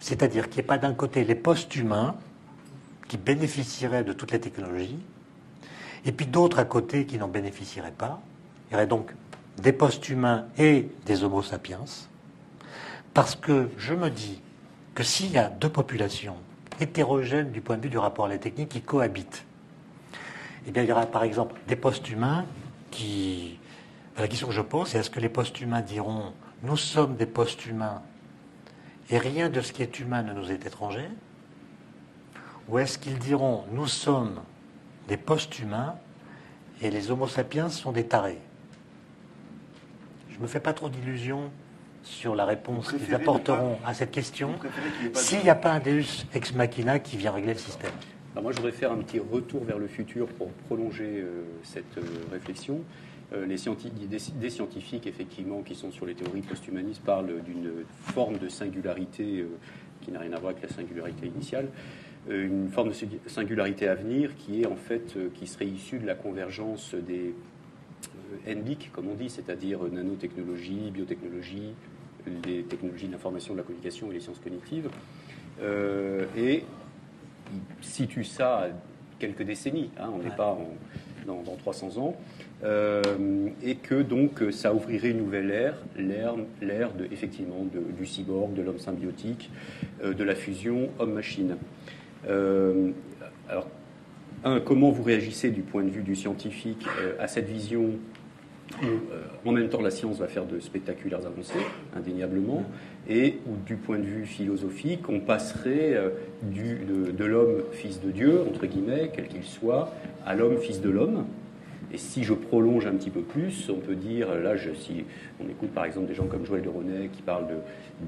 C'est-à-dire 0.00 0.48
qu'il 0.48 0.56
n'y 0.56 0.60
ait 0.60 0.66
pas 0.66 0.78
d'un 0.78 0.94
côté 0.94 1.24
les 1.24 1.34
post-humains 1.34 2.16
qui 3.08 3.18
bénéficieraient 3.18 4.04
de 4.04 4.12
toutes 4.12 4.32
les 4.32 4.40
technologies, 4.40 4.98
et 6.06 6.12
puis 6.12 6.26
d'autres 6.26 6.58
à 6.58 6.64
côté 6.64 7.06
qui 7.06 7.18
n'en 7.18 7.28
bénéficieraient 7.28 7.92
pas. 7.92 8.20
Il 8.68 8.72
y 8.72 8.76
aurait 8.76 8.86
donc 8.86 9.12
des 9.58 9.72
post-humains 9.72 10.46
et 10.58 10.88
des 11.06 11.22
homo 11.24 11.42
sapiens, 11.42 11.84
parce 13.12 13.36
que 13.36 13.70
je 13.78 13.94
me 13.94 14.10
dis 14.10 14.40
que 14.94 15.02
s'il 15.02 15.30
y 15.30 15.38
a 15.38 15.48
deux 15.48 15.68
populations 15.68 16.36
hétérogènes 16.80 17.52
du 17.52 17.60
point 17.60 17.76
de 17.76 17.82
vue 17.82 17.90
du 17.90 17.98
rapport 17.98 18.26
à 18.26 18.28
la 18.28 18.38
technique 18.38 18.70
qui 18.70 18.80
cohabitent, 18.80 19.44
eh 20.66 20.70
bien, 20.70 20.82
il 20.82 20.88
y 20.88 20.92
aura 20.92 21.06
par 21.06 21.24
exemple 21.24 21.60
des 21.68 21.76
post-humains 21.76 22.46
qui. 22.90 23.58
La 24.16 24.28
question 24.28 24.46
que 24.46 24.52
je 24.52 24.60
pose, 24.60 24.88
c'est 24.88 24.98
est-ce 24.98 25.10
que 25.10 25.18
les 25.18 25.28
post-humains 25.28 25.82
diront 25.82 26.32
nous 26.62 26.76
sommes 26.76 27.16
des 27.16 27.26
post-humains 27.26 28.00
et 29.10 29.18
rien 29.18 29.50
de 29.50 29.60
ce 29.60 29.72
qui 29.72 29.82
est 29.82 29.98
humain 29.98 30.22
ne 30.22 30.32
nous 30.32 30.50
est 30.50 30.64
étranger 30.64 31.08
Ou 32.68 32.78
est-ce 32.78 32.96
qu'ils 32.96 33.18
diront 33.18 33.64
nous 33.72 33.88
sommes 33.88 34.40
des 35.08 35.16
post-humains 35.16 35.96
et 36.80 36.90
les 36.90 37.10
homo 37.10 37.26
sapiens 37.26 37.68
sont 37.68 37.92
des 37.92 38.06
tarés? 38.06 38.40
Je 40.34 40.40
ne 40.40 40.42
me 40.42 40.48
fais 40.48 40.58
pas 40.58 40.72
trop 40.72 40.88
d'illusions 40.88 41.52
sur 42.02 42.34
la 42.34 42.44
réponse 42.44 42.92
qu'ils 42.92 43.14
apporteront 43.14 43.78
à 43.86 43.94
cette 43.94 44.10
question 44.10 44.50
s'il 45.12 45.40
n'y 45.44 45.48
a 45.48 45.54
pas 45.54 45.74
un 45.74 45.78
Deus 45.78 46.26
ex 46.34 46.52
machina 46.54 46.98
qui 46.98 47.16
vient 47.16 47.30
régler 47.30 47.52
le 47.52 47.58
système. 47.60 47.92
moi, 48.42 48.50
je 48.50 48.56
voudrais 48.56 48.72
faire 48.72 48.90
un 48.90 48.96
petit 48.96 49.20
retour 49.20 49.62
vers 49.62 49.78
le 49.78 49.86
futur 49.86 50.26
pour 50.26 50.50
prolonger 50.66 51.20
euh, 51.20 51.44
cette 51.62 51.98
euh, 51.98 52.02
réflexion. 52.32 52.80
Euh, 53.32 53.46
les 53.46 53.56
des, 54.40 54.50
scientifiques, 54.50 55.06
effectivement, 55.06 55.62
qui 55.62 55.76
sont 55.76 55.92
sur 55.92 56.04
les 56.04 56.14
théories 56.14 56.42
post-humanistes, 56.42 57.02
parlent 57.04 57.40
d'une 57.44 57.70
forme 58.02 58.38
de 58.38 58.48
singularité 58.48 59.46
qui 60.00 60.10
n'a 60.10 60.18
rien 60.18 60.32
à 60.32 60.40
voir 60.40 60.50
avec 60.50 60.68
la 60.68 60.76
singularité 60.76 61.28
initiale, 61.28 61.68
une 62.28 62.68
forme 62.70 62.88
de 62.88 62.94
singularité 63.28 63.86
à 63.86 63.94
venir 63.94 64.34
qui 64.36 64.62
est 64.62 64.66
en 64.66 64.76
fait 64.76 65.16
qui 65.34 65.46
serait 65.46 65.66
issue 65.66 65.98
de 65.98 66.06
la 66.06 66.14
convergence 66.14 66.94
des 66.94 67.34
NBIC, 68.46 68.90
comme 68.92 69.08
on 69.08 69.14
dit, 69.14 69.30
c'est-à-dire 69.30 69.80
nanotechnologie, 69.90 70.90
biotechnologie, 70.92 71.74
les 72.44 72.62
technologies 72.62 73.06
de 73.06 73.12
l'information, 73.12 73.54
de 73.54 73.58
la 73.58 73.64
communication 73.64 74.10
et 74.10 74.14
les 74.14 74.20
sciences 74.20 74.40
cognitives. 74.40 74.88
Euh, 75.62 76.24
et 76.36 76.64
il 77.52 77.84
situe 77.84 78.24
ça 78.24 78.58
à 78.58 78.66
quelques 79.18 79.42
décennies, 79.42 79.90
hein, 79.98 80.10
on 80.12 80.18
n'est 80.18 80.34
pas 80.34 80.58
dans, 81.26 81.42
300 81.56 81.98
ans, 81.98 82.16
euh, 82.64 83.02
et 83.62 83.76
que 83.76 84.02
donc 84.02 84.42
ça 84.50 84.74
ouvrirait 84.74 85.10
une 85.10 85.18
nouvelle 85.18 85.50
ère, 85.50 85.76
l'ère, 85.96 86.92
de, 86.92 87.04
effectivement 87.12 87.64
du 87.96 88.06
cyborg, 88.06 88.54
de 88.54 88.62
l'homme 88.62 88.78
symbiotique, 88.78 89.50
euh, 90.02 90.12
de 90.12 90.24
la 90.24 90.34
fusion 90.34 90.90
homme-machine. 90.98 91.56
alors, 92.26 93.68
un, 94.44 94.60
comment 94.60 94.90
vous 94.90 95.02
réagissez 95.02 95.50
du 95.50 95.62
point 95.62 95.84
de 95.84 95.90
vue 95.90 96.02
du 96.02 96.16
scientifique 96.16 96.86
à 97.18 97.28
cette 97.28 97.48
vision 97.48 97.92
euh, 98.82 99.22
en 99.44 99.52
même 99.52 99.68
temps 99.68 99.80
la 99.80 99.90
science 99.90 100.18
va 100.18 100.26
faire 100.26 100.46
de 100.46 100.58
spectaculaires 100.60 101.24
avancées, 101.26 101.64
indéniablement, 101.96 102.64
et 103.08 103.38
où 103.46 103.56
du 103.64 103.76
point 103.76 103.98
de 103.98 104.04
vue 104.04 104.24
philosophique, 104.24 105.08
on 105.08 105.20
passerait 105.20 105.94
euh, 105.94 106.10
de, 106.42 107.24
l'homme 107.24 107.62
fils 107.72 108.00
de 108.00 108.10
Dieu, 108.10 108.40
entre 108.48 108.66
guillemets, 108.66 109.10
quel 109.14 109.28
qu'il 109.28 109.44
soit, 109.44 109.92
à 110.26 110.34
l'homme 110.34 110.58
fils 110.58 110.80
de 110.80 110.90
l'homme. 110.90 111.26
Et 111.92 111.98
si 111.98 112.24
je 112.24 112.34
prolonge 112.34 112.86
un 112.86 112.92
petit 112.94 113.10
peu 113.10 113.20
plus, 113.20 113.70
on 113.70 113.78
peut 113.78 113.94
dire, 113.94 114.34
là, 114.34 114.56
je, 114.56 114.72
si 114.72 115.04
on 115.40 115.48
écoute 115.48 115.70
par 115.70 115.84
exemple 115.84 116.08
des 116.08 116.14
gens 116.14 116.26
comme 116.26 116.44
Joël 116.44 116.62
de 116.62 116.68
René 116.68 117.08
qui 117.12 117.22
parlent 117.22 117.46
de, 117.46 117.54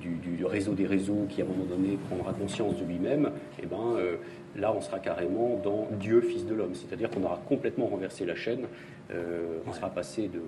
du, 0.01 0.45
réseau 0.45 0.73
des 0.73 0.87
réseaux 0.87 1.27
qui 1.29 1.41
à 1.41 1.45
un 1.45 1.49
moment 1.49 1.65
donné 1.65 1.97
prendra 2.09 2.33
conscience 2.33 2.77
de 2.81 2.85
lui-même, 2.85 3.31
eh 3.63 3.67
ben, 3.67 3.77
euh, 3.97 4.17
là 4.57 4.73
on 4.73 4.81
sera 4.81 4.99
carrément 4.99 5.61
dans 5.62 5.88
Dieu 5.92 6.21
fils 6.21 6.47
de 6.47 6.55
l'homme. 6.55 6.75
C'est-à-dire 6.75 7.11
qu'on 7.11 7.23
aura 7.23 7.40
complètement 7.49 7.87
renversé 7.87 8.25
la 8.25 8.35
chaîne 8.35 8.66
euh, 9.12 9.59
on 9.66 9.73
sera 9.73 9.90
passé 9.90 10.29
de, 10.29 10.42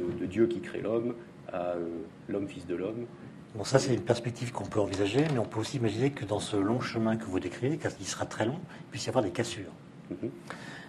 de, 0.00 0.26
Dieu 0.26 0.46
qui 0.46 0.60
crée 0.60 0.80
l'homme 0.80 1.14
à 1.52 1.72
euh, 1.72 1.86
l'homme 2.28 2.48
fils 2.48 2.66
de 2.66 2.74
l'homme. 2.74 3.06
Bon, 3.54 3.64
ça, 3.64 3.78
c'est 3.78 3.94
une 3.94 4.02
perspective 4.02 4.52
qu'on 4.52 4.66
peut 4.66 4.80
envisager, 4.80 5.24
mais 5.32 5.38
on 5.38 5.44
peut 5.44 5.60
aussi 5.60 5.78
imaginer 5.78 6.10
que 6.10 6.24
dans 6.24 6.40
ce 6.40 6.56
long 6.56 6.80
chemin 6.80 7.16
que 7.16 7.24
vous 7.24 7.40
décrivez, 7.40 7.78
car 7.78 7.92
il 8.00 8.06
sera 8.06 8.26
très 8.26 8.44
long, 8.44 8.58
il 8.80 8.86
puisse 8.90 9.06
y 9.06 9.08
avoir 9.08 9.24
des 9.24 9.30
cassures. 9.30 9.72
Mhm. 10.10 10.30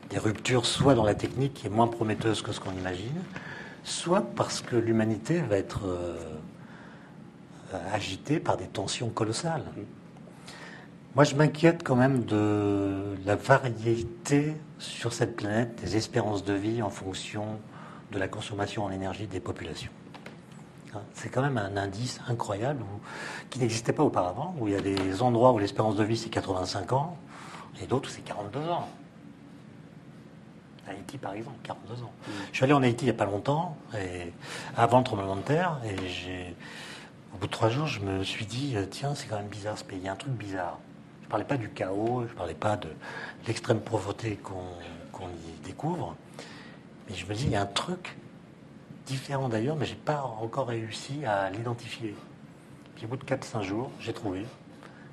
Des 0.10 0.18
ruptures, 0.18 0.66
soit 0.66 0.96
dans 0.96 1.06
la 1.06 1.16
technique 1.16 1.54
qui 1.54 1.68
est 1.68 1.70
moins 1.70 1.88
prometteuse 1.88 2.42
que 2.42 2.52
ce 2.52 2.60
qu'on 2.60 2.74
imagine, 2.74 3.22
soit 3.84 4.22
parce 4.36 4.62
que 4.62 4.76
l'humanité 4.76 5.42
va 5.42 5.58
être 5.58 5.86
euh, 5.86 6.18
agitée 7.94 8.40
par 8.40 8.58
des 8.58 8.68
tensions 8.68 9.10
colossales. 9.10 9.64
Mhm. 9.78 9.86
Moi, 11.16 11.24
je 11.24 11.36
m'inquiète 11.36 11.84
quand 11.84 11.96
même 11.96 12.24
de 12.26 13.18
la 13.26 13.36
variété 13.36 14.54
sur 14.78 15.12
cette 15.12 15.36
planète 15.36 15.82
des 15.82 15.98
espérances 15.98 16.44
de 16.44 16.54
vie 16.54 16.84
en 16.84 16.92
fonction 16.92 17.60
de 18.12 18.20
la 18.20 18.28
consommation 18.28 18.86
en 18.86 18.92
énergie 18.92 19.26
des 19.26 19.40
populations. 19.40 19.92
Hein, 20.94 21.02
c'est 21.14 21.30
quand 21.30 21.42
même 21.42 21.58
un 21.58 21.78
indice 21.78 22.20
incroyable 22.28 22.84
qui 23.50 23.60
n'existait 23.60 23.92
pas 23.92 24.04
auparavant, 24.04 24.56
où 24.60 24.68
il 24.68 24.74
y 24.74 24.78
a 24.78 24.82
des 24.82 25.22
endroits 25.24 25.52
où 25.52 25.58
l'espérance 25.58 25.96
de 25.96 26.04
vie 26.04 26.18
c'est 26.18 26.30
85 26.30 26.94
ans 26.94 27.18
et 27.82 27.88
d'autres 27.88 28.10
où 28.10 28.12
c'est 28.12 28.22
42 28.22 28.60
ans. 28.70 28.88
Haïti 30.88 31.18
par 31.18 31.34
exemple, 31.34 31.58
42 31.64 32.04
ans. 32.04 32.12
Mm. 32.28 32.32
Je 32.52 32.56
suis 32.56 32.64
allé 32.64 32.74
en 32.74 32.84
Haïti 32.84 33.06
il 33.06 33.08
n'y 33.08 33.12
a 33.12 33.18
pas 33.18 33.26
longtemps, 33.26 33.78
et 33.98 34.32
avant 34.78 35.00
le 35.00 35.04
tremblement 35.04 35.36
de 35.36 35.42
terre, 35.42 35.80
et 35.86 36.08
j'ai, 36.08 36.56
au 37.34 37.38
bout 37.38 37.48
de 37.48 37.52
trois 37.52 37.70
jours, 37.70 37.88
je 37.88 38.00
me 38.00 38.24
suis 38.24 38.46
dit, 38.46 38.76
tiens, 38.92 39.16
c'est 39.16 39.28
quand 39.28 39.38
même 39.38 39.48
bizarre 39.48 39.78
ce 39.78 39.84
pays, 39.84 40.00
il 40.00 40.06
y 40.06 40.08
a 40.08 40.14
un 40.14 40.16
truc 40.16 40.34
bizarre. 40.34 40.80
Je 41.30 41.36
ne 41.36 41.44
parlais 41.44 41.58
pas 41.58 41.58
du 41.58 41.70
chaos, 41.70 42.24
je 42.26 42.32
ne 42.32 42.38
parlais 42.38 42.56
pas 42.56 42.76
de 42.76 42.90
l'extrême 43.46 43.80
pauvreté 43.80 44.40
qu'on 44.42 45.28
y 45.28 45.64
découvre. 45.64 46.16
Mais 47.08 47.16
je 47.16 47.28
me 47.28 47.36
dis, 47.36 47.44
il 47.44 47.52
y 47.52 47.56
a 47.56 47.62
un 47.62 47.68
truc 47.68 48.18
différent 49.06 49.48
d'ailleurs, 49.48 49.76
mais 49.76 49.86
je 49.86 49.92
n'ai 49.92 50.00
pas 50.00 50.24
encore 50.24 50.70
réussi 50.70 51.24
à 51.26 51.52
l'identifier. 51.52 52.16
Puis 52.96 53.06
au 53.06 53.10
bout 53.10 53.18
de 53.18 53.26
4-5 53.26 53.62
jours, 53.62 53.92
j'ai 54.00 54.12
trouvé. 54.12 54.44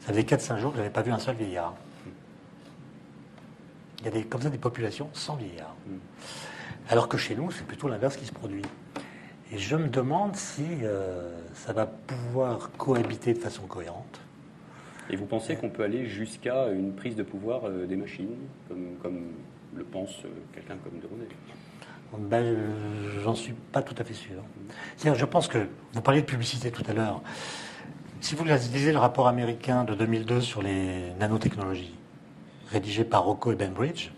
Ça 0.01 0.09
faisait 0.09 0.23
4-5 0.23 0.59
jours 0.59 0.71
que 0.71 0.79
je 0.79 0.83
n'avais 0.85 0.93
pas 0.93 1.03
vu 1.03 1.13
un 1.13 1.19
seul 1.19 1.37
vieillard. 1.37 1.75
Il 3.99 4.07
y 4.07 4.09
a 4.09 4.11
des, 4.11 4.25
comme 4.25 4.41
ça 4.41 4.49
des 4.49 4.57
populations 4.57 5.11
sans 5.13 5.37
vieillards. 5.37 5.77
Alors 6.89 7.09
que 7.09 7.19
chez 7.19 7.35
nous, 7.35 7.51
c'est 7.51 7.67
plutôt 7.67 7.89
l'inverse 7.89 8.17
qui 8.17 8.25
se 8.25 8.33
produit. 8.33 8.65
Et 9.53 9.59
je 9.59 9.77
me 9.77 9.89
demande 9.89 10.35
si 10.35 10.65
euh, 10.83 11.31
ça 11.53 11.75
va 11.75 11.85
pouvoir 11.85 12.71
cohabiter 12.79 13.35
de 13.35 13.39
façon 13.39 13.67
cohérente. 13.67 14.19
Et 15.11 15.17
vous 15.17 15.27
pensez 15.27 15.57
qu'on 15.57 15.69
peut 15.69 15.85
aller 15.85 16.07
jusqu'à 16.07 16.69
une 16.69 16.93
prise 16.93 17.17
de 17.17 17.23
pouvoir 17.23 17.63
euh, 17.65 17.87
des 17.87 17.97
machines, 17.97 18.35
comme, 18.69 19.33
le 19.75 19.85
pense 19.85 20.25
euh, 20.25 20.29
quelqu'un 20.53 20.77
comme 20.83 20.99
De 20.99 22.29
ben, 22.29 22.57
J'en 23.23 23.35
suis 23.35 23.53
pas 23.53 23.83
tout 23.83 23.95
à 23.99 24.05
fait 24.05 24.15
sûr. 24.15 24.43
je 24.99 25.25
pense 25.25 25.49
que 25.49 25.69
vous 25.93 26.01
parliez 26.01 26.23
de 26.23 26.27
publicité 26.27 26.71
tout 26.71 26.85
à 26.89 26.93
l'heure. 26.93 27.23
Si 28.21 28.35
vous 28.35 28.45
lisez 28.45 28.93
le 28.93 28.99
rapport 28.99 29.29
américain 29.29 29.85
de 29.85 29.95
2002 29.95 30.41
sur 30.41 30.63
les 30.63 31.13
nanotechnologies, 31.21 31.95
rédigé 32.71 33.05
par 33.05 33.25
Rocco 33.25 33.53
et 33.53 33.55
Benbridge, 33.55 34.11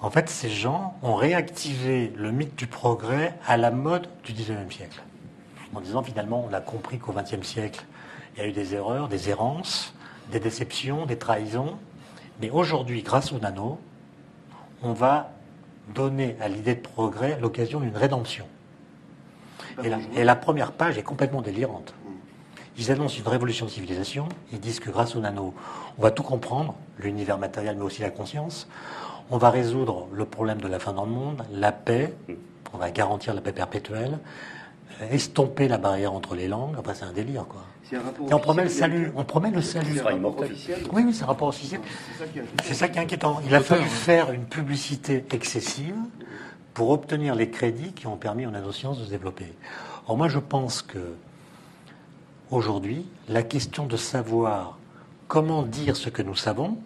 en 0.00 0.10
fait, 0.10 0.28
ces 0.28 0.50
gens 0.50 0.98
ont 1.02 1.14
réactivé 1.14 2.12
le 2.16 2.30
mythe 2.30 2.56
du 2.56 2.66
progrès 2.66 3.38
à 3.46 3.56
la 3.56 3.70
mode 3.70 4.08
du 4.24 4.32
19e 4.32 4.70
siècle. 4.70 5.02
En 5.74 5.80
disant 5.80 6.02
finalement, 6.02 6.46
on 6.48 6.52
a 6.52 6.60
compris 6.60 6.98
qu'au 6.98 7.12
20e 7.12 7.42
siècle, 7.42 7.84
il 8.34 8.42
y 8.42 8.46
a 8.46 8.48
eu 8.48 8.52
des 8.52 8.74
erreurs, 8.74 9.08
des 9.08 9.30
errances, 9.30 9.94
des 10.30 10.40
déceptions, 10.40 11.06
des 11.06 11.18
trahisons. 11.18 11.76
Mais 12.40 12.50
aujourd'hui, 12.50 13.02
grâce 13.02 13.32
au 13.32 13.38
nano, 13.38 13.78
on 14.82 14.92
va 14.92 15.30
donner 15.94 16.36
à 16.40 16.48
l'idée 16.48 16.74
de 16.74 16.80
progrès 16.80 17.38
l'occasion 17.40 17.80
d'une 17.80 17.96
rédemption. 17.96 18.46
Et 20.14 20.24
la, 20.24 20.36
première 20.36 20.72
page 20.72 20.98
est 20.98 21.02
complètement 21.02 21.42
délirante. 21.42 21.94
Ils 22.76 22.90
annoncent 22.90 23.18
une 23.18 23.28
révolution 23.28 23.66
de 23.66 23.70
civilisation. 23.70 24.28
Ils 24.52 24.60
disent 24.60 24.80
que 24.80 24.90
grâce 24.90 25.14
au 25.16 25.20
nano, 25.20 25.54
on 25.98 26.02
va 26.02 26.10
tout 26.10 26.22
comprendre, 26.22 26.74
l'univers 26.98 27.38
matériel, 27.38 27.76
mais 27.76 27.84
aussi 27.84 28.02
la 28.02 28.10
conscience. 28.10 28.68
On 29.30 29.38
va 29.38 29.50
résoudre 29.50 30.08
le 30.12 30.24
problème 30.24 30.60
de 30.60 30.68
la 30.68 30.78
fin 30.78 30.92
dans 30.92 31.04
le 31.04 31.10
monde, 31.10 31.44
la 31.52 31.72
paix. 31.72 32.14
On 32.72 32.78
va 32.78 32.90
garantir 32.90 33.34
la 33.34 33.40
paix 33.40 33.52
perpétuelle, 33.52 34.18
estomper 35.10 35.68
la 35.68 35.78
barrière 35.78 36.12
entre 36.12 36.34
les 36.34 36.48
langues. 36.48 36.76
Enfin, 36.78 36.94
c'est 36.94 37.04
un 37.04 37.12
délire, 37.12 37.46
quoi. 37.46 37.64
Et 37.92 38.34
on 38.34 38.38
promet 38.38 38.64
le 38.64 38.70
salut. 38.70 39.12
On 39.14 39.24
promet 39.24 39.50
le 39.50 39.62
salut. 39.62 40.00
Oui, 40.92 41.02
oui, 41.06 41.14
c'est 41.14 41.24
un 41.24 41.26
rapport 41.26 41.48
officiel. 41.48 41.80
C'est 42.64 42.74
ça 42.74 42.88
qui 42.88 42.98
est 42.98 43.02
inquiétant. 43.02 43.40
Il 43.46 43.54
a 43.54 43.60
fallu 43.60 43.84
faire 43.84 44.32
une 44.32 44.44
publicité 44.44 45.24
excessive 45.32 45.96
pour 46.72 46.90
obtenir 46.90 47.34
les 47.34 47.50
crédits 47.50 47.92
qui 47.92 48.06
ont 48.06 48.16
permis 48.16 48.46
aux 48.46 48.50
nanosciences 48.50 48.98
de 48.98 49.04
se 49.04 49.10
développer. 49.10 49.52
Or, 50.08 50.16
moi, 50.16 50.28
je 50.28 50.38
pense 50.38 50.82
que 50.82 51.14
aujourd'hui, 52.50 53.06
la 53.28 53.42
question 53.42 53.86
de 53.86 53.96
savoir 53.96 54.78
comment 55.28 55.62
dire 55.62 55.96
ce 55.96 56.08
que 56.08 56.22
nous 56.22 56.34
savons 56.34 56.78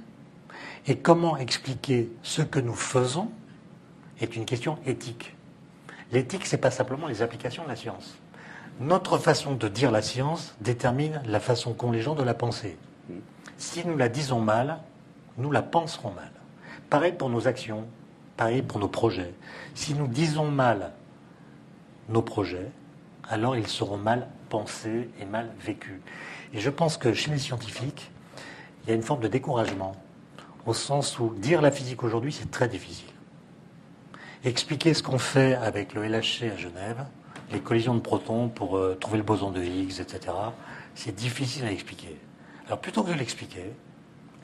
et 0.87 0.97
comment 0.97 1.37
expliquer 1.37 2.11
ce 2.23 2.43
que 2.43 2.61
nous 2.61 2.75
faisons 2.75 3.31
est 4.21 4.37
une 4.37 4.45
question 4.45 4.79
éthique. 4.87 5.35
L'éthique, 6.13 6.47
c'est 6.47 6.59
pas 6.59 6.71
simplement 6.71 7.07
les 7.07 7.23
applications 7.23 7.65
de 7.65 7.69
la 7.69 7.77
science. 7.77 8.17
Notre 8.81 9.19
façon 9.19 9.55
de 9.55 9.69
dire 9.69 9.91
la 9.91 10.03
science 10.03 10.55
détermine 10.61 11.21
la 11.27 11.41
façon 11.41 11.75
qu'ont 11.75 11.91
les 11.91 12.01
gens 12.01 12.15
de 12.15 12.23
la 12.23 12.35
penser. 12.35 12.79
Si 13.57 13.87
nous 13.87 13.97
la 13.97 14.09
disons 14.09 14.41
mal, 14.41 14.79
nous 15.37 15.51
la 15.51 15.63
penserons 15.63 16.13
mal. 16.13 16.31
Pareil 16.89 17.13
pour 17.13 17.29
nos 17.29 17.49
actions, 17.49 17.87
pareil 18.37 18.63
pour 18.63 18.79
nos 18.79 18.89
projets. 18.89 19.35
Si 19.75 19.95
nous 19.95 20.07
disons 20.07 20.51
mal 20.51 20.93
nos 22.09 22.23
projets, 22.23 22.71
alors 23.29 23.57
ils 23.57 23.67
seront 23.67 23.99
mal 23.99 24.29
pensés 24.49 25.11
et 25.21 25.25
mal 25.25 25.51
vécus. 25.61 26.01
Et 26.55 26.61
je 26.61 26.71
pense 26.71 26.97
que 26.97 27.13
chez 27.13 27.31
les 27.31 27.39
scientifiques, 27.39 28.11
il 28.85 28.91
y 28.91 28.93
a 28.93 28.95
une 28.95 29.03
forme 29.03 29.21
de 29.21 29.29
découragement, 29.29 29.97
au 30.65 30.73
sens 30.73 31.19
où 31.19 31.35
dire 31.35 31.61
la 31.61 31.71
physique 31.71 32.03
aujourd'hui, 32.03 32.33
c'est 32.33 32.51
très 32.51 32.69
difficile. 32.69 33.08
Expliquer 34.45 34.95
ce 34.95 35.03
qu'on 35.03 35.19
fait 35.19 35.55
avec 35.55 35.95
le 35.95 36.07
LHC 36.07 36.53
à 36.53 36.57
Genève, 36.57 37.05
les 37.51 37.59
collisions 37.59 37.95
de 37.95 38.01
protons 38.01 38.49
pour 38.49 38.77
euh, 38.77 38.97
trouver 39.01 39.19
le 39.19 39.25
boson 39.25 39.51
de 39.51 39.61
Higgs, 39.61 40.01
etc., 40.01 40.21
c'est 40.95 41.15
difficile 41.15 41.65
à 41.65 41.73
expliquer. 41.73 42.17
Alors 42.67 42.79
plutôt 42.81 43.03
que 43.03 43.11
de 43.11 43.19
l'expliquer, 43.19 43.73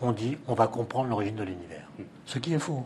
on 0.01 0.11
dit 0.11 0.37
on 0.49 0.55
va 0.55 0.67
comprendre 0.67 1.09
l'origine 1.11 1.37
de 1.37 1.45
l'univers. 1.45 1.87
Ce 2.27 2.41
qui 2.41 2.55
est 2.55 2.59
faux. 2.59 2.85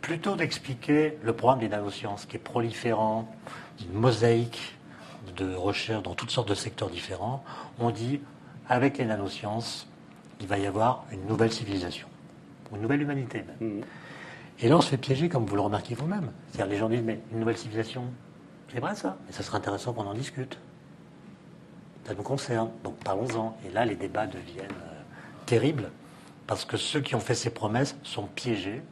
Plutôt 0.00 0.34
d'expliquer 0.34 1.16
le 1.22 1.32
programme 1.32 1.60
des 1.60 1.68
nanosciences 1.68 2.26
qui 2.26 2.36
est 2.36 2.40
proliférant, 2.40 3.32
une 3.80 3.98
mosaïque 3.98 4.76
de 5.36 5.54
recherche 5.54 6.02
dans 6.02 6.14
toutes 6.14 6.30
sortes 6.30 6.48
de 6.48 6.54
secteurs 6.54 6.90
différents, 6.90 7.44
on 7.78 7.90
dit 7.90 8.20
avec 8.68 8.98
les 8.98 9.04
nanosciences, 9.04 9.88
il 10.40 10.46
va 10.48 10.58
y 10.58 10.66
avoir 10.66 11.04
une 11.12 11.24
nouvelle 11.26 11.52
civilisation, 11.52 12.08
une 12.74 12.82
nouvelle 12.82 13.02
humanité 13.02 13.44
même. 13.60 13.82
Et 14.60 14.68
là, 14.68 14.76
on 14.76 14.80
se 14.80 14.88
fait 14.90 14.96
piéger, 14.96 15.28
comme 15.28 15.44
vous 15.46 15.56
le 15.56 15.62
remarquez 15.62 15.94
vous-même. 15.94 16.30
C'est-à-dire, 16.52 16.72
les 16.72 16.78
gens 16.78 16.88
disent, 16.88 17.02
mais 17.02 17.20
une 17.32 17.40
nouvelle 17.40 17.56
civilisation, 17.56 18.04
c'est 18.72 18.80
vrai 18.80 18.94
ça, 18.94 19.16
mais 19.26 19.32
ça 19.32 19.42
serait 19.42 19.58
intéressant 19.58 19.92
qu'on 19.92 20.06
en 20.06 20.14
discute. 20.14 20.58
Ça 22.06 22.14
nous 22.14 22.22
concerne, 22.22 22.70
donc 22.84 22.96
parlons-en. 22.98 23.56
Et 23.66 23.70
là, 23.72 23.84
les 23.84 23.96
débats 23.96 24.26
deviennent 24.26 24.70
euh, 24.70 25.00
terribles, 25.46 25.90
parce 26.46 26.64
que 26.64 26.76
ceux 26.76 27.00
qui 27.00 27.14
ont 27.14 27.20
fait 27.20 27.34
ces 27.34 27.50
promesses 27.50 27.96
sont 28.02 28.26
piégés 28.26 28.82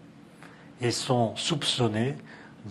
et 0.81 0.91
sont 0.91 1.37
soupçonnés 1.37 2.17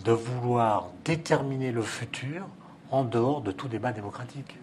de 0.04 0.12
vouloir 0.12 0.88
déterminer 1.04 1.72
le 1.72 1.82
futur 1.82 2.46
en 2.90 3.04
dehors 3.04 3.40
de 3.40 3.52
tout 3.52 3.68
débat 3.68 3.92
démocratique. 3.92 4.58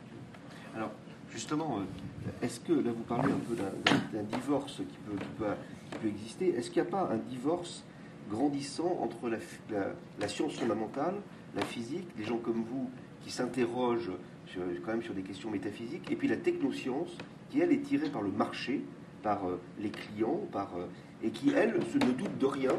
Alors, 0.76 0.92
justement, 1.32 1.80
euh, 1.80 2.46
est-ce 2.46 2.60
que, 2.60 2.74
là 2.74 2.92
vous 2.96 3.04
parlez 3.04 3.32
un 3.32 3.38
peu 3.48 3.56
d'un- 3.56 4.38
divorce 4.38 4.78
qui 4.78 4.98
peut 5.08 6.08
exister, 6.08 6.50
est-ce 6.56 6.70
qu'il 6.70 6.82
n'y 6.84 6.88
a 6.88 6.92
pas 6.92 7.10
un 7.12 7.18
divorce 7.30 7.84
grandissant 8.30 9.00
entre 9.02 9.30
la, 9.30 9.38
f- 9.38 9.42
la- 9.72 9.94
la 10.20 10.28
science 10.28 10.54
fondamentale, 10.54 11.16
la 11.56 11.66
physique, 11.66 12.08
des 12.18 12.24
gens 12.24 12.38
comme 12.38 12.64
vous 12.64 12.90
qui 13.24 13.32
s'interrogent 13.32 14.12
sur- 14.48 14.62
quand 14.86 14.92
même 14.92 15.04
sur 15.04 15.14
des 15.14 15.22
questions 15.24 15.50
métaphysiques, 15.52 16.10
et 16.12 16.16
puis 16.16 16.28
la 16.28 16.38
technoscience 16.38 17.10
qui, 17.50 17.60
elle, 17.62 17.72
est 17.72 17.82
tirée 17.82 18.10
par 18.10 18.22
le 18.22 18.30
marché, 18.32 18.82
par 19.24 19.48
euh, 19.48 19.60
les 19.80 19.90
clients, 19.90 20.40
par, 20.52 20.70
euh, 20.78 20.86
et 21.24 21.30
qui, 21.32 21.50
elle, 21.50 21.74
se 21.92 21.98
ne 21.98 22.12
doute 22.14 22.38
de 22.38 22.46
rien, 22.46 22.74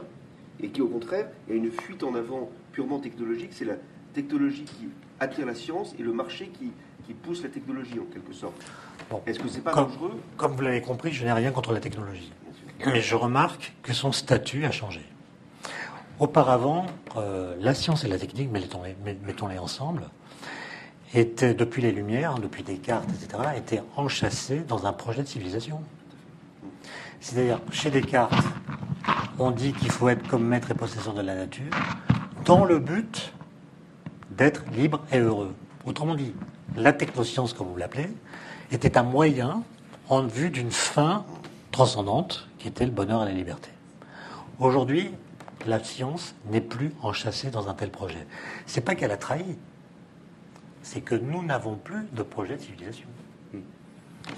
et 0.60 0.68
qui, 0.68 0.80
au 0.82 0.88
contraire, 0.88 1.28
il 1.48 1.54
y 1.54 1.58
a 1.58 1.62
une 1.62 1.70
fuite 1.70 2.02
en 2.02 2.14
avant 2.14 2.50
purement 2.72 2.98
technologique, 3.00 3.50
c'est 3.52 3.64
la 3.64 3.76
technologie 4.14 4.64
qui 4.64 4.88
attire 5.18 5.46
la 5.46 5.54
science 5.54 5.94
et 5.98 6.02
le 6.02 6.12
marché 6.12 6.48
qui, 6.48 6.70
qui 7.06 7.14
pousse 7.14 7.42
la 7.42 7.48
technologie, 7.48 7.98
en 7.98 8.04
quelque 8.12 8.32
sorte. 8.32 8.54
Bon. 9.10 9.20
Est-ce 9.26 9.38
que 9.40 9.48
c'est 9.48 9.62
pas 9.62 9.72
Comme- 9.72 9.86
dangereux? 9.88 10.12
Comme 10.36 10.52
vous 10.52 10.62
l'avez 10.62 10.80
compris, 10.82 11.12
je 11.12 11.24
n'ai 11.24 11.32
rien 11.32 11.50
contre 11.50 11.72
la 11.72 11.80
technologie. 11.80 12.32
Mais 12.86 13.00
je 13.02 13.14
remarque 13.14 13.72
que 13.82 13.92
son 13.92 14.12
statut 14.12 14.64
a 14.64 14.70
changé. 14.70 15.00
Auparavant, 16.20 16.84
euh, 17.16 17.56
la 17.58 17.72
science 17.72 18.04
et 18.04 18.08
la 18.08 18.18
technique, 18.18 18.50
mettons-les 18.52 18.94
met- 19.04 19.18
mettons-les 19.26 19.58
ensemble, 19.58 20.02
étaient, 21.14 21.54
depuis 21.54 21.80
les 21.80 21.92
Lumières, 21.92 22.34
depuis 22.34 22.62
Descartes, 22.62 23.08
etc., 23.08 23.42
étaient 23.56 23.82
enchâssées 23.96 24.60
dans 24.60 24.86
un 24.86 24.92
projet 24.92 25.22
de 25.22 25.28
civilisation. 25.28 25.80
C'est-à-dire, 27.20 27.58
chez 27.72 27.90
Descartes, 27.90 28.34
on 29.38 29.50
dit 29.50 29.72
qu'il 29.72 29.90
faut 29.90 30.10
être 30.10 30.28
comme 30.28 30.44
maître 30.44 30.70
et 30.70 30.74
possesseur 30.74 31.14
de 31.14 31.22
la 31.22 31.34
nature, 31.34 31.72
dans 32.44 32.66
le 32.66 32.78
but 32.78 33.32
d'être 34.30 34.62
libre 34.76 35.00
et 35.12 35.18
heureux. 35.18 35.54
Autrement 35.86 36.14
dit, 36.14 36.34
la 36.76 36.92
technoscience, 36.92 37.54
comme 37.54 37.68
vous 37.68 37.76
l'appelez, 37.78 38.10
était 38.70 38.98
un 38.98 39.02
moyen 39.04 39.62
en 40.10 40.24
vue 40.24 40.50
d'une 40.50 40.70
fin 40.70 41.24
transcendante 41.72 42.46
qui 42.58 42.68
était 42.68 42.84
le 42.84 42.92
bonheur 42.92 43.22
et 43.22 43.26
la 43.26 43.32
liberté. 43.32 43.70
Aujourd'hui, 44.58 45.10
la 45.66 45.82
science 45.82 46.34
n'est 46.46 46.60
plus 46.60 46.92
enchâssée 47.02 47.50
dans 47.50 47.68
un 47.68 47.74
tel 47.74 47.90
projet. 47.90 48.26
C'est 48.66 48.80
pas 48.80 48.94
qu'elle 48.94 49.10
a 49.10 49.16
trahi, 49.16 49.58
c'est 50.82 51.00
que 51.00 51.14
nous 51.14 51.42
n'avons 51.44 51.76
plus 51.76 52.06
de 52.12 52.22
projet 52.22 52.56
de 52.56 52.62
civilisation. 52.62 53.08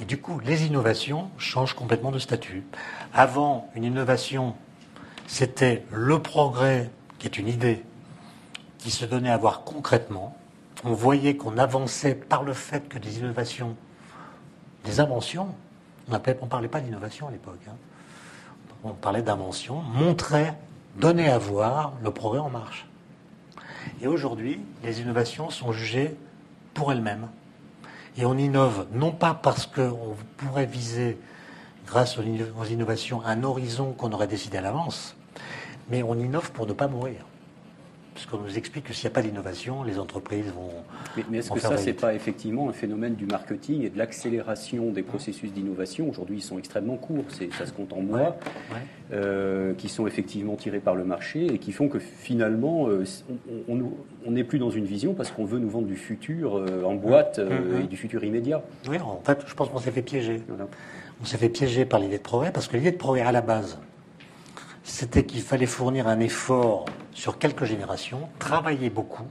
Et 0.01 0.05
du 0.05 0.18
coup, 0.20 0.41
les 0.41 0.66
innovations 0.66 1.31
changent 1.39 1.75
complètement 1.75 2.11
de 2.11 2.18
statut. 2.18 2.64
Avant, 3.12 3.70
une 3.75 3.85
innovation, 3.85 4.55
c'était 5.27 5.85
le 5.91 6.20
progrès, 6.20 6.91
qui 7.18 7.27
est 7.27 7.39
une 7.39 7.49
idée, 7.49 7.85
qui 8.79 8.91
se 8.91 9.05
donnait 9.05 9.31
à 9.31 9.37
voir 9.37 9.64
concrètement. 9.64 10.37
On 10.85 10.93
voyait 10.93 11.37
qu'on 11.37 11.59
avançait 11.59 12.14
par 12.14 12.43
le 12.43 12.53
fait 12.53 12.89
que 12.89 12.99
des 12.99 13.18
innovations, 13.18 13.77
des 14.85 15.01
inventions, 15.01 15.55
on 16.09 16.12
ne 16.12 16.18
parlait 16.18 16.68
pas 16.68 16.81
d'innovation 16.81 17.29
à 17.29 17.31
l'époque, 17.31 17.61
hein. 17.68 17.77
on 18.83 18.91
parlait 18.91 19.23
d'invention, 19.23 19.81
montraient, 19.81 20.59
donnaient 20.97 21.30
à 21.30 21.38
voir 21.38 21.93
le 22.03 22.11
progrès 22.11 22.38
en 22.38 22.51
marche. 22.51 22.86
Et 24.01 24.07
aujourd'hui, 24.07 24.61
les 24.82 25.01
innovations 25.01 25.51
sont 25.51 25.72
jugées 25.72 26.16
pour 26.74 26.93
elles-mêmes. 26.93 27.28
Et 28.16 28.26
on 28.26 28.36
innove 28.36 28.86
non 28.93 29.12
pas 29.12 29.34
parce 29.34 29.66
qu'on 29.66 30.16
pourrait 30.36 30.66
viser, 30.66 31.18
grâce 31.86 32.18
aux 32.18 32.64
innovations, 32.64 33.24
un 33.24 33.43
horizon 33.43 33.93
qu'on 33.93 34.12
aurait 34.12 34.26
décidé 34.26 34.59
à 34.59 34.61
l'avance, 34.61 35.16
mais 35.88 36.03
on 36.03 36.14
innove 36.14 36.53
pour 36.53 36.66
ne 36.66 36.72
pas 36.72 36.88
mourir. 36.88 37.24
Puisqu'on 38.15 38.39
nous 38.39 38.59
explique 38.59 38.85
que 38.85 38.93
s'il 38.93 39.09
n'y 39.09 39.13
a 39.13 39.15
pas 39.15 39.23
d'innovation, 39.23 39.83
les 39.85 39.99
entreprises 39.99 40.45
vont. 40.55 40.69
Mais, 41.17 41.25
mais 41.31 41.39
est-ce 41.39 41.51
que 41.51 41.59
ça, 41.59 41.71
c'est 41.79 41.85
faillite. 41.85 42.01
pas 42.01 42.15
effectivement 42.15 42.69
un 42.69 42.73
phénomène 42.75 43.15
du 43.15 43.25
marketing 43.25 43.85
et 43.85 43.89
de 43.91 43.97
l'accélération 43.97 44.91
des 44.91 45.03
processus 45.03 45.51
d'innovation? 45.51 46.11
Aujourd'hui, 46.11 46.37
ils 46.39 46.43
sont 46.43 46.59
extrêmement 46.59 46.97
courts, 46.97 47.25
ça 47.57 47.65
se 47.65 47.73
compte 47.73 47.93
en 47.95 48.03
mois, 48.03 48.37
Ouais. 48.71 48.77
euh, 49.15 49.73
qui 49.75 49.89
sont 49.89 50.07
effectivement 50.07 50.57
tirés 50.57 50.81
par 50.81 50.95
le 50.95 51.05
marché 51.05 51.47
et 51.47 51.59
qui 51.59 51.73
font 51.73 51.89
que 51.89 51.99
finalement, 51.99 52.89
euh, 52.89 53.05
on- 53.69 54.31
n'est 54.31 54.45
plus 54.45 54.59
dans 54.59 54.71
une 54.71 54.85
vision 54.85 55.15
parce 55.15 55.31
qu'on 55.31 55.45
veut 55.47 55.59
nous 55.59 55.71
vendre 55.71 55.87
du 55.87 55.97
futur 55.97 56.57
euh, 56.57 56.85
en 56.85 56.95
boîte 56.95 57.39
euh, 57.39 57.77
Mhm. 57.79 57.81
et 57.85 57.87
du 57.87 57.97
futur 57.97 58.23
immédiat. 58.25 58.63
Oui, 58.91 58.99
en 58.99 59.21
fait, 59.25 59.39
je 59.47 59.55
pense 59.55 59.71
qu'on 59.71 59.79
s'est 59.79 59.91
fait 59.91 60.03
piéger. 60.03 60.43
Voilà. 60.49 60.69
On 61.23 61.25
s'est 61.25 61.39
fait 61.39 61.49
piéger 61.49 61.85
par 61.87 61.99
l'idée 62.01 62.19
de 62.19 62.23
progrès, 62.23 62.51
parce 62.53 62.69
que 62.69 62.77
l'idée 62.77 62.93
de 62.93 62.97
progrès 62.99 63.23
à 63.23 63.33
la 63.33 63.41
base, 63.43 63.79
c'était 64.85 65.24
qu'il 65.24 65.43
fallait 65.43 65.66
fournir 65.66 66.09
un 66.09 66.20
effort 66.20 66.87
sur 67.12 67.39
quelques 67.39 67.64
générations, 67.64 68.28
travailler 68.39 68.91
beaucoup 68.91 69.26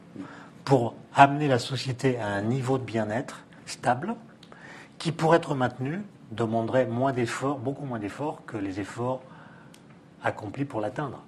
pour 0.63 0.95
amener 1.13 1.47
la 1.47 1.59
société 1.59 2.17
à 2.19 2.27
un 2.27 2.41
niveau 2.41 2.77
de 2.77 2.83
bien-être 2.83 3.43
stable, 3.65 4.15
qui 4.97 5.11
pour 5.11 5.35
être 5.35 5.55
maintenu 5.55 6.01
demanderait 6.31 6.85
moins 6.85 7.11
d'efforts, 7.11 7.59
beaucoup 7.59 7.85
moins 7.85 7.99
d'efforts 7.99 8.43
que 8.45 8.57
les 8.57 8.79
efforts 8.79 9.21
accomplis 10.23 10.65
pour 10.65 10.79
l'atteindre. 10.79 11.23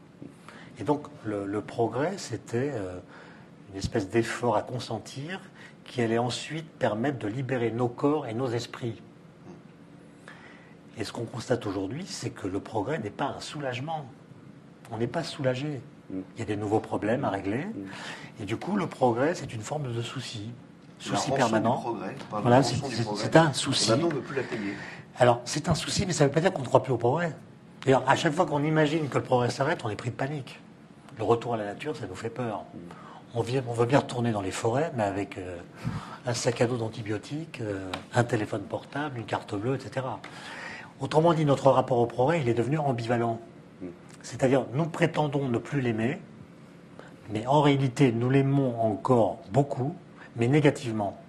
Et 0.80 0.84
donc 0.84 1.08
le, 1.26 1.62
progrès, 1.62 2.14
c'était 2.18 2.72
euh, 2.74 3.00
une 3.72 3.78
espèce 3.78 4.10
d'effort 4.10 4.56
à 4.56 4.62
consentir 4.62 5.40
qui 5.84 6.02
allait 6.02 6.18
ensuite 6.18 6.70
permettre 6.70 7.20
de 7.20 7.28
libérer 7.28 7.72
nos 7.72 7.90
corps 7.90 8.28
et 8.28 8.34
nos 8.34 8.50
esprits. 8.50 9.02
Et 10.98 11.04
ce 11.04 11.12
qu'on 11.12 11.26
constate 11.26 11.66
aujourd'hui, 11.66 12.06
c'est 12.08 12.30
que 12.30 12.48
le 12.48 12.60
progrès 12.60 13.00
n'est 13.00 13.10
pas 13.10 13.34
un 13.38 13.40
soulagement. 13.40 14.06
On 14.92 14.98
n'est 14.98 15.08
pas 15.08 15.24
soulagé. 15.24 15.82
Mm. 16.12 16.20
Il 16.36 16.40
y 16.40 16.42
a 16.44 16.46
des 16.46 16.56
nouveaux 16.56 16.80
problèmes 16.80 17.26
à 17.26 17.30
régler. 17.30 17.66
Et 18.40 18.46
du 18.46 18.58
coup, 18.58 18.76
le 18.76 18.88
progrès, 18.88 19.34
c'est 19.36 19.54
une 19.54 19.62
forme 19.62 19.92
de 19.94 20.02
souci. 20.02 20.52
Souci 21.00 21.32
permanent. 21.32 21.78
progrès, 21.78 22.16
Voilà, 22.30 22.64
c'est 22.64 23.36
un 23.36 23.54
souci. 23.54 23.90
Maintenant, 23.92 24.08
on 24.08 24.10
ne 24.10 24.14
peut 24.16 24.22
plus 24.22 24.36
la 24.38 24.44
payer. 24.44 24.74
Alors, 25.18 25.42
c'est 25.46 25.68
un 25.68 25.76
souci, 25.76 26.06
mais 26.06 26.14
ça 26.14 26.24
ne 26.24 26.30
veut 26.30 26.34
pas 26.34 26.40
dire 26.42 26.54
qu'on 26.54 26.62
ne 26.62 26.68
croit 26.68 26.82
plus 26.84 26.94
au 26.94 26.98
progrès. 26.98 27.36
D'ailleurs, 27.84 28.04
à 28.08 28.16
chaque 28.16 28.34
fois 28.34 28.46
qu'on 28.46 28.64
imagine 28.64 29.10
que 29.10 29.18
le 29.18 29.24
progrès 29.24 29.50
s'arrête, 29.50 29.82
on 29.84 29.90
est 29.90 29.96
pris 29.96 30.12
de 30.12 30.16
panique. 30.16 30.60
Le 31.18 31.24
retour 31.24 31.56
à 31.56 31.58
la 31.58 31.66
nature, 31.66 31.96
ça 31.96 32.08
nous 32.08 32.16
fait 32.16 32.30
peur. 32.30 32.64
On, 33.36 33.42
vient- 33.42 33.64
on 33.68 33.74
veut 33.74 33.86
bien 33.86 34.00
retourner 34.00 34.32
dans 34.32 34.42
les 34.42 34.52
forêts, 34.52 34.92
mais 34.96 35.04
avec 35.04 35.38
euh, 35.38 35.58
un 36.26 36.34
sac 36.34 36.62
à 36.62 36.68
dos 36.68 36.78
d'antibiotiques, 36.78 37.60
euh, 37.62 37.90
un 38.14 38.24
téléphone 38.24 38.62
portable, 38.62 39.18
une 39.20 39.26
carte 39.26 39.54
bleue, 39.56 39.76
etc. 39.76 40.06
Autrement 41.04 41.34
dit, 41.34 41.44
notre 41.44 41.70
rapport 41.70 41.98
au 41.98 42.06
progrès, 42.06 42.40
il 42.40 42.48
est 42.48 42.54
devenu 42.54 42.78
ambivalent. 42.78 43.38
C'est-à-dire, 44.22 44.66
nous 44.74 44.86
prétendons 44.86 45.50
ne 45.50 45.58
plus 45.58 45.82
l'aimer, 45.82 46.18
mais 47.30 47.46
en 47.46 47.60
réalité, 47.60 48.14
nous 48.14 48.30
l'aimons 48.30 48.80
encore 48.80 49.40
beaucoup, 49.52 49.94
mais 50.38 50.48
négativement. 50.48 51.20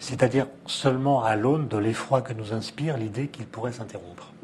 C'est-à-dire 0.00 0.48
seulement 0.66 1.24
à 1.24 1.34
l'aune 1.34 1.66
de 1.66 1.78
l'effroi 1.78 2.20
que 2.20 2.34
nous 2.34 2.52
inspire 2.52 2.98
l'idée 2.98 3.28
qu'il 3.28 3.46
pourrait 3.46 3.72
s'interrompre. 3.72 4.34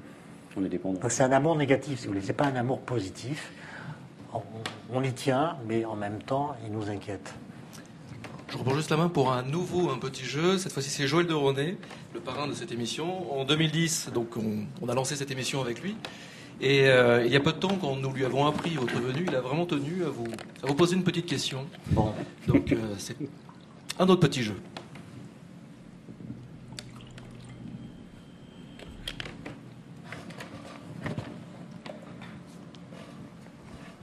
On 0.57 0.64
est 0.64 0.70
dépendant. 0.70 1.01
C'est 1.11 1.23
un 1.23 1.33
amour 1.33 1.55
négatif, 1.57 1.99
si 1.99 2.07
vous 2.07 2.14
voulez. 2.14 2.25
C'est 2.25 2.33
pas 2.33 2.47
un 2.47 2.57
amour 2.57 2.81
positif. 2.81 3.53
On, 4.33 4.41
on 4.91 5.03
y 5.03 5.12
tient, 5.12 5.59
mais 5.68 5.85
en 5.85 5.97
même 5.97 6.23
temps, 6.23 6.57
il 6.64 6.73
nous 6.73 6.89
inquiète. 6.89 7.35
Je 8.53 8.59
reprends 8.59 8.76
juste 8.76 8.90
la 8.90 8.98
main 8.98 9.09
pour 9.09 9.32
un 9.32 9.42
nouveau, 9.42 9.88
un 9.88 9.96
petit 9.96 10.26
jeu. 10.26 10.59
Cette 10.59 10.74
fois-ci, 10.74 10.90
c'est 10.90 11.07
Joël 11.07 11.26
de 11.26 11.32
René, 11.32 11.78
le 12.12 12.20
parrain 12.20 12.46
de 12.46 12.53
cette 12.53 12.70
émission. 12.70 13.32
En 13.32 13.46
2010, 13.46 14.11
donc, 14.14 14.36
on, 14.36 14.88
a 14.90 14.94
lancé 14.94 15.16
cette 15.16 15.30
émission 15.30 15.62
avec 15.62 15.80
lui. 15.82 15.96
Et 16.61 16.86
euh, 16.86 17.24
il 17.24 17.32
y 17.32 17.36
a 17.36 17.40
peu 17.40 17.53
de 17.53 17.57
temps, 17.57 17.78
quand 17.80 17.96
nous 17.96 18.12
lui 18.12 18.26
avons 18.26 18.44
appris 18.46 18.74
votre 18.74 19.00
venue, 19.00 19.24
il 19.26 19.34
a 19.34 19.40
vraiment 19.40 19.64
tenu 19.64 20.05
à 20.05 20.11
vous, 20.11 20.26
à 20.62 20.66
vous 20.66 20.74
poser 20.74 20.96
une 20.96 21.03
petite 21.03 21.24
question. 21.24 21.64
Bon. 21.92 22.12
Donc, 22.46 22.72
euh, 22.72 22.76
c'est 22.98 23.16
un 23.98 24.07
autre 24.07 24.20
petit 24.20 24.42
jeu. 24.42 24.57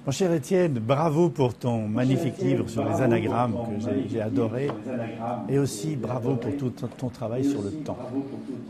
Mon 0.10 0.14
cher 0.14 0.34
Étienne, 0.34 0.80
bravo 0.80 1.30
pour 1.30 1.54
ton 1.54 1.88
magnifique 1.88 2.40
livre 2.40 2.68
sur 2.68 2.84
les 2.84 3.00
anagrammes 3.00 3.54
que 3.54 4.10
j'ai 4.10 4.20
adoré. 4.20 4.72
Et 5.48 5.60
aussi 5.60 5.96
bravo 5.96 6.36
pour 6.36 6.58
tout 6.58 6.72
ton 6.98 7.10
travail 7.10 7.46
sur 7.46 7.62
le 7.62 7.70
temps. 7.70 8.00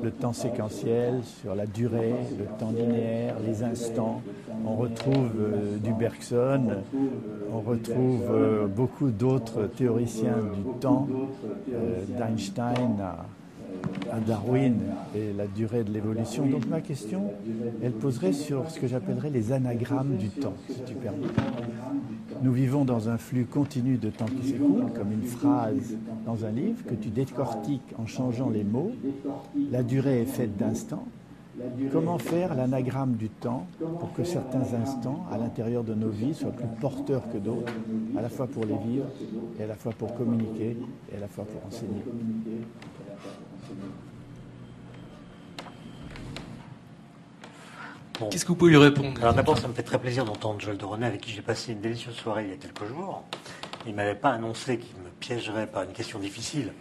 Le 0.03 0.11
temps 0.11 0.33
séquentiel, 0.33 1.21
sur 1.23 1.55
la 1.55 1.65
durée, 1.65 2.13
le 2.37 2.43
temps 2.59 2.71
linéaire, 2.71 3.35
les 3.47 3.63
instants. 3.63 4.21
On 4.65 4.75
retrouve 4.75 5.31
euh, 5.39 5.77
du 5.77 5.93
Bergson, 5.93 6.83
on 7.53 7.61
retrouve 7.61 8.23
euh, 8.29 8.67
beaucoup 8.67 9.09
d'autres 9.09 9.67
théoriciens 9.67 10.39
du 10.53 10.79
temps, 10.81 11.07
euh, 11.73 12.01
d'Einstein 12.17 12.99
à 13.01 13.15
Darwin 14.25 14.75
et 15.15 15.33
la 15.33 15.47
durée 15.47 15.83
de 15.83 15.91
l'évolution. 15.91 16.45
Donc 16.45 16.67
ma 16.67 16.81
question, 16.81 17.31
elle 17.81 17.93
poserait 17.93 18.33
sur 18.33 18.69
ce 18.69 18.79
que 18.79 18.87
j'appellerais 18.87 19.29
les 19.29 19.51
anagrammes 19.51 20.15
du 20.17 20.29
temps, 20.29 20.55
si 20.67 20.81
tu 20.85 20.95
permets. 20.95 21.27
Nous 22.41 22.53
vivons 22.53 22.85
dans 22.85 23.09
un 23.09 23.17
flux 23.17 23.45
continu 23.45 23.97
de 23.97 24.09
temps 24.09 24.25
qui 24.25 24.49
s'écoule, 24.49 24.85
comme 24.95 25.11
une 25.11 25.23
phrase 25.23 25.95
dans 26.25 26.45
un 26.45 26.51
livre 26.51 26.85
que 26.85 26.95
tu 26.95 27.09
décortiques 27.09 27.93
en 27.97 28.05
changeant 28.05 28.49
les 28.49 28.63
mots. 28.63 28.91
La 29.71 29.83
durée 29.83 30.21
est 30.21 30.25
faite 30.25 30.57
d'instants. 30.57 31.05
Comment 31.91 32.17
faire 32.17 32.55
l'anagramme 32.55 33.15
du 33.15 33.29
temps 33.29 33.67
pour 33.99 34.13
que 34.13 34.23
certains 34.23 34.73
instants 34.81 35.25
à 35.29 35.37
l'intérieur 35.37 35.83
de 35.83 35.93
nos 35.93 36.07
vies 36.07 36.33
soient 36.33 36.51
plus 36.51 36.67
porteurs 36.79 37.29
que 37.33 37.37
d'autres, 37.37 37.73
à 38.17 38.21
la 38.21 38.29
fois 38.29 38.47
pour 38.47 38.63
les 38.63 38.77
vivre 38.77 39.05
et 39.59 39.63
à 39.63 39.67
la 39.67 39.75
fois 39.75 39.91
pour 39.91 40.13
communiquer 40.15 40.77
et 41.11 41.17
à 41.17 41.19
la 41.19 41.27
fois 41.27 41.43
pour 41.43 41.65
enseigner? 41.67 42.01
Qu'est-ce 48.29 48.43
que 48.43 48.49
vous 48.49 48.55
pouvez 48.55 48.71
lui 48.71 48.77
répondre 48.77 49.17
Alors 49.21 49.33
d'abord, 49.33 49.57
ça 49.57 49.67
me 49.67 49.73
fait 49.73 49.83
très 49.83 49.97
plaisir 49.97 50.25
d'entendre 50.25 50.59
Joël 50.59 50.77
de 50.77 50.83
René, 50.83 51.05
avec 51.05 51.21
qui 51.21 51.31
j'ai 51.31 51.41
passé 51.41 51.71
une 51.71 51.79
délicieuse 51.79 52.15
soirée 52.15 52.43
il 52.45 52.49
y 52.49 52.53
a 52.53 52.57
quelques 52.57 52.85
jours. 52.85 53.23
Il 53.85 53.91
ne 53.91 53.95
m'avait 53.95 54.15
pas 54.15 54.31
annoncé 54.31 54.77
qu'il 54.77 54.95
me 54.97 55.09
piégerait 55.19 55.67
par 55.67 55.83
une 55.83 55.93
question 55.93 56.19
difficile. 56.19 56.73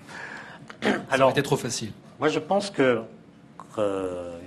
Alors, 1.10 1.30
c'était 1.30 1.42
trop 1.42 1.56
facile. 1.56 1.92
Moi, 2.18 2.28
je 2.28 2.40
pense 2.40 2.70
que 2.70 3.02
euh, 3.78 4.38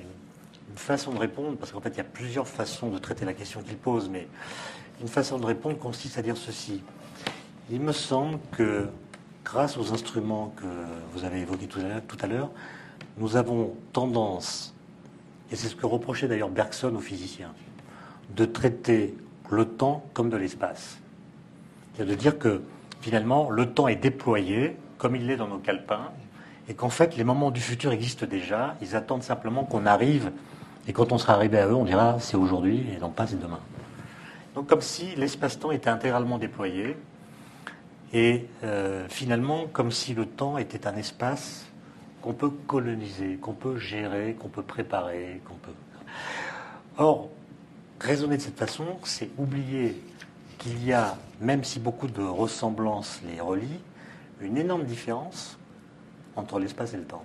une 0.69 0.77
façon 0.77 1.13
de 1.13 1.19
répondre, 1.19 1.57
parce 1.57 1.71
qu'en 1.71 1.79
fait, 1.79 1.89
il 1.89 1.97
y 1.97 2.01
a 2.01 2.05
plusieurs 2.05 2.47
façons 2.47 2.89
de 2.89 2.97
traiter 2.97 3.23
la 3.23 3.33
question 3.33 3.61
qu'il 3.61 3.77
pose, 3.77 4.09
mais 4.09 4.27
une 4.99 5.07
façon 5.07 5.39
de 5.39 5.45
répondre 5.45 5.77
consiste 5.77 6.17
à 6.17 6.21
dire 6.21 6.35
ceci. 6.35 6.83
Il 7.69 7.79
me 7.79 7.93
semble 7.93 8.37
que 8.51 8.89
grâce 9.43 9.77
aux 9.77 9.93
instruments 9.93 10.53
que 10.57 10.65
vous 11.13 11.23
avez 11.23 11.41
évoqués 11.41 11.67
tout 11.67 12.17
à 12.21 12.27
l'heure, 12.27 12.49
nous 13.17 13.35
avons 13.35 13.73
tendance 13.93 14.73
et 15.51 15.55
c'est 15.55 15.67
ce 15.67 15.75
que 15.75 15.85
reprochait 15.85 16.27
d'ailleurs 16.27 16.49
Bergson 16.49 16.95
aux 16.95 17.01
physiciens, 17.01 17.53
de 18.35 18.45
traiter 18.45 19.15
le 19.49 19.65
temps 19.65 20.05
comme 20.13 20.29
de 20.29 20.37
l'espace. 20.37 20.97
C'est-à-dire 21.93 22.15
de 22.15 22.19
dire 22.19 22.39
que 22.39 22.61
finalement 23.01 23.49
le 23.49 23.73
temps 23.73 23.87
est 23.89 23.97
déployé 23.97 24.77
comme 24.97 25.15
il 25.15 25.27
l'est 25.27 25.35
dans 25.35 25.47
nos 25.47 25.57
calepins, 25.57 26.11
et 26.69 26.73
qu'en 26.73 26.89
fait 26.89 27.17
les 27.17 27.23
moments 27.23 27.51
du 27.51 27.59
futur 27.59 27.91
existent 27.91 28.25
déjà, 28.25 28.75
ils 28.81 28.95
attendent 28.95 29.23
simplement 29.23 29.65
qu'on 29.65 29.85
arrive, 29.85 30.31
et 30.87 30.93
quand 30.93 31.11
on 31.11 31.17
sera 31.17 31.33
arrivé 31.33 31.59
à 31.59 31.67
eux, 31.67 31.75
on 31.75 31.85
dira 31.85 32.17
c'est 32.19 32.37
aujourd'hui 32.37 32.85
et 32.95 32.99
non 32.99 33.09
pas 33.09 33.27
c'est 33.27 33.39
demain. 33.39 33.59
Donc 34.55 34.67
comme 34.67 34.81
si 34.81 35.15
l'espace-temps 35.15 35.71
était 35.71 35.89
intégralement 35.89 36.37
déployé, 36.37 36.95
et 38.13 38.45
euh, 38.63 39.07
finalement 39.09 39.67
comme 39.67 39.91
si 39.91 40.13
le 40.13 40.25
temps 40.25 40.57
était 40.57 40.87
un 40.87 40.95
espace 40.95 41.65
qu'on 42.21 42.33
peut 42.33 42.49
coloniser, 42.49 43.37
qu'on 43.37 43.53
peut 43.53 43.77
gérer, 43.77 44.35
qu'on 44.39 44.49
peut 44.49 44.63
préparer, 44.63 45.41
qu'on 45.45 45.55
peut. 45.55 45.71
Or, 46.97 47.29
raisonner 47.99 48.37
de 48.37 48.41
cette 48.41 48.57
façon, 48.57 48.85
c'est 49.03 49.29
oublier 49.37 50.01
qu'il 50.57 50.85
y 50.85 50.93
a, 50.93 51.17
même 51.39 51.63
si 51.63 51.79
beaucoup 51.79 52.07
de 52.07 52.21
ressemblances 52.21 53.21
les 53.25 53.41
relient, 53.41 53.79
une 54.41 54.57
énorme 54.57 54.83
différence 54.83 55.57
entre 56.35 56.59
l'espace 56.59 56.93
et 56.93 56.97
le 56.97 57.05
temps, 57.05 57.23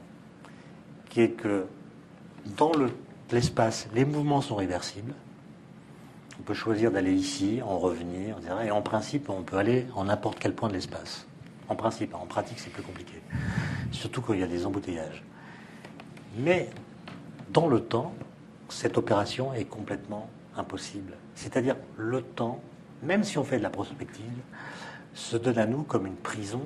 qui 1.11 1.21
est 1.21 1.31
que 1.31 1.67
dans 2.57 2.73
l'espace, 3.31 3.89
les 3.95 4.05
mouvements 4.05 4.41
sont 4.41 4.57
réversibles. 4.57 5.13
On 6.47 6.55
peut 6.55 6.55
choisir 6.55 6.93
d'aller 6.93 7.13
ici, 7.13 7.61
en 7.61 7.77
revenir, 7.77 8.39
etc. 8.39 8.55
Et 8.67 8.71
en 8.71 8.81
principe, 8.81 9.31
on 9.31 9.43
peut 9.43 9.57
aller 9.57 9.85
en 9.97 10.05
n'importe 10.05 10.39
quel 10.39 10.55
point 10.55 10.69
de 10.69 10.75
l'espace. 10.75 11.27
En 11.69 11.75
principe, 11.75 12.15
en 12.15 12.25
pratique, 12.27 12.61
c'est 12.61 12.71
plus 12.71 12.85
compliqué 12.85 13.21
surtout 13.91 14.21
quand 14.21 14.35
il 14.35 14.41
y 14.41 14.45
a 14.45 14.47
des 14.47 14.65
embouteillages. 14.65 15.25
Mais 16.39 16.69
dans 17.51 17.67
le 17.67 17.81
temps, 17.81 18.15
cette 18.69 18.97
opération 18.99 19.53
est 19.55 19.65
complètement 19.65 20.29
impossible. 20.57 21.15
C'est-à-dire 21.35 21.77
le 21.97 22.23
temps, 22.23 22.61
même 23.03 23.25
si 23.25 23.39
on 23.39 23.45
fait 23.45 23.59
de 23.59 23.65
la 23.65 23.71
prospective, 23.71 24.25
se 25.15 25.37
donne 25.37 25.59
à 25.59 25.67
nous 25.67 25.83
comme 25.83 26.07
une 26.07 26.15
prison, 26.15 26.63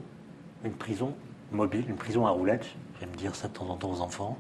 une 0.62 0.74
prison 0.74 1.14
mobile, 1.53 1.85
une 1.89 1.97
prison 1.97 2.26
à 2.26 2.31
roulettes, 2.31 2.66
j'aime 3.01 3.14
dire 3.16 3.35
ça 3.35 3.49
de 3.49 3.55
temps 3.55 3.70
en 3.70 3.76
temps 3.76 3.93
aux 3.93 4.01
enfants. 4.01 4.39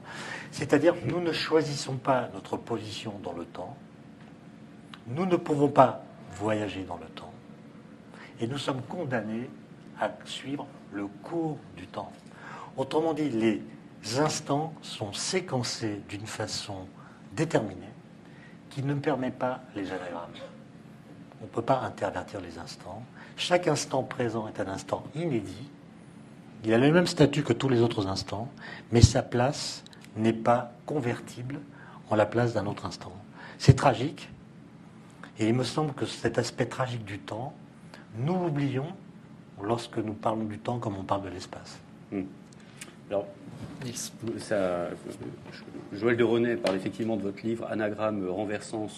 C'est-à-dire 0.50 0.94
nous 1.06 1.20
ne 1.20 1.32
choisissons 1.32 1.96
pas 1.96 2.28
notre 2.34 2.56
position 2.56 3.14
dans 3.22 3.32
le 3.32 3.44
temps, 3.44 3.76
nous 5.10 5.26
ne 5.26 5.36
pouvons 5.36 5.68
pas 5.68 6.02
voyager 6.32 6.84
dans 6.84 6.96
le 6.96 7.06
temps, 7.06 7.32
et 8.40 8.46
nous 8.46 8.58
sommes 8.58 8.82
condamnés 8.82 9.50
à 10.00 10.10
suivre 10.24 10.66
le 10.92 11.06
cours 11.22 11.58
du 11.76 11.86
temps. 11.86 12.12
Autrement 12.76 13.12
dit, 13.12 13.28
les 13.28 13.62
instants 14.18 14.72
sont 14.82 15.12
séquencés 15.12 16.00
d'une 16.08 16.26
façon 16.26 16.86
déterminée 17.32 17.92
qui 18.70 18.82
ne 18.82 18.94
permet 18.94 19.30
pas 19.30 19.60
les 19.74 19.90
anagrammes. 19.90 20.30
On 21.40 21.44
ne 21.44 21.50
peut 21.50 21.62
pas 21.62 21.80
intervertir 21.80 22.40
les 22.40 22.58
instants. 22.58 23.02
Chaque 23.36 23.66
instant 23.66 24.02
présent 24.02 24.46
est 24.48 24.60
un 24.60 24.68
instant 24.68 25.04
inédit. 25.14 25.68
Il 26.64 26.72
a 26.72 26.78
le 26.78 26.92
même 26.92 27.06
statut 27.06 27.42
que 27.42 27.52
tous 27.52 27.68
les 27.68 27.80
autres 27.80 28.06
instants, 28.06 28.48
mais 28.92 29.02
sa 29.02 29.22
place 29.22 29.82
n'est 30.16 30.32
pas 30.32 30.72
convertible 30.86 31.60
en 32.10 32.16
la 32.16 32.26
place 32.26 32.52
d'un 32.52 32.66
autre 32.66 32.86
instant. 32.86 33.12
C'est 33.58 33.74
tragique, 33.74 34.30
et 35.40 35.48
il 35.48 35.54
me 35.54 35.64
semble 35.64 35.94
que 35.94 36.04
cet 36.04 36.38
aspect 36.38 36.66
tragique 36.66 37.04
du 37.04 37.18
temps, 37.18 37.54
nous 38.18 38.34
l'oublions 38.34 38.86
lorsque 39.62 39.96
nous 39.96 40.12
parlons 40.12 40.44
du 40.44 40.58
temps 40.58 40.78
comme 40.78 40.96
on 40.96 41.02
parle 41.02 41.22
de 41.22 41.30
l'espace. 41.30 41.80
Hmm. 42.12 42.22
Alors, 43.10 43.26
ça, 44.38 44.90
Joël 45.92 46.16
de 46.16 46.24
René 46.24 46.56
parle 46.56 46.76
effectivement 46.76 47.16
de 47.16 47.22
votre 47.22 47.44
livre 47.44 47.66
Anagramme 47.70 48.28
renversante, 48.28 48.92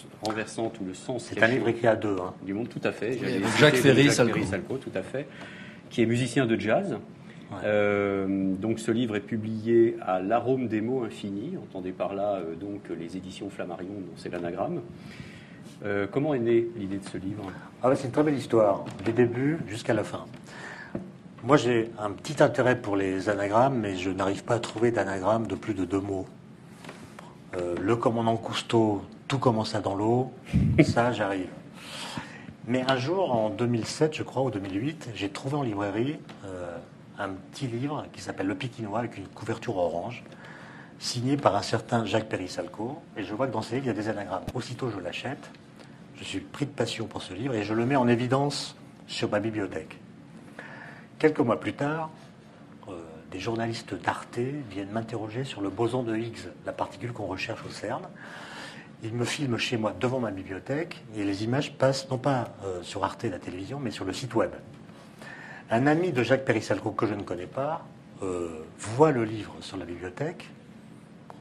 ou 0.80 0.84
le 0.84 0.94
sens. 0.94 1.24
C'est 1.24 1.42
un 1.42 1.46
livre 1.46 1.68
écrit 1.68 1.86
à 1.86 1.96
deux. 1.96 2.16
Hein. 2.20 2.34
Du 2.42 2.54
monde, 2.54 2.68
tout 2.68 2.80
à 2.82 2.92
fait. 2.92 3.18
Jacques 3.58 3.76
Ferry, 3.76 4.10
Salco. 4.10 4.76
tout 4.78 4.90
à 4.94 5.02
fait, 5.02 5.28
qui 5.90 6.02
est 6.02 6.06
musicien 6.06 6.46
de 6.46 6.58
jazz. 6.58 6.98
Euh, 7.64 8.54
donc 8.54 8.78
ce 8.78 8.90
livre 8.90 9.14
est 9.14 9.20
publié 9.20 9.96
à 10.00 10.20
l'arôme 10.20 10.68
des 10.68 10.80
mots 10.80 11.04
infinis. 11.04 11.56
Entendez 11.62 11.92
par 11.92 12.14
là 12.14 12.36
euh, 12.36 12.54
donc 12.54 12.80
les 12.98 13.16
éditions 13.16 13.50
Flammarion, 13.50 13.92
dont 13.92 14.16
c'est 14.16 14.30
l'anagramme. 14.30 14.80
Euh, 15.84 16.06
comment 16.10 16.32
est 16.32 16.38
née 16.38 16.68
l'idée 16.76 16.98
de 16.98 17.04
ce 17.04 17.18
livre? 17.18 17.44
Ah 17.82 17.94
C'est 17.96 18.06
une 18.06 18.12
très 18.12 18.22
belle 18.22 18.38
histoire, 18.38 18.84
du 19.04 19.12
début 19.12 19.58
jusqu'à 19.66 19.94
la 19.94 20.04
fin. 20.04 20.26
Moi, 21.42 21.56
j'ai 21.56 21.90
un 21.98 22.12
petit 22.12 22.40
intérêt 22.40 22.80
pour 22.80 22.94
les 22.94 23.28
anagrammes, 23.28 23.80
mais 23.80 23.96
je 23.96 24.10
n'arrive 24.10 24.44
pas 24.44 24.54
à 24.54 24.58
trouver 24.60 24.92
d'anagramme 24.92 25.48
de 25.48 25.56
plus 25.56 25.74
de 25.74 25.84
deux 25.84 25.98
mots. 25.98 26.26
Euh, 27.56 27.74
le 27.80 27.96
commandant 27.96 28.36
Cousteau, 28.36 29.02
tout 29.26 29.38
commença 29.38 29.80
dans 29.80 29.96
l'eau, 29.96 30.32
ça, 30.84 31.10
j'arrive. 31.12 31.48
Mais 32.68 32.84
un 32.88 32.96
jour, 32.96 33.34
en 33.34 33.50
2007, 33.50 34.14
je 34.14 34.22
crois, 34.22 34.44
ou 34.44 34.50
2008, 34.52 35.10
j'ai 35.16 35.30
trouvé 35.30 35.56
en 35.56 35.62
librairie 35.62 36.16
euh, 36.44 36.76
un 37.18 37.30
petit 37.30 37.66
livre 37.66 38.06
qui 38.12 38.20
s'appelle 38.20 38.46
Le 38.46 38.54
Pikinois 38.54 39.00
avec 39.00 39.18
une 39.18 39.26
couverture 39.26 39.78
orange, 39.78 40.22
signé 41.00 41.36
par 41.36 41.56
un 41.56 41.62
certain 41.62 42.04
Jacques 42.04 42.28
Périssalco. 42.28 43.02
Et 43.16 43.24
je 43.24 43.34
vois 43.34 43.48
que 43.48 43.52
dans 43.52 43.62
ce 43.62 43.74
livre, 43.74 43.86
il 43.86 43.88
y 43.88 43.90
a 43.90 43.94
des 43.94 44.08
anagrammes. 44.08 44.44
Aussitôt, 44.54 44.90
je 44.90 45.00
l'achète. 45.00 45.50
Je 46.22 46.28
suis 46.28 46.40
pris 46.40 46.66
de 46.66 46.70
passion 46.70 47.08
pour 47.08 47.20
ce 47.20 47.34
livre 47.34 47.52
et 47.52 47.64
je 47.64 47.74
le 47.74 47.84
mets 47.84 47.96
en 47.96 48.06
évidence 48.06 48.76
sur 49.08 49.28
ma 49.28 49.40
bibliothèque. 49.40 49.98
Quelques 51.18 51.40
mois 51.40 51.58
plus 51.58 51.72
tard, 51.72 52.10
euh, 52.88 52.92
des 53.32 53.40
journalistes 53.40 53.94
d'Arte 53.94 54.38
viennent 54.70 54.92
m'interroger 54.92 55.42
sur 55.42 55.60
le 55.60 55.68
boson 55.68 56.04
de 56.04 56.16
Higgs, 56.16 56.48
la 56.64 56.72
particule 56.72 57.12
qu'on 57.12 57.26
recherche 57.26 57.64
au 57.66 57.70
CERN. 57.70 58.02
il 59.02 59.12
me 59.14 59.24
filme 59.24 59.58
chez 59.58 59.76
moi 59.76 59.92
devant 59.98 60.20
ma 60.20 60.30
bibliothèque 60.30 61.02
et 61.16 61.24
les 61.24 61.42
images 61.42 61.76
passent 61.76 62.08
non 62.08 62.18
pas 62.18 62.54
euh, 62.64 62.84
sur 62.84 63.02
Arte, 63.02 63.24
la 63.24 63.40
télévision, 63.40 63.80
mais 63.80 63.90
sur 63.90 64.04
le 64.04 64.12
site 64.12 64.36
web. 64.36 64.52
Un 65.70 65.88
ami 65.88 66.12
de 66.12 66.22
Jacques 66.22 66.44
Perissalco 66.44 66.92
que 66.92 67.08
je 67.08 67.14
ne 67.14 67.22
connais 67.22 67.48
pas 67.48 67.84
euh, 68.22 68.62
voit 68.78 69.10
le 69.10 69.24
livre 69.24 69.56
sur 69.58 69.76
la 69.76 69.84
bibliothèque, 69.84 70.48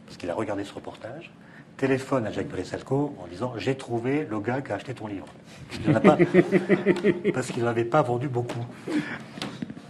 parce 0.07 0.17
qu'il 0.17 0.31
a 0.31 0.33
regardé 0.33 0.63
ce 0.63 0.73
reportage, 0.73 1.31
téléphone 1.81 2.27
à 2.27 2.31
Jacques 2.31 2.47
Perissalco 2.47 3.15
en 3.17 3.25
disant 3.25 3.53
J'ai 3.57 3.75
trouvé 3.75 4.27
le 4.29 4.39
gars 4.39 4.61
qui 4.61 4.71
a 4.71 4.75
acheté 4.75 4.93
ton 4.93 5.07
livre. 5.07 5.25
Il 5.83 5.89
en 5.89 5.95
a 5.95 5.99
pas, 5.99 6.17
parce 7.33 7.47
qu'il 7.47 7.63
n'avait 7.63 7.85
pas 7.85 8.03
vendu 8.03 8.29
beaucoup. 8.29 8.63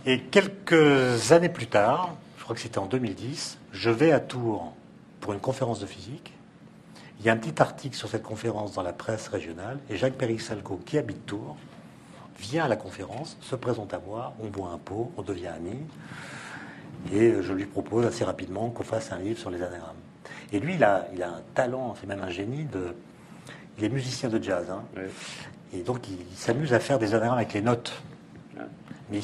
Et 0.05 0.21
quelques 0.21 1.33
années 1.33 1.49
plus 1.49 1.67
tard, 1.67 2.15
je 2.37 2.43
crois 2.43 2.55
que 2.55 2.61
c'était 2.61 2.77
en 2.77 2.85
2010, 2.85 3.57
je 3.73 3.89
vais 3.89 4.13
à 4.13 4.21
Tours 4.21 4.73
pour 5.19 5.33
une 5.33 5.41
conférence 5.41 5.81
de 5.81 5.85
physique. 5.85 6.33
Il 7.19 7.25
y 7.25 7.29
a 7.29 7.33
un 7.33 7.37
petit 7.37 7.61
article 7.61 7.95
sur 7.95 8.07
cette 8.07 8.23
conférence 8.23 8.71
dans 8.71 8.83
la 8.83 8.93
presse 8.93 9.27
régionale, 9.27 9.77
et 9.89 9.97
Jacques 9.97 10.15
Perissalco, 10.15 10.79
qui 10.85 10.97
habite 10.97 11.25
Tours, 11.25 11.57
vient 12.39 12.63
à 12.63 12.67
la 12.69 12.77
conférence, 12.77 13.37
se 13.41 13.55
présente 13.55 13.93
à 13.93 13.99
moi, 13.99 14.33
on 14.41 14.47
boit 14.47 14.69
un 14.69 14.77
pot, 14.77 15.11
on 15.17 15.23
devient 15.23 15.47
amis, 15.47 15.83
et 17.11 17.35
je 17.41 17.53
lui 17.53 17.65
propose 17.65 18.05
assez 18.05 18.23
rapidement 18.23 18.69
qu'on 18.69 18.83
fasse 18.83 19.11
un 19.11 19.19
livre 19.19 19.37
sur 19.37 19.51
les 19.51 19.61
anagrammes. 19.61 20.01
Et 20.52 20.60
lui, 20.60 20.76
il 20.76 20.84
a, 20.84 21.08
il 21.14 21.24
a 21.24 21.30
un 21.30 21.41
talent, 21.54 21.95
c'est 21.99 22.08
même 22.08 22.22
un 22.22 22.30
génie, 22.30 22.66
de, 22.66 22.93
il 23.78 23.84
est 23.86 23.89
musicien 23.89 24.30
de 24.30 24.41
jazz, 24.41 24.70
hein. 24.70 24.84
Ouais. 24.95 25.10
et 25.74 25.82
donc 25.82 26.08
il, 26.10 26.18
il 26.30 26.38
s'amuse 26.38 26.74
à 26.74 26.80
faire 26.80 26.99
des 26.99 27.14
anagrammes 27.14 27.38
avec 27.38 27.54
les 27.54 27.62
notes. 27.62 27.93
Ouais. 28.58 28.64
Mais 29.10 29.20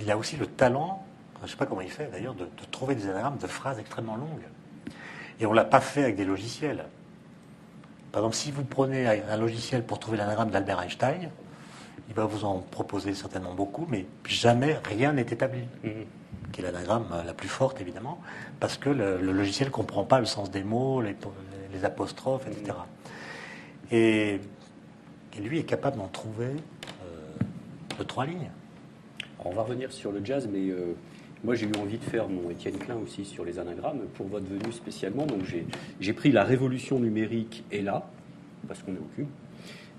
il, 0.00 0.10
a 0.10 0.16
aussi 0.16 0.36
le 0.36 0.46
talent, 0.46 1.04
je 1.40 1.44
ne 1.44 1.48
sais 1.50 1.56
pas 1.56 1.66
comment 1.66 1.82
il 1.82 1.90
fait 1.90 2.10
d'ailleurs, 2.10 2.34
de, 2.34 2.44
de 2.44 2.64
trouver 2.70 2.94
des 2.94 3.08
anagrammes 3.08 3.38
de 3.38 3.46
phrases 3.46 3.78
extrêmement 3.78 4.16
longues. 4.16 4.46
Et 5.40 5.46
on 5.46 5.50
ne 5.50 5.56
l'a 5.56 5.64
pas 5.64 5.80
fait 5.80 6.04
avec 6.04 6.16
des 6.16 6.24
logiciels. 6.24 6.84
Par 8.12 8.20
exemple, 8.22 8.36
si 8.36 8.50
vous 8.52 8.64
prenez 8.64 9.06
un 9.08 9.36
logiciel 9.36 9.82
pour 9.84 9.98
trouver 9.98 10.16
l'anagramme 10.16 10.50
d'Albert 10.50 10.80
Einstein, 10.80 11.30
il 12.08 12.14
va 12.14 12.26
vous 12.26 12.44
en 12.44 12.58
proposer 12.58 13.12
certainement 13.12 13.54
beaucoup, 13.54 13.86
mais 13.88 14.06
jamais 14.26 14.78
rien 14.84 15.12
n'est 15.12 15.22
établi, 15.22 15.62
Mhm. 15.82 16.04
Qui 16.54 16.60
est 16.60 16.64
l'anagramme 16.64 17.06
euh, 17.12 17.24
la 17.24 17.34
plus 17.34 17.48
forte 17.48 17.80
évidemment, 17.80 18.20
parce 18.60 18.78
que 18.78 18.88
le, 18.88 19.20
logiciel 19.20 19.68
ne 19.68 19.72
comprend 19.72 20.04
pas 20.04 20.20
le 20.20 20.24
sens 20.26 20.50
des 20.50 20.62
mots, 20.62 21.02
les, 21.02 21.16
apostrophes, 21.84 22.46
etc. 22.46 22.76
Et, 23.90 24.38
et 25.36 25.40
lui 25.42 25.58
est 25.58 25.64
capable 25.64 25.96
d'en 25.96 26.06
trouver 26.06 26.46
euh, 26.46 27.98
de 27.98 28.04
trois 28.04 28.24
lignes. 28.24 28.50
On 29.44 29.50
va 29.50 29.62
revenir 29.62 29.92
sur 29.92 30.12
le 30.12 30.24
jazz, 30.24 30.48
mais 30.50 30.70
euh, 30.70 30.94
moi 31.42 31.56
j'ai 31.56 31.66
eu 31.66 31.72
envie 31.78 31.98
de 31.98 32.04
faire 32.04 32.28
mon 32.28 32.48
Étienne 32.48 32.78
Klein 32.78 32.94
aussi 32.96 33.24
sur 33.24 33.44
les 33.44 33.58
anagrammes 33.58 34.02
pour 34.14 34.28
votre 34.28 34.46
venue 34.46 34.72
spécialement. 34.72 35.26
Donc 35.26 35.44
j'ai- 35.44 35.66
j'ai 36.00 36.12
pris 36.12 36.30
la 36.30 36.44
révolution 36.44 37.00
numérique 37.00 37.64
et 37.72 37.82
là, 37.82 38.08
parce 38.68 38.80
qu'on 38.82 38.92
est 38.92 38.98
au 38.98 39.10
cube. 39.16 39.28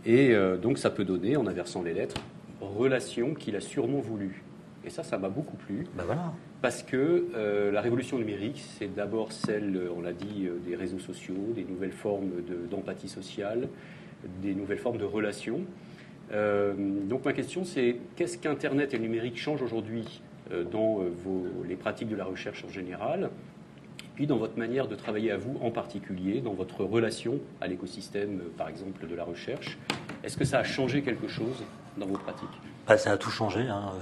Et 0.06 0.32
euh, 0.32 0.56
donc 0.56 0.78
ça 0.78 0.90
peut 0.90 1.04
donner, 1.04 1.36
en 1.36 1.46
inversant 1.46 1.84
les 1.84 1.94
lettres, 1.94 2.16
relation 2.62 3.34
qu'il 3.34 3.58
a 3.58 3.62
sûrement 3.62 4.00
voulu. 4.00 4.45
Et 4.86 4.90
ça, 4.90 5.04
ça 5.04 5.18
m'a 5.18 5.30
beaucoup 5.30 5.58
plu. 5.58 5.86
Ben 5.98 6.04
voilà. 6.06 6.32
Parce 6.62 6.84
que 6.84 7.26
euh, 7.36 7.72
la 7.72 7.82
révolution 7.82 8.18
numérique, 8.20 8.64
c'est 8.78 8.94
d'abord 8.94 9.32
celle, 9.32 9.76
euh, 9.76 9.90
on 9.98 10.02
l'a 10.02 10.14
dit, 10.14 10.46
euh, 10.46 10.58
des 10.66 10.76
réseaux 10.76 11.00
sociaux, 11.00 11.54
des 11.56 11.64
nouvelles 11.64 11.92
formes 11.92 12.30
de- 12.48 12.68
d'empathie 12.70 13.10
sociale, 13.10 13.68
des 14.42 14.54
nouvelles 14.54 14.78
formes 14.78 14.98
de 14.98 15.04
relations. 15.06 15.62
Euh, 16.32 16.74
donc 17.10 17.26
ma 17.26 17.34
question, 17.34 17.64
c'est 17.66 17.98
qu'est-ce 18.16 18.38
qu'Internet 18.38 18.94
et 18.94 18.98
le 18.98 19.04
numérique 19.04 19.38
changent 19.38 19.62
aujourd'hui 19.62 20.22
euh, 20.52 20.64
dans 20.64 20.98
vos- 21.24 21.48
les 21.68 21.76
pratiques 21.76 22.10
de 22.10 22.16
la 22.16 22.26
recherche 22.26 22.64
en 22.64 22.70
général, 22.70 23.30
puis 24.16 24.28
dans 24.28 24.38
votre 24.38 24.58
manière 24.58 24.88
de 24.88 24.96
travailler 24.96 25.32
à 25.32 25.38
vous 25.38 25.58
en 25.62 25.72
particulier, 25.72 26.42
dans 26.42 26.54
votre 26.54 26.84
relation 26.84 27.40
à 27.60 27.68
l'écosystème, 27.68 28.40
par 28.58 28.70
exemple, 28.70 29.08
de 29.08 29.16
la 29.16 29.24
recherche? 29.24 29.78
Est-ce 30.24 30.38
que 30.38 30.46
ça 30.46 30.60
a 30.60 30.64
changé 30.64 31.02
quelque 31.02 31.28
chose 31.28 31.64
dans 31.98 32.06
vos 32.06 32.18
pratiques? 32.18 32.48
Ben, 32.88 32.98
ça 32.98 33.14
a 33.14 33.18
tout 33.18 33.32
changé, 33.32 33.62
hein, 33.68 33.94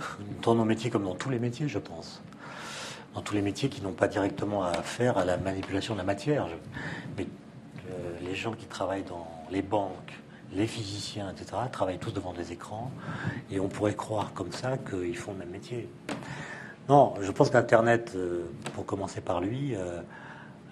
dans 0.41 0.55
nos 0.55 0.65
métiers 0.65 0.89
comme 0.89 1.05
dans 1.05 1.15
tous 1.15 1.29
les 1.29 1.39
métiers, 1.39 1.69
je 1.69 1.79
pense. 1.79 2.21
Dans 3.15 3.21
tous 3.21 3.33
les 3.33 3.41
métiers 3.41 3.69
qui 3.69 3.81
n'ont 3.81 3.93
pas 3.93 4.09
directement 4.09 4.63
à 4.63 4.73
faire 4.73 5.17
à 5.17 5.23
la 5.23 5.37
manipulation 5.37 5.93
de 5.93 5.99
la 5.99 6.03
matière. 6.03 6.47
Mais 7.17 7.25
euh, 7.89 8.19
les 8.21 8.35
gens 8.35 8.51
qui 8.51 8.65
travaillent 8.65 9.03
dans 9.03 9.25
les 9.51 9.61
banques, 9.61 10.19
les 10.51 10.67
physiciens, 10.67 11.31
etc., 11.31 11.61
travaillent 11.71 11.97
tous 11.97 12.11
devant 12.11 12.33
des 12.33 12.51
écrans, 12.51 12.91
et 13.49 13.61
on 13.61 13.69
pourrait 13.69 13.95
croire 13.95 14.33
comme 14.33 14.51
ça 14.51 14.77
qu'ils 14.77 15.17
font 15.17 15.31
le 15.31 15.39
même 15.39 15.51
métier. 15.51 15.87
Non, 16.89 17.13
je 17.21 17.31
pense 17.31 17.51
qu'Internet, 17.51 18.11
euh, 18.15 18.43
pour 18.73 18.85
commencer 18.85 19.21
par 19.21 19.39
lui, 19.39 19.75
euh, 19.75 20.01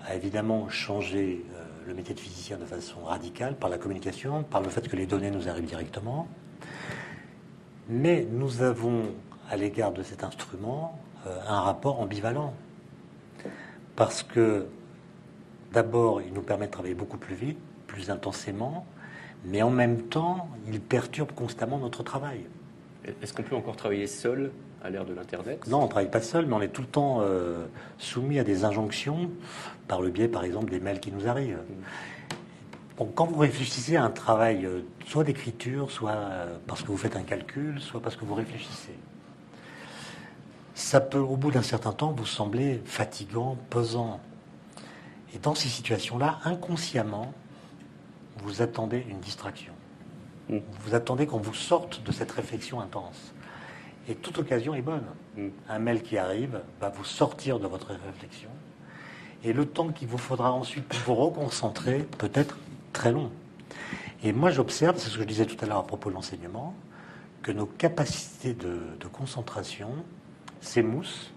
a 0.06 0.16
évidemment 0.16 0.68
changé 0.68 1.46
le 1.88 1.94
métier 1.94 2.14
de 2.14 2.20
physicien 2.20 2.58
de 2.58 2.66
façon 2.66 3.06
radicale 3.06 3.56
par 3.56 3.70
la 3.70 3.78
communication, 3.78 4.44
par 4.44 4.62
le 4.62 4.70
fait 4.70 4.88
que 4.90 4.98
les 4.98 5.06
données 5.06 5.32
nous 5.32 5.48
arrivent 5.48 5.66
directement. 5.66 6.28
Mais 7.92 8.26
nous 8.32 8.62
avons, 8.62 9.04
à 9.50 9.58
l'égard 9.58 9.92
de 9.92 10.02
cet 10.02 10.24
instrument, 10.24 10.98
euh, 11.28 11.38
un 11.46 11.60
rapport 11.60 12.00
ambivalent. 12.00 12.54
Parce 13.98 14.24
que, 14.24 14.66
d'abord, 15.74 16.22
il 16.22 16.32
nous 16.32 16.42
permet 16.42 16.68
de 16.68 16.72
travailler 16.72 16.96
beaucoup 16.96 17.18
plus 17.18 17.36
vite, 17.36 17.58
plus 17.88 18.10
intensément, 18.10 18.86
mais 19.44 19.62
en 19.62 19.70
même 19.70 20.04
temps, 20.04 20.48
il 20.72 20.80
perturbe 20.80 21.34
constamment 21.34 21.80
notre 21.80 22.02
travail. 22.02 22.46
Est-ce 23.22 23.34
qu'on 23.34 23.44
peut 23.44 23.58
encore 23.58 23.76
travailler 23.76 24.08
seul 24.08 24.52
à 24.82 24.90
l'ère 24.90 25.04
de 25.04 25.14
l'Internet? 25.14 25.68
Non, 25.68 25.80
on 25.80 25.84
ne 25.84 25.90
travaille 25.90 26.10
pas 26.10 26.22
seul, 26.22 26.46
mais 26.46 26.54
on 26.54 26.62
est 26.62 26.70
tout 26.70 26.84
le 26.84 26.88
temps 26.88 27.20
euh, 27.20 27.66
soumis 27.98 28.40
à 28.40 28.46
des 28.46 28.64
injonctions, 28.64 29.30
par 29.90 30.02
le 30.02 30.12
biais, 30.12 30.30
par 30.30 30.46
exemple, 30.46 30.72
des 30.72 30.80
mails 30.80 31.02
qui 31.02 31.12
nous 31.12 31.28
arrivent. 31.28 31.60
Quand 33.16 33.26
vous 33.26 33.40
réfléchissez 33.40 33.96
à 33.96 34.04
un 34.04 34.10
travail, 34.10 34.66
euh, 34.66 34.82
soit 35.08 35.24
d'écriture, 35.24 35.90
soit 35.90 36.12
euh, 36.12 36.58
parce 36.68 36.82
que 36.82 36.88
vous 36.88 36.98
faites 36.98 37.16
un 37.16 37.24
calcul, 37.24 37.80
soit 37.80 38.02
parce 38.02 38.16
que 38.16 38.26
vous 38.26 38.36
réfléchissez, 38.36 38.96
ça 40.76 41.00
peut, 41.00 41.20
au 41.20 41.36
bout 41.36 41.52
d'un 41.52 41.62
certain 41.62 41.94
temps, 41.94 42.12
vous 42.12 42.26
sembler 42.26 42.82
fatigant, 42.86 43.58
pesant. 43.70 44.20
Et 45.34 45.40
dans 45.40 45.56
ces 45.56 45.70
situations-là, 45.70 46.40
inconsciemment, 46.44 47.34
vous 48.38 48.62
attendez 48.62 49.06
une 49.10 49.20
distraction. 49.20 49.74
Mm. 50.50 50.58
Vous 50.82 50.96
attendez 50.96 51.26
qu'on 51.26 51.40
vous 51.40 51.54
sorte 51.54 52.04
de 52.04 52.12
cette 52.12 52.32
réflexion 52.32 52.82
intense. 52.82 53.34
Et 54.10 54.16
toute 54.16 54.38
occasion 54.38 54.74
est 54.76 54.82
bonne. 54.82 55.06
Mm. 55.38 55.48
Un 55.70 55.80
mail 55.80 56.04
qui 56.04 56.18
arrive 56.18 56.62
va 56.80 56.90
vous 56.90 57.06
sortir 57.06 57.60
de 57.60 57.68
votre 57.68 57.94
réflexion. 58.06 58.50
Et 59.44 59.54
le 59.54 59.66
temps 59.66 59.90
qu'il 59.90 60.08
vous 60.08 60.20
faudra 60.20 60.52
ensuite 60.52 60.86
pour 60.86 61.16
vous 61.16 61.22
reconcentrer 61.24 62.00
peut 62.18 62.32
être 62.34 62.58
très 62.92 63.12
long. 63.12 63.32
Et 64.24 64.34
moi, 64.34 64.52
j'observe, 64.52 64.98
c'est 64.98 65.10
ce 65.10 65.16
que 65.16 65.24
je 65.24 65.28
disais 65.28 65.46
tout 65.46 65.58
à 65.64 65.68
l'heure 65.68 65.80
à 65.80 65.88
propos 65.88 66.10
de 66.10 66.16
l'enseignement, 66.16 66.76
que 67.42 67.52
nos 67.52 67.66
capacités 67.66 68.54
de, 68.54 68.80
de 69.00 69.08
concentration 69.08 69.90
s'émoussent 70.62 71.32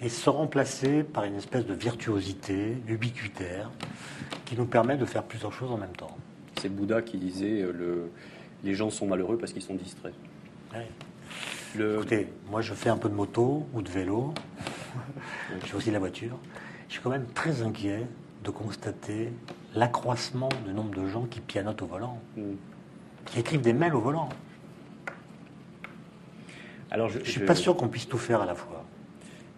et 0.00 0.08
sont 0.08 0.32
remplacées 0.32 1.02
par 1.02 1.24
une 1.24 1.36
espèce 1.36 1.66
de 1.66 1.74
virtuosité 1.74 2.76
ubiquitaire 2.86 3.70
qui 4.44 4.56
nous 4.56 4.66
permet 4.66 4.96
de 4.96 5.04
faire 5.04 5.22
plusieurs 5.24 5.52
choses 5.52 5.70
en 5.70 5.76
même 5.76 5.96
temps. 5.96 6.16
C'est 6.60 6.68
Bouddha 6.68 7.02
qui 7.02 7.18
disait 7.18 7.62
euh, 7.62 7.72
le, 7.72 8.10
les 8.64 8.74
gens 8.74 8.90
sont 8.90 9.06
malheureux 9.06 9.38
parce 9.38 9.52
qu'ils 9.52 9.62
sont 9.62 9.74
distraits. 9.74 10.14
Ouais. 10.74 10.88
Le, 11.76 11.96
Écoutez, 11.96 12.28
moi 12.50 12.62
je 12.62 12.74
fais 12.74 12.90
un 12.90 12.96
peu 12.96 13.08
de 13.08 13.14
moto 13.14 13.66
ou 13.74 13.82
de 13.82 13.90
vélo, 13.90 14.32
je 15.60 15.66
fais 15.66 15.76
aussi 15.76 15.90
la 15.90 15.98
voiture. 15.98 16.36
Je 16.88 16.94
suis 16.94 17.02
quand 17.02 17.10
même 17.10 17.26
très 17.34 17.62
inquiet 17.62 18.06
de 18.44 18.50
constater 18.50 19.32
l'accroissement 19.74 20.48
du 20.66 20.72
nombre 20.72 20.94
de 20.94 21.06
gens 21.06 21.24
qui 21.26 21.40
pianotent 21.40 21.82
au 21.82 21.86
volant, 21.86 22.18
Mm. 22.36 22.42
qui 23.26 23.40
écrivent 23.40 23.60
des 23.60 23.72
mails 23.72 23.94
au 23.94 24.00
volant. 24.00 24.28
Alors, 26.90 27.08
je, 27.08 27.18
Je 27.22 27.30
suis 27.30 27.40
je- 27.40 27.46
pas 27.46 27.54
sûr 27.54 27.76
qu'on 27.76 27.88
puisse 27.88 28.08
tout 28.08 28.18
faire 28.18 28.40
à 28.40 28.46
la 28.46 28.54
fois. 28.54 28.84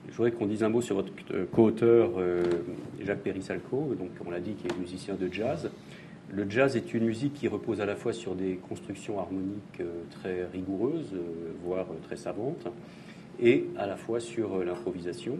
Je 0.08 0.16
voudrais 0.16 0.32
qu'on 0.32 0.46
dise 0.46 0.62
un 0.64 0.68
mot 0.68 0.80
sur 0.80 0.96
votre 0.96 1.12
euh, 1.32 1.46
co-auteur 1.52 2.11
euh, 2.18 2.42
Jacques 3.04 3.20
Perissalco, 3.20 3.94
donc 3.98 4.11
on 4.26 4.30
l'a 4.30 4.40
dit, 4.40 4.54
qui 4.54 4.66
est 4.66 4.76
musicien 4.78 5.14
de 5.14 5.32
jazz. 5.32 5.70
Le 6.32 6.48
jazz 6.50 6.76
est 6.76 6.92
une 6.94 7.04
musique 7.06 7.34
qui 7.34 7.46
repose 7.48 7.80
à 7.80 7.86
la 7.86 7.94
fois 7.96 8.12
sur 8.12 8.34
des 8.34 8.56
constructions 8.68 9.18
harmoniques 9.20 9.80
euh, 9.80 10.02
très 10.11 10.44
rigoureuses, 10.52 11.12
euh, 11.14 11.52
voire 11.64 11.86
très 12.04 12.16
savantes, 12.16 12.66
et 13.40 13.66
à 13.76 13.86
la 13.86 13.96
fois 13.96 14.18
sur 14.20 14.64
l'improvisation. 14.64 15.38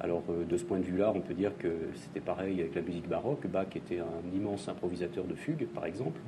Alors 0.00 0.22
euh, 0.30 0.44
de 0.44 0.56
ce 0.56 0.64
point 0.64 0.78
de 0.78 0.84
vue-là, 0.84 1.12
on 1.14 1.20
peut 1.20 1.34
dire 1.34 1.52
que 1.58 1.68
c'était 1.94 2.20
pareil 2.20 2.60
avec 2.60 2.74
la 2.74 2.82
musique 2.82 3.08
baroque. 3.08 3.46
Bach 3.46 3.66
était 3.74 3.98
un 3.98 4.36
immense 4.36 4.68
improvisateur 4.68 5.24
de 5.24 5.34
fugue, 5.34 5.66
par 5.74 5.86
exemple. 5.86 6.20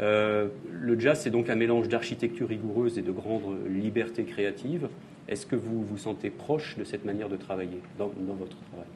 Euh, 0.00 0.48
le 0.70 0.98
jazz, 0.98 1.20
c'est 1.20 1.30
donc 1.30 1.50
un 1.50 1.56
mélange 1.56 1.88
d'architecture 1.88 2.48
rigoureuse 2.48 2.98
et 2.98 3.02
de 3.02 3.12
grande 3.12 3.66
liberté 3.68 4.24
créative. 4.24 4.88
Est-ce 5.28 5.44
que 5.44 5.56
vous 5.56 5.84
vous 5.84 5.98
sentez 5.98 6.30
proche 6.30 6.76
de 6.78 6.84
cette 6.84 7.04
manière 7.04 7.28
de 7.28 7.36
travailler 7.36 7.80
dans, 7.98 8.10
dans 8.16 8.34
votre 8.34 8.56
travail? 8.70 8.86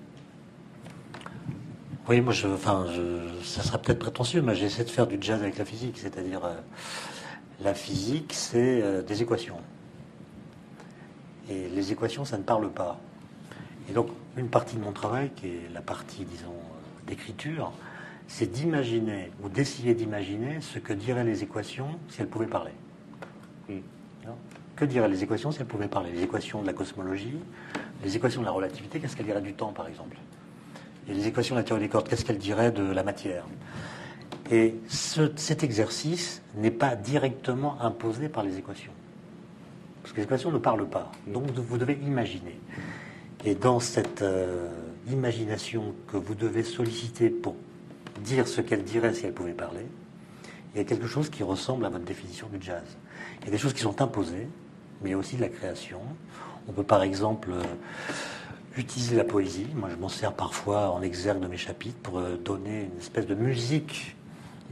Oui, 2.09 2.21
moi, 2.21 2.33
je, 2.33 2.49
enfin, 2.49 2.87
je, 2.93 3.45
ça 3.45 3.63
sera 3.63 3.79
peut-être 3.79 3.99
prétentieux, 3.99 4.43
mais 4.43 4.55
j'essaie 4.55 4.85
de 4.85 4.91
faire 4.91 5.07
du 5.07 5.19
jazz 5.21 5.41
avec 5.41 5.59
la 5.59 5.65
physique, 5.65 5.99
c'est-à-dire 5.99 6.45
euh, 6.45 6.55
la 7.63 7.75
physique, 7.75 8.33
c'est 8.33 8.83
euh, 8.83 9.03
des 9.03 9.23
équations. 9.23 9.59
Et 11.49 11.69
les 11.69 11.93
équations, 11.93 12.25
ça 12.25 12.39
ne 12.39 12.43
parle 12.43 12.71
pas. 12.71 12.99
Et 13.89 13.93
donc, 13.93 14.09
une 14.37 14.49
partie 14.49 14.77
de 14.77 14.81
mon 14.83 14.93
travail, 14.93 15.31
qui 15.37 15.47
est 15.49 15.71
la 15.73 15.81
partie, 15.81 16.25
disons, 16.25 16.51
euh, 16.51 17.07
d'écriture, 17.09 17.73
c'est 18.29 18.51
d'imaginer 18.51 19.31
ou 19.43 19.49
d'essayer 19.49 19.95
d'imaginer 19.95 20.61
ce 20.61 20.79
que 20.79 20.93
diraient 20.93 21.25
les 21.25 21.43
équations 21.43 21.99
si 22.09 22.21
elles 22.21 22.29
pouvaient 22.29 22.47
parler. 22.47 22.73
Mm. 23.69 23.75
Non? 24.27 24.37
Que 24.77 24.85
diraient 24.85 25.09
les 25.09 25.23
équations 25.23 25.51
si 25.51 25.61
elles 25.61 25.67
pouvaient 25.67 25.89
parler? 25.89 26.13
Les 26.13 26.23
équations 26.23 26.63
de 26.63 26.67
la 26.67 26.73
cosmologie, 26.73 27.37
les 28.03 28.17
équations 28.17 28.41
de 28.41 28.47
la 28.47 28.53
relativité, 28.53 29.01
qu'est-ce 29.01 29.17
qu'elles 29.17 29.27
diraient 29.27 29.43
du 29.43 29.53
temps, 29.53 29.73
par 29.73 29.87
exemple? 29.89 30.17
Et 31.09 31.15
les 31.15 31.27
équations 31.27 31.57
de 31.57 31.61
la 31.61 31.65
théorie 31.65 31.83
des 31.83 31.89
cordes, 31.89 32.09
qu'est-ce 32.09 32.25
qu'elles 32.25 32.39
diraient 32.39 32.73
de 32.73 32.85
la 32.85 33.03
matière? 33.03 33.45
Et 34.51 34.77
ce- 34.89 35.33
cet 35.37 35.63
exercice 35.65 36.43
n'est 36.55 36.71
pas 36.71 36.95
directement 36.97 37.81
imposé 37.83 38.29
par 38.29 38.45
les 38.45 38.57
équations. 38.59 38.93
Parce 40.03 40.13
que 40.13 40.19
les 40.19 40.25
équations 40.25 40.51
ne 40.51 40.59
parlent 40.59 40.89
pas. 40.89 41.11
Donc 41.27 41.51
vous 41.51 41.79
devez 41.79 41.99
imaginer. 42.05 42.59
Et 43.45 43.57
dans 43.57 43.81
cette 43.81 44.23
euh, 44.23 44.69
imagination 45.11 45.95
que 46.07 46.17
vous 46.17 46.35
devez 46.37 46.63
solliciter 46.63 47.29
pour 47.29 47.57
dire 48.21 48.47
ce 48.47 48.61
qu'elle 48.61 48.85
dirait 48.85 49.13
si 49.15 49.27
elle 49.27 49.33
pouvait 49.33 49.53
parler, 49.53 49.85
il 50.75 50.79
y 50.79 50.81
a 50.81 50.85
quelque 50.85 51.09
chose 51.09 51.29
qui 51.29 51.43
ressemble 51.43 51.85
à 51.85 51.89
votre 51.89 52.05
définition 52.05 52.49
du 52.49 52.65
jazz. 52.65 52.85
Il 53.41 53.47
y 53.47 53.49
a 53.49 53.51
des 53.51 53.59
choses 53.59 53.73
qui 53.73 53.81
sont 53.81 54.01
imposées, 54.01 54.47
mais 55.01 55.11
il 55.11 55.13
y 55.13 55.15
a 55.15 55.19
aussi 55.19 55.37
de 55.37 55.41
la 55.41 55.49
création. 55.49 55.99
On 56.69 56.73
peut 56.73 56.85
par 56.85 57.03
exemple 57.03 57.51
euh, 57.51 57.63
utiliser 58.77 59.17
la 59.17 59.25
poésie. 59.25 59.67
Moi, 59.75 59.89
je 59.91 59.97
m'en 59.97 60.09
sers 60.09 60.33
parfois 60.33 60.91
en 60.91 61.03
exergue 61.03 61.41
de 61.41 61.49
mes 61.49 61.57
chapitres 61.57 61.99
pour 62.01 62.19
euh, 62.19 62.37
donner 62.37 62.91
une 62.93 62.99
espèce 62.99 63.27
de 63.27 63.35
musique 63.35 64.15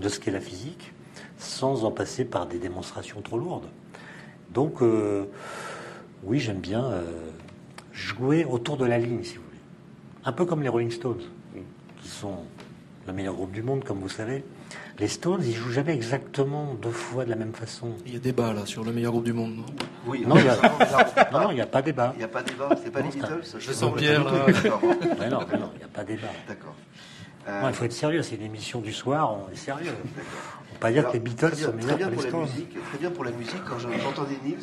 de 0.01 0.09
ce 0.09 0.21
qu'est 0.21 0.31
la 0.31 0.41
physique, 0.41 0.93
sans 1.39 1.85
en 1.85 1.91
passer 1.91 2.25
par 2.25 2.47
des 2.47 2.59
démonstrations 2.59 3.21
trop 3.21 3.37
lourdes. 3.37 3.68
Donc, 4.55 4.81
oui, 6.25 6.41
j'aime 6.41 6.59
bien 6.59 6.91
jouer 7.93 8.45
autour 8.45 8.76
de 8.76 8.86
la 8.86 8.99
ligne, 8.99 9.22
si 9.22 9.36
vous 9.36 9.43
voulez. 9.45 9.57
Un 10.24 10.32
peu 10.32 10.45
comme 10.45 10.62
les 10.62 10.68
Rolling 10.68 10.91
Stones, 10.91 11.22
qui 12.03 12.09
sont 12.09 12.38
le 13.07 13.12
meilleur 13.12 13.34
groupe 13.34 13.53
du 13.53 13.62
monde, 13.62 13.84
comme 13.84 13.99
vous 14.01 14.09
savez. 14.09 14.45
Les 14.99 15.09
Stones, 15.09 15.43
ils 15.43 15.55
jouent 15.55 15.70
jamais 15.72 15.95
exactement 15.95 16.74
deux 16.74 16.91
fois 16.91 17.24
de 17.24 17.30
la 17.30 17.36
même 17.36 17.55
façon. 17.55 17.93
Il 18.07 18.12
y 18.12 18.16
a 18.16 18.18
débat 18.20 18.53
là 18.53 18.66
sur 18.66 18.84
le 18.84 18.93
meilleur 18.93 19.12
groupe 19.12 19.24
du 19.24 19.32
monde. 19.32 19.57
non? 19.57 19.64
Oui, 20.07 20.24
Non, 20.26 20.36
il 20.36 20.45
y 20.45 20.49
a- 20.49 20.55
ça, 20.86 21.07
ça, 21.14 21.30
Non, 21.32 21.41
non, 21.45 21.51
il 21.51 21.55
n'y 21.55 21.61
a 21.62 21.66
pas 21.66 21.80
débat. 21.80 22.12
Il 22.14 22.18
n'y 22.18 22.24
a 22.24 22.28
pas 22.28 22.43
de 22.43 22.51
débat, 22.51 22.68
c'est 22.82 22.91
pas 22.93 23.01
les 23.01 23.09
Beatles? 23.09 23.43
Je 23.59 23.72
sens 23.72 23.95
Pierre, 23.97 24.24
là. 24.24 24.47
Mais 25.18 25.30
non, 25.30 25.41
mais 25.51 25.59
non, 25.59 25.70
il 25.74 25.78
n'y 25.78 25.84
a 25.84 25.88
pas 25.93 26.05
débat. 26.05 26.28
D'accord. 26.47 26.74
Non, 27.49 27.68
il 27.68 27.74
faut 27.74 27.84
être 27.86 27.93
sérieux, 27.93 28.22
c'est 28.22 28.36
une 28.36 28.43
émission 28.43 28.80
du 28.80 28.93
soir, 28.93 29.34
on 29.34 29.51
est 29.51 29.57
sérieux. 29.57 29.91
On 29.91 30.05
ne 30.05 30.72
peut 30.74 30.78
pas 30.80 30.91
dire 30.93 31.01
Alors, 31.01 31.12
que 31.12 31.16
les 31.16 31.22
Beatles 31.24 31.47
très 31.49 31.57
bien, 31.57 31.66
sont 31.66 31.72
meilleurs 31.72 31.97
bien 31.97 32.07
que 32.07 32.11
les 32.11 32.16
pour 32.16 32.22
la 32.22 32.28
Stones. 32.28 32.41
musique. 32.43 32.84
Très 32.91 32.99
bien 32.99 33.11
pour 33.11 33.24
la 33.24 33.30
musique. 33.32 33.64
Quand 33.68 33.78
je- 33.78 33.88
j'entendais 34.03 34.36
Niels, 34.45 34.59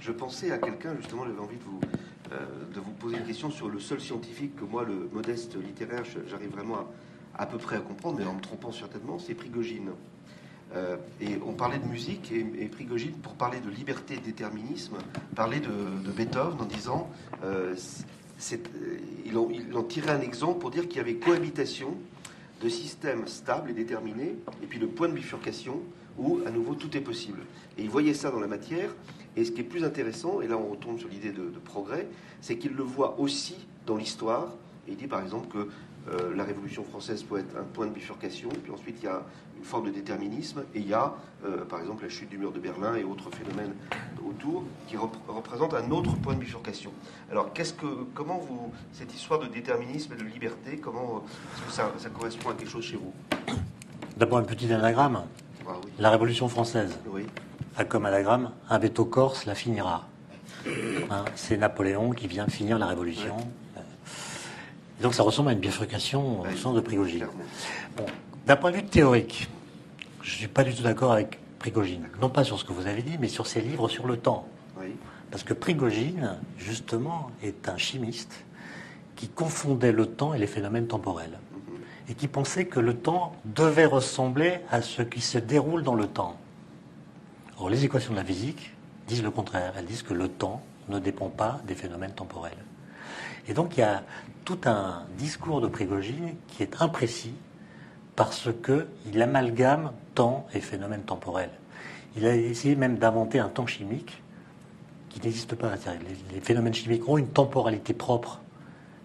je 0.00 0.12
pensais 0.12 0.50
à 0.50 0.58
quelqu'un, 0.58 0.94
justement, 0.98 1.24
j'avais 1.26 1.38
envie 1.38 1.56
de 1.58 1.62
vous, 1.64 1.78
de 2.74 2.80
vous 2.80 2.92
poser 2.92 3.16
une 3.16 3.24
question 3.24 3.50
sur 3.50 3.68
le 3.68 3.80
seul 3.80 4.00
scientifique 4.00 4.56
que 4.56 4.64
moi, 4.64 4.84
le 4.84 5.08
modeste 5.12 5.56
littéraire, 5.56 6.04
j'arrive 6.26 6.50
vraiment 6.50 6.88
à, 7.36 7.46
peu 7.46 7.58
près 7.58 7.76
à 7.76 7.80
comprendre, 7.80 8.18
mais 8.18 8.26
en 8.26 8.34
me 8.34 8.40
trompant 8.40 8.72
certainement, 8.72 9.18
c'est 9.18 9.34
Prigogine. 9.34 9.90
Euh, 10.74 10.96
et 11.20 11.38
on 11.44 11.52
parlait 11.52 11.78
de 11.78 11.86
musique, 11.86 12.32
et, 12.32 12.66
Prigogine, 12.66 13.12
pour 13.12 13.34
parler 13.34 13.60
de 13.60 13.68
liberté 13.68 14.14
et 14.14 14.20
déterminisme, 14.20 14.96
parlait 15.34 15.60
de, 15.60 16.10
Beethoven 16.10 16.60
en 16.60 16.64
disant, 16.64 17.10
euh, 17.44 17.74
euh, 18.52 18.98
il, 19.26 19.36
en, 19.36 19.48
il 19.50 19.76
en 19.76 19.82
tirait 19.82 20.12
un 20.12 20.20
exemple 20.20 20.60
pour 20.60 20.70
dire 20.70 20.88
qu'il 20.88 20.96
y 20.96 21.00
avait 21.00 21.16
cohabitation 21.16 21.96
de 22.62 22.68
systèmes 22.68 23.26
stables 23.26 23.70
et 23.70 23.74
déterminés, 23.74 24.36
et 24.62 24.66
puis 24.66 24.78
le 24.78 24.86
point 24.86 25.08
de 25.08 25.14
bifurcation 25.14 25.80
où 26.18 26.40
à 26.46 26.50
nouveau 26.50 26.74
tout 26.74 26.96
est 26.96 27.00
possible. 27.00 27.40
Et 27.76 27.82
il 27.82 27.90
voyait 27.90 28.14
ça 28.14 28.30
dans 28.30 28.40
la 28.40 28.46
matière, 28.46 28.90
et 29.36 29.44
ce 29.44 29.50
qui 29.52 29.60
est 29.60 29.64
plus 29.64 29.84
intéressant, 29.84 30.40
et 30.40 30.48
là 30.48 30.56
on 30.56 30.70
retourne 30.70 30.98
sur 30.98 31.08
l'idée 31.08 31.32
de, 31.32 31.42
de 31.50 31.58
progrès, 31.64 32.06
c'est 32.40 32.56
qu'il 32.56 32.72
le 32.74 32.82
voit 32.82 33.18
aussi 33.18 33.56
dans 33.86 33.96
l'histoire, 33.96 34.48
il 34.88 34.96
dit 34.96 35.06
par 35.06 35.22
exemple 35.22 35.48
que 35.48 35.68
euh, 36.10 36.34
la 36.34 36.42
Révolution 36.44 36.82
française 36.84 37.22
peut 37.22 37.38
être 37.38 37.56
un 37.56 37.62
point 37.62 37.86
de 37.86 37.92
bifurcation, 37.92 38.48
puis 38.62 38.72
ensuite 38.72 38.96
il 39.00 39.04
y 39.04 39.08
a 39.08 39.22
une 39.56 39.64
forme 39.64 39.86
de 39.86 39.90
déterminisme, 39.92 40.64
et 40.74 40.80
il 40.80 40.88
y 40.88 40.92
a 40.94 41.14
euh, 41.44 41.64
par 41.64 41.78
exemple 41.80 42.02
la 42.02 42.08
chute 42.08 42.28
du 42.28 42.36
mur 42.38 42.50
de 42.50 42.58
Berlin 42.58 42.96
et 42.96 43.04
autres 43.04 43.30
phénomènes 43.30 43.72
autour 44.28 44.64
qui 44.88 44.96
rep- 44.96 45.10
représentent 45.28 45.74
un 45.74 45.88
autre 45.92 46.16
point 46.16 46.34
de 46.34 46.40
bifurcation. 46.40 46.90
Alors 47.30 47.52
qu'est-ce 47.52 47.72
que, 47.74 47.86
comment 48.14 48.38
vous, 48.38 48.72
cette 48.92 49.14
histoire 49.14 49.38
de 49.38 49.46
déterminisme 49.46 50.12
et 50.14 50.16
de 50.16 50.24
liberté, 50.24 50.78
comment 50.78 51.22
que 51.66 51.72
ça, 51.72 51.92
ça 51.98 52.08
correspond 52.10 52.50
à 52.50 52.54
quelque 52.54 52.70
chose 52.70 52.84
chez 52.84 52.96
vous? 52.96 53.12
D'abord, 54.16 54.38
un 54.38 54.42
petit 54.42 54.72
anagramme. 54.72 55.22
Ah 55.68 55.74
oui. 55.84 55.90
La 56.00 56.10
Révolution 56.10 56.48
française 56.48 56.98
Oui. 57.06 57.22
A 57.76 57.84
comme 57.84 58.06
anagramme 58.06 58.50
un 58.68 58.78
veto 58.78 59.04
corse 59.04 59.46
la 59.46 59.54
finira. 59.54 60.06
Hein, 61.10 61.24
c'est 61.34 61.56
Napoléon 61.56 62.10
qui 62.10 62.26
vient 62.28 62.46
finir 62.46 62.78
la 62.78 62.86
Révolution. 62.86 63.36
Et 64.98 65.02
donc 65.02 65.14
ça 65.14 65.22
ressemble 65.22 65.48
à 65.48 65.52
une 65.52 65.58
bifurcation 65.58 66.40
au 66.40 66.44
Ouais, 66.44 66.54
sens 66.56 66.74
de 66.74 66.80
Prigogine. 66.80 67.26
Bon, 67.96 68.06
D'un 68.46 68.56
point 68.56 68.70
de 68.70 68.76
vue 68.76 68.84
théorique, 68.84 69.48
je 70.22 70.30
ne 70.32 70.36
suis 70.36 70.48
pas 70.48 70.62
du 70.64 70.74
tout 70.74 70.82
d'accord 70.82 71.12
avec 71.12 71.38
Prigogine. 71.58 72.08
Non 72.20 72.28
pas 72.28 72.44
sur 72.44 72.58
ce 72.58 72.64
que 72.64 72.72
vous 72.72 72.86
avez 72.86 73.02
dit, 73.02 73.16
mais 73.18 73.28
sur 73.28 73.46
ses 73.46 73.60
livres 73.60 73.88
sur 73.88 74.06
le 74.06 74.16
temps. 74.16 74.46
Oui. 74.80 74.94
Parce 75.30 75.42
que 75.42 75.54
Prigogine, 75.54 76.36
justement, 76.58 77.30
est 77.42 77.68
un 77.68 77.78
chimiste 77.78 78.44
qui 79.16 79.28
confondait 79.28 79.92
le 79.92 80.06
temps 80.06 80.34
et 80.34 80.38
les 80.38 80.46
phénomènes 80.46 80.86
temporels. 80.86 81.38
Et 82.08 82.14
qui 82.14 82.28
pensait 82.28 82.66
que 82.66 82.80
le 82.80 82.94
temps 82.94 83.34
devait 83.44 83.86
ressembler 83.86 84.58
à 84.70 84.82
ce 84.82 85.02
qui 85.02 85.20
se 85.20 85.38
déroule 85.38 85.82
dans 85.82 85.94
le 85.94 86.06
temps. 86.06 86.36
Les 87.68 87.84
équations 87.84 88.12
de 88.12 88.18
la 88.18 88.24
physique 88.24 88.72
disent 89.06 89.22
le 89.22 89.30
contraire. 89.30 89.74
Elles 89.78 89.86
disent 89.86 90.02
que 90.02 90.14
le 90.14 90.28
temps 90.28 90.62
ne 90.88 90.98
dépend 90.98 91.28
pas 91.28 91.60
des 91.66 91.74
phénomènes 91.74 92.12
temporels. 92.12 92.56
Et 93.48 93.54
donc, 93.54 93.76
il 93.76 93.80
y 93.80 93.84
a 93.84 94.02
tout 94.44 94.58
un 94.64 95.04
discours 95.16 95.60
de 95.60 95.68
Prigogine 95.68 96.34
qui 96.48 96.62
est 96.62 96.82
imprécis 96.82 97.34
parce 98.16 98.48
qu'il 98.64 99.22
amalgame 99.22 99.92
temps 100.14 100.46
et 100.54 100.60
phénomènes 100.60 101.02
temporels. 101.02 101.50
Il 102.16 102.26
a 102.26 102.36
essayé 102.36 102.76
même 102.76 102.98
d'inventer 102.98 103.38
un 103.38 103.48
temps 103.48 103.66
chimique 103.66 104.22
qui 105.08 105.20
n'existe 105.20 105.54
pas. 105.54 105.72
Les 106.32 106.40
phénomènes 106.40 106.74
chimiques 106.74 107.08
ont 107.08 107.16
une 107.16 107.28
temporalité 107.28 107.94
propre 107.94 108.40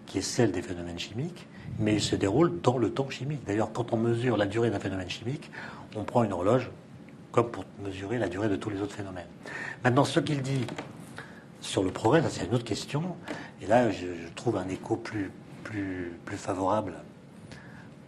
qui 0.06 0.18
est 0.18 0.22
celle 0.22 0.52
des 0.52 0.62
phénomènes 0.62 0.98
chimiques, 0.98 1.46
mais 1.78 1.94
ils 1.94 2.02
se 2.02 2.16
déroulent 2.16 2.60
dans 2.62 2.78
le 2.78 2.90
temps 2.90 3.08
chimique. 3.10 3.44
D'ailleurs, 3.46 3.72
quand 3.72 3.92
on 3.92 3.96
mesure 3.96 4.36
la 4.36 4.46
durée 4.46 4.70
d'un 4.70 4.80
phénomène 4.80 5.08
chimique, 5.08 5.50
on 5.96 6.04
prend 6.04 6.24
une 6.24 6.32
horloge 6.32 6.70
comme 7.38 7.52
pour 7.52 7.64
mesurer 7.84 8.18
la 8.18 8.28
durée 8.28 8.48
de 8.48 8.56
tous 8.56 8.68
les 8.68 8.82
autres 8.82 8.94
phénomènes. 8.94 9.28
Maintenant, 9.84 10.04
ce 10.04 10.18
qu'il 10.18 10.42
dit 10.42 10.66
sur 11.60 11.84
le 11.84 11.92
progrès, 11.92 12.20
c'est 12.28 12.46
une 12.46 12.54
autre 12.54 12.64
question, 12.64 13.16
et 13.62 13.66
là 13.66 13.90
je, 13.92 14.06
je 14.06 14.28
trouve 14.34 14.56
un 14.56 14.68
écho 14.68 14.96
plus, 14.96 15.30
plus, 15.62 16.18
plus 16.24 16.36
favorable 16.36 16.94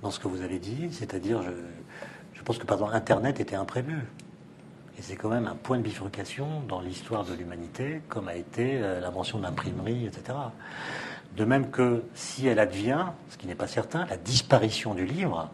dans 0.02 0.10
ce 0.10 0.18
que 0.18 0.26
vous 0.26 0.42
avez 0.42 0.58
dit, 0.58 0.88
c'est-à-dire, 0.90 1.42
je, 1.42 1.50
je 2.34 2.42
pense 2.42 2.58
que 2.58 2.66
par 2.66 2.78
exemple 2.78 2.96
Internet 2.96 3.38
était 3.38 3.54
imprévu. 3.54 3.98
Et 4.98 5.02
c'est 5.02 5.14
quand 5.14 5.28
même 5.28 5.46
un 5.46 5.54
point 5.54 5.78
de 5.78 5.82
bifurcation 5.82 6.62
dans 6.68 6.80
l'histoire 6.80 7.24
de 7.24 7.32
l'humanité, 7.34 8.02
comme 8.08 8.26
a 8.26 8.34
été 8.34 8.82
euh, 8.82 8.98
l'invention 8.98 9.38
de 9.38 9.44
l'imprimerie, 9.44 10.06
etc. 10.06 10.36
De 11.36 11.44
même 11.44 11.70
que 11.70 12.02
si 12.14 12.48
elle 12.48 12.58
advient, 12.58 13.06
ce 13.28 13.36
qui 13.36 13.46
n'est 13.46 13.54
pas 13.54 13.68
certain, 13.68 14.06
la 14.06 14.16
disparition 14.16 14.94
du 14.94 15.06
livre 15.06 15.50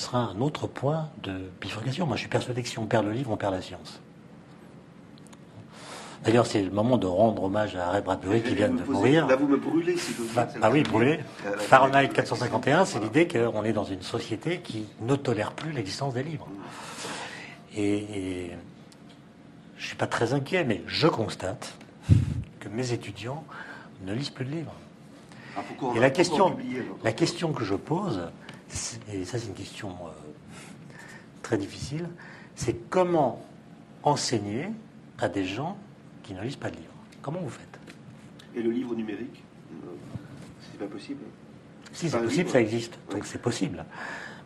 sera 0.00 0.18
un 0.34 0.40
autre 0.40 0.66
point 0.66 1.08
de 1.22 1.50
bifurcation. 1.60 2.06
Moi, 2.06 2.16
je 2.16 2.20
suis 2.20 2.28
persuadé 2.28 2.62
que 2.62 2.68
si 2.68 2.78
on 2.78 2.86
perd 2.86 3.04
le 3.06 3.12
livre, 3.12 3.30
on 3.30 3.36
perd 3.36 3.54
la 3.54 3.62
science. 3.62 4.00
D'ailleurs, 6.24 6.44
c'est 6.46 6.62
le 6.62 6.70
moment 6.70 6.98
de 6.98 7.06
rendre 7.06 7.44
hommage 7.44 7.76
à 7.76 7.90
Ray 7.90 8.02
Bradbury 8.02 8.42
qui 8.42 8.54
vient 8.54 8.68
de 8.68 8.76
poser- 8.82 8.92
mourir. 8.92 9.26
Là, 9.26 9.36
vous 9.36 9.46
me 9.48 9.56
brûlez, 9.56 9.96
si 9.96 10.12
vous 10.12 10.26
Bah, 10.34 10.44
voulez. 10.46 10.60
ah 10.62 10.70
oui, 10.70 10.82
brûlé. 10.82 11.20
Euh, 11.46 11.56
Fahrenheit 11.58 12.08
451, 12.08 12.84
c'est 12.84 12.98
l'idée 13.00 13.26
qu'on 13.26 13.64
est 13.64 13.72
dans 13.72 13.84
une 13.84 14.02
société 14.02 14.60
qui 14.60 14.84
ne 15.00 15.16
tolère 15.16 15.52
plus 15.52 15.72
l'existence 15.72 16.12
des 16.12 16.22
livres. 16.22 16.46
Et, 17.74 17.94
et 18.48 18.50
je 19.78 19.86
suis 19.86 19.96
pas 19.96 20.06
très 20.06 20.34
inquiet, 20.34 20.64
mais 20.64 20.82
je 20.86 21.06
constate 21.06 21.72
que 22.60 22.68
mes 22.68 22.92
étudiants 22.92 23.44
ne 24.04 24.12
lisent 24.12 24.28
plus 24.30 24.44
de 24.44 24.50
livres. 24.50 24.74
Ah, 25.56 25.62
Et 25.96 26.00
la 26.00 26.10
question, 26.10 26.54
la 27.02 27.12
question 27.12 27.52
que 27.54 27.64
je 27.64 27.74
pose, 27.74 28.20
et 29.12 29.24
ça 29.24 29.38
c'est 29.38 29.48
une 29.48 29.54
question 29.54 29.90
euh, 29.90 30.10
très 31.42 31.58
difficile, 31.58 32.08
c'est 32.54 32.74
comment 32.88 33.44
enseigner 34.02 34.68
à 35.18 35.28
des 35.28 35.44
gens 35.44 35.76
qui 36.22 36.34
ne 36.34 36.42
lisent 36.42 36.56
pas 36.56 36.70
de 36.70 36.76
livres. 36.76 36.88
Comment 37.22 37.40
vous 37.40 37.50
faites? 37.50 37.78
Et 38.54 38.62
le 38.62 38.70
livre 38.70 38.94
numérique 38.94 39.42
euh, 39.72 39.86
C'est 40.62 40.78
pas 40.78 40.86
possible? 40.86 41.20
Si 41.92 42.08
c'est 42.08 42.18
possible, 42.18 42.42
livre. 42.44 42.50
ça 42.52 42.60
existe, 42.60 42.98
donc 43.10 43.24
c'est 43.26 43.42
possible. 43.42 43.84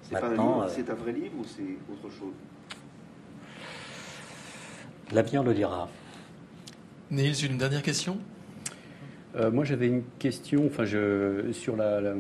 C'est 0.02 0.20
pas 0.20 0.28
un 0.28 0.62
euh, 0.62 0.68
c'est 0.68 0.88
un 0.90 0.94
vrai 0.94 1.12
livre 1.12 1.34
ou 1.38 1.44
c'est 1.44 1.62
autre 1.92 2.14
chose? 2.14 2.32
L'avenir 5.12 5.42
le 5.42 5.54
dira. 5.54 5.88
Niels, 7.10 7.44
une 7.44 7.58
dernière 7.58 7.82
question? 7.82 8.18
Euh, 9.36 9.50
moi, 9.50 9.64
j'avais 9.64 9.86
une 9.88 10.02
question. 10.18 10.66
Enfin, 10.66 10.84
je, 10.84 11.52
sur 11.52 11.76
la, 11.76 12.00
la- 12.00 12.14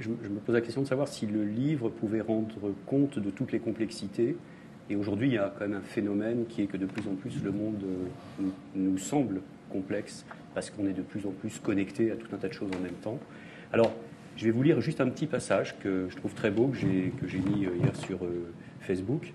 je, 0.00 0.08
me- 0.10 0.16
je 0.22 0.28
me 0.28 0.38
pose 0.38 0.54
la 0.54 0.60
question 0.60 0.82
de 0.82 0.86
savoir 0.86 1.08
si 1.08 1.26
le 1.26 1.44
livre 1.44 1.88
pouvait 1.88 2.20
rendre 2.20 2.54
compte 2.86 3.18
de 3.18 3.30
toutes 3.30 3.52
les 3.52 3.58
complexités. 3.60 4.36
Et 4.88 4.96
aujourd'hui, 4.96 5.28
il 5.28 5.34
y 5.34 5.38
a 5.38 5.52
quand 5.58 5.66
même 5.68 5.78
un 5.78 5.80
phénomène 5.80 6.44
qui 6.48 6.62
est 6.62 6.66
que 6.66 6.76
de 6.76 6.86
plus 6.86 7.08
en 7.08 7.14
plus 7.14 7.42
le 7.42 7.50
monde 7.50 7.82
euh, 7.84 8.42
nous, 8.42 8.52
nous 8.92 8.98
semble 8.98 9.40
complexe 9.70 10.24
parce 10.54 10.70
qu'on 10.70 10.86
est 10.86 10.92
de 10.92 11.02
plus 11.02 11.26
en 11.26 11.30
plus 11.30 11.58
connecté 11.58 12.12
à 12.12 12.16
tout 12.16 12.28
un 12.32 12.36
tas 12.38 12.48
de 12.48 12.52
choses 12.52 12.70
en 12.76 12.80
même 12.82 12.94
temps. 13.02 13.18
Alors, 13.72 13.92
Je 14.36 14.44
vais 14.44 14.50
vous 14.52 14.62
lire 14.62 14.80
juste 14.82 15.00
un 15.00 15.08
petit 15.08 15.26
passage 15.26 15.76
que 15.80 16.08
je 16.10 16.16
trouve 16.16 16.34
très 16.34 16.50
beau, 16.50 16.68
que 16.68 16.76
j'ai, 16.76 17.12
que 17.20 17.26
j'ai 17.26 17.38
mis 17.38 17.62
hier 17.62 17.96
sur 17.96 18.18
Facebook. 18.80 19.32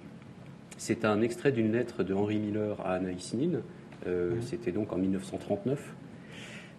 C'est 0.77 1.05
un 1.05 1.21
extrait 1.21 1.51
d'une 1.51 1.71
lettre 1.73 2.03
de 2.03 2.13
Henri 2.13 2.37
Miller 2.37 2.79
à 2.81 2.93
Anaïs 2.93 3.33
Nin. 3.33 3.59
C'était 4.41 4.71
donc 4.71 4.93
en 4.93 4.97
1939. 4.97 5.93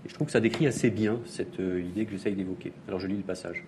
Et 0.04 0.08
je 0.08 0.14
trouve 0.14 0.26
que 0.26 0.32
ça 0.32 0.40
décrit 0.40 0.66
assez 0.66 0.90
bien 0.90 1.20
cette 1.26 1.58
idée 1.58 2.04
que 2.04 2.12
j'essaye 2.12 2.34
d'évoquer. 2.34 2.72
Alors 2.88 3.00
je 3.00 3.06
lis 3.06 3.16
le 3.16 3.22
passage. 3.22 3.64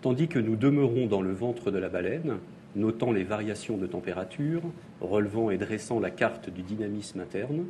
Tandis 0.00 0.28
que 0.28 0.38
nous 0.38 0.56
demeurons 0.56 1.06
dans 1.06 1.22
le 1.22 1.32
ventre 1.32 1.70
de 1.70 1.78
la 1.78 1.88
baleine, 1.88 2.38
notant 2.74 3.12
les 3.12 3.24
variations 3.24 3.76
de 3.76 3.86
température, 3.86 4.62
relevant 5.00 5.50
et 5.50 5.58
dressant 5.58 6.00
la 6.00 6.10
carte 6.10 6.50
du 6.50 6.62
dynamisme 6.62 7.20
interne, 7.20 7.64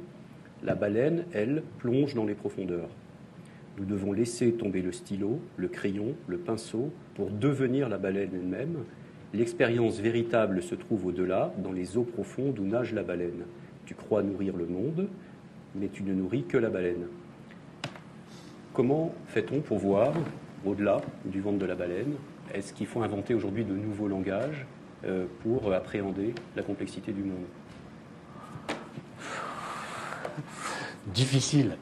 la 0.65 0.75
baleine, 0.75 1.25
elle, 1.33 1.63
plonge 1.79 2.15
dans 2.15 2.25
les 2.25 2.35
profondeurs. 2.35 2.89
Nous 3.79 3.85
devons 3.85 4.13
laisser 4.13 4.53
tomber 4.53 4.81
le 4.81 4.93
stylo, 4.93 5.41
le 5.57 5.69
crayon, 5.69 6.15
le 6.27 6.39
pinceau 6.39 6.91
pour 7.15 7.31
devenir 7.31 7.89
la 7.89 7.99
baleine 7.99 8.31
elle-même. 8.35 8.85
L'expérience 9.35 9.99
véritable 9.99 10.63
se 10.63 10.75
trouve 10.75 11.07
au-delà, 11.07 11.53
dans 11.63 11.73
les 11.73 11.97
eaux 11.97 12.05
profondes 12.05 12.59
où 12.59 12.65
nage 12.65 12.93
la 12.93 13.03
baleine. 13.03 13.45
Tu 13.87 13.95
crois 13.95 14.23
nourrir 14.23 14.57
le 14.57 14.67
monde, 14.67 15.09
mais 15.75 15.89
tu 15.89 16.03
ne 16.03 16.15
nourris 16.15 16.45
que 16.45 16.59
la 16.59 16.71
baleine. 16.71 17.07
Comment 18.75 19.15
fait-on 19.27 19.61
pour 19.61 19.79
voir 19.79 20.15
au-delà 20.65 21.03
du 21.27 21.43
ventre 21.43 21.59
de 21.59 21.67
la 21.67 21.75
baleine 21.75 22.15
Est-ce 22.55 22.73
qu'il 22.73 22.87
faut 22.87 23.03
inventer 23.03 23.35
aujourd'hui 23.35 23.65
de 23.65 23.75
nouveaux 23.75 24.09
langages 24.09 24.65
euh, 25.05 25.27
pour 25.43 25.71
appréhender 25.75 26.35
la 26.57 26.63
complexité 26.63 27.13
du 27.13 27.23
monde? 27.23 27.45
Difficile. 31.09 31.77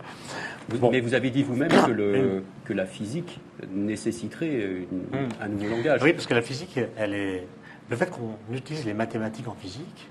Mais 0.90 1.00
vous 1.00 1.14
avez 1.14 1.30
dit 1.30 1.44
vous-même 1.44 1.70
que, 1.70 2.42
que, 2.64 2.72
la 2.72 2.86
physique 2.86 3.38
nécessiterait 3.72 4.86
hum. 5.12 5.28
un 5.40 5.48
nouveau 5.48 5.76
langage. 5.76 6.02
Oui, 6.02 6.12
parce 6.12 6.26
que 6.26 6.34
la 6.34 6.42
physique, 6.42 6.80
elle 6.96 7.14
est. 7.14 7.46
Le 7.88 7.96
fait 7.96 8.10
qu'on 8.10 8.36
utilise 8.52 8.84
les 8.84 8.94
mathématiques 8.94 9.48
en 9.48 9.54
physique, 9.54 10.08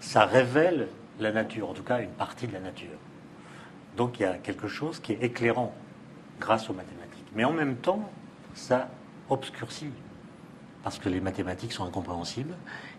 ça 0.00 0.24
révèle 0.26 0.88
la 1.20 1.32
nature, 1.32 1.70
en 1.70 1.72
tout 1.72 1.84
cas 1.84 2.00
une 2.00 2.10
partie 2.10 2.46
de 2.46 2.52
la 2.52 2.60
nature. 2.60 2.98
Donc 3.96 4.18
il 4.18 4.22
y 4.22 4.26
a 4.26 4.34
quelque 4.34 4.68
chose 4.68 5.00
qui 5.00 5.12
est 5.12 5.22
éclairant 5.22 5.74
grâce 6.42 6.68
aux 6.68 6.74
mathématiques. 6.74 7.30
Mais 7.34 7.44
en 7.44 7.52
même 7.52 7.76
temps, 7.76 8.10
ça 8.54 8.88
obscurcit 9.30 9.90
parce 10.82 10.98
que 10.98 11.08
les 11.08 11.20
mathématiques 11.20 11.72
sont 11.72 11.84
incompréhensibles. 11.84 12.54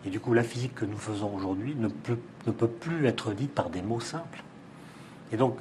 Et 0.05 0.09
du 0.09 0.19
coup, 0.19 0.33
la 0.33 0.43
physique 0.43 0.73
que 0.73 0.85
nous 0.85 0.97
faisons 0.97 1.33
aujourd'hui 1.35 1.75
ne 1.75 1.89
peut, 1.89 2.17
ne 2.47 2.51
peut 2.51 2.67
plus 2.67 3.05
être 3.05 3.33
dite 3.33 3.53
par 3.53 3.69
des 3.69 3.81
mots 3.81 3.99
simples. 3.99 4.41
Et 5.31 5.37
donc, 5.37 5.57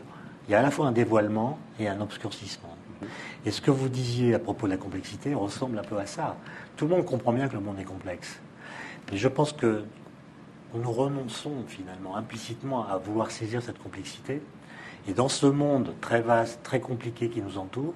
il 0.47 0.53
y 0.53 0.55
a 0.55 0.61
à 0.61 0.63
la 0.63 0.71
fois 0.71 0.87
un 0.87 0.93
dévoilement 0.93 1.59
et 1.81 1.89
un 1.89 2.01
obscurcissement. 2.01 2.77
Et 3.45 3.51
ce 3.51 3.61
que 3.61 3.73
vous 3.73 3.89
disiez 3.89 4.35
à 4.35 4.39
propos 4.39 4.67
de 4.67 4.73
la 4.73 4.79
complexité 4.79 5.35
ressemble 5.35 5.79
un 5.79 5.83
peu 5.83 5.99
à 5.99 6.07
ça. 6.07 6.37
Tout 6.77 6.87
le 6.87 6.95
monde 6.95 7.05
comprend 7.05 7.33
bien 7.33 7.49
que 7.49 7.55
le 7.55 7.61
monde 7.61 7.81
est 7.81 7.85
complexe. 7.85 8.39
Mais 9.11 9.17
je 9.17 9.27
pense 9.27 9.53
que 9.53 9.85
nous 10.75 10.93
renonçons 10.93 11.65
finalement 11.67 12.17
implicitement 12.17 12.87
à 12.87 12.99
vouloir 12.99 13.33
saisir 13.33 13.61
cette 13.61 13.83
complexité. 13.83 14.41
Et 15.09 15.15
dans 15.15 15.29
ce 15.29 15.47
monde 15.47 15.95
très 16.01 16.21
vaste, 16.21 16.61
très 16.63 16.81
compliqué 16.81 17.29
qui 17.29 17.41
nous 17.41 17.59
entoure, 17.59 17.95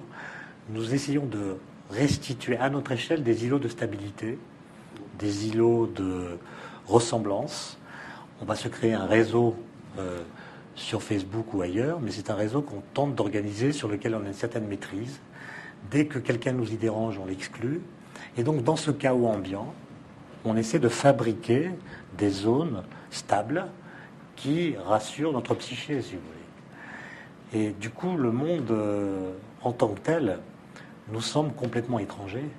nous 0.69 0.93
essayons 0.93 1.25
de 1.25 1.57
restituer 1.89 2.57
à 2.57 2.69
notre 2.69 2.91
échelle 2.91 3.23
des 3.23 3.45
îlots 3.45 3.59
de 3.59 3.69
stabilité, 3.69 4.37
des 5.17 5.47
îlots 5.47 5.87
de 5.87 6.37
ressemblance. 6.85 7.77
On 8.41 8.45
va 8.45 8.55
se 8.55 8.67
créer 8.67 8.93
un 8.93 9.05
réseau 9.05 9.55
euh, 9.97 10.21
sur 10.75 11.01
Facebook 11.01 11.53
ou 11.53 11.61
ailleurs, 11.61 11.99
mais 12.01 12.11
c'est 12.11 12.29
un 12.29 12.35
réseau 12.35 12.61
qu'on 12.61 12.81
tente 12.93 13.15
d'organiser, 13.15 13.71
sur 13.71 13.87
lequel 13.87 14.13
on 14.13 14.23
a 14.23 14.27
une 14.27 14.33
certaine 14.33 14.67
maîtrise. 14.67 15.19
Dès 15.89 16.05
que 16.05 16.19
quelqu'un 16.19 16.51
nous 16.51 16.71
y 16.71 16.75
dérange, 16.75 17.17
on 17.17 17.25
l'exclue. 17.25 17.79
Et 18.37 18.43
donc, 18.43 18.63
dans 18.63 18.75
ce 18.75 18.91
chaos 18.91 19.27
ambiant, 19.27 19.73
on 20.43 20.57
essaie 20.57 20.79
de 20.79 20.89
fabriquer 20.89 21.71
des 22.17 22.29
zones 22.29 22.83
stables 23.11 23.67
qui 24.35 24.75
rassurent 24.75 25.31
notre 25.31 25.55
psyché, 25.55 26.01
si 26.01 26.15
vous 26.15 26.21
voulez. 26.21 26.36
Et 27.53 27.69
du 27.69 27.89
coup, 27.89 28.17
le 28.17 28.31
monde 28.31 28.71
euh, 28.71 29.31
en 29.61 29.71
tant 29.71 29.89
que 29.89 29.99
tel, 29.99 30.39
nous 31.11 31.21
sommes 31.21 31.53
complètement 31.53 31.99
étrangers. 31.99 32.49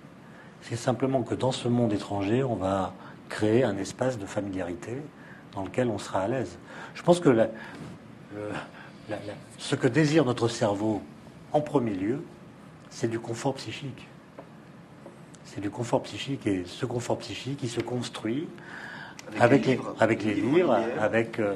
C'est 0.63 0.77
simplement 0.77 1.23
que 1.23 1.35
dans 1.35 1.53
ce 1.53 1.69
monde 1.69 1.93
étranger, 1.93 2.43
on 2.43 2.57
va 2.57 2.93
créer 3.29 3.65
un 3.65 3.77
espace 3.77 4.19
de 4.19 4.27
familiarité 4.27 4.97
dans 5.55 5.65
lequel 5.65 5.89
on 5.89 5.99
sera 5.99 6.21
à 6.21 6.29
l'aise. 6.29 6.59
Je 6.95 7.03
pense 7.03 7.21
que 7.21 7.49
ce 9.59 9.75
que 9.75 9.87
désire 9.87 10.25
notre 10.25 10.49
cerveau 10.49 11.03
en 11.53 11.61
premier 11.61 11.95
lieu, 11.95 12.23
c'est 12.91 13.09
du 13.09 13.21
confort 13.21 13.55
psychique. 13.55 14.09
C'est 15.45 15.61
du 15.61 15.71
confort 15.71 16.03
psychique 16.03 16.47
et 16.47 16.65
ce 16.67 16.87
confort 16.87 17.19
psychique, 17.19 17.61
il 17.63 17.69
se 17.69 17.81
construit 17.81 18.49
avec, 19.39 19.67
les, 19.67 19.73
livres, 19.73 19.95
avec 20.01 20.25
les 20.25 20.35
livres, 20.35 20.79
avec... 20.99 21.39
Euh, 21.39 21.55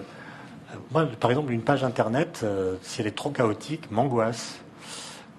moi, 0.90 1.06
par 1.20 1.30
exemple, 1.30 1.52
une 1.52 1.62
page 1.62 1.84
internet, 1.84 2.40
euh, 2.42 2.76
si 2.82 3.00
elle 3.00 3.06
est 3.06 3.16
trop 3.16 3.30
chaotique, 3.30 3.90
m'angoisse 3.90 4.62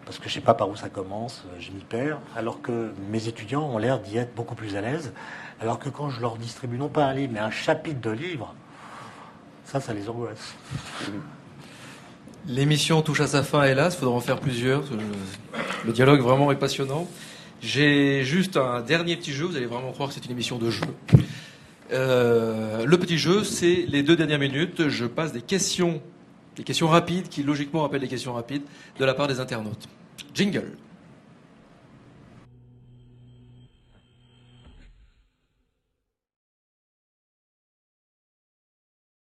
parce 0.05 0.17
que 0.17 0.25
je 0.25 0.29
ne 0.29 0.33
sais 0.33 0.45
pas 0.45 0.53
par 0.53 0.69
où 0.69 0.75
ça 0.75 0.89
commence, 0.89 1.43
euh, 1.47 1.59
je 1.59 1.71
m'y 1.71 1.81
perds, 1.81 2.19
alors 2.35 2.61
que 2.61 2.91
mes 3.09 3.27
étudiants 3.27 3.63
ont 3.63 3.77
l'air 3.77 3.99
d'y 3.99 4.17
être 4.17 4.35
beaucoup 4.35 4.55
plus 4.55 4.75
à 4.75 4.81
l'aise, 4.81 5.13
alors 5.61 5.79
que 5.79 5.89
quand 5.89 6.09
je 6.09 6.19
leur 6.21 6.37
distribue 6.37 6.77
non 6.77 6.89
pas 6.89 7.05
un 7.05 7.13
livre, 7.13 7.31
mais 7.33 7.39
un 7.39 7.51
chapitre 7.51 8.01
de 8.01 8.11
livre, 8.11 8.53
ça, 9.65 9.79
ça 9.79 9.93
les 9.93 10.09
angoisse. 10.09 10.55
L'émission 12.47 13.01
touche 13.01 13.21
à 13.21 13.27
sa 13.27 13.43
fin, 13.43 13.63
hélas, 13.63 13.95
il 13.95 13.99
faudra 13.99 14.15
en 14.15 14.19
faire 14.19 14.39
plusieurs. 14.39 14.83
Le 15.85 15.93
dialogue 15.93 16.19
vraiment 16.19 16.51
est 16.51 16.57
passionnant. 16.57 17.07
J'ai 17.61 18.25
juste 18.25 18.57
un 18.57 18.81
dernier 18.81 19.15
petit 19.15 19.31
jeu, 19.31 19.45
vous 19.45 19.55
allez 19.55 19.65
vraiment 19.65 19.93
croire 19.93 20.09
que 20.09 20.15
c'est 20.15 20.25
une 20.25 20.31
émission 20.31 20.57
de 20.57 20.69
jeu. 20.69 20.85
Euh, 21.91 22.85
le 22.85 22.97
petit 22.97 23.17
jeu, 23.17 23.43
c'est 23.43 23.85
les 23.87 24.03
deux 24.03 24.15
dernières 24.15 24.39
minutes. 24.39 24.89
Je 24.89 25.05
passe 25.05 25.31
des 25.31 25.41
questions 25.41 26.01
des 26.55 26.63
questions 26.63 26.87
rapides 26.87 27.29
qui 27.29 27.41
logiquement 27.41 27.81
rappellent 27.81 28.01
des 28.01 28.07
questions 28.07 28.33
rapides 28.33 28.61
de 28.99 29.05
la 29.05 29.15
part 29.15 29.27
des 29.27 29.39
internautes. 29.39 29.87
Jingle. 30.35 30.71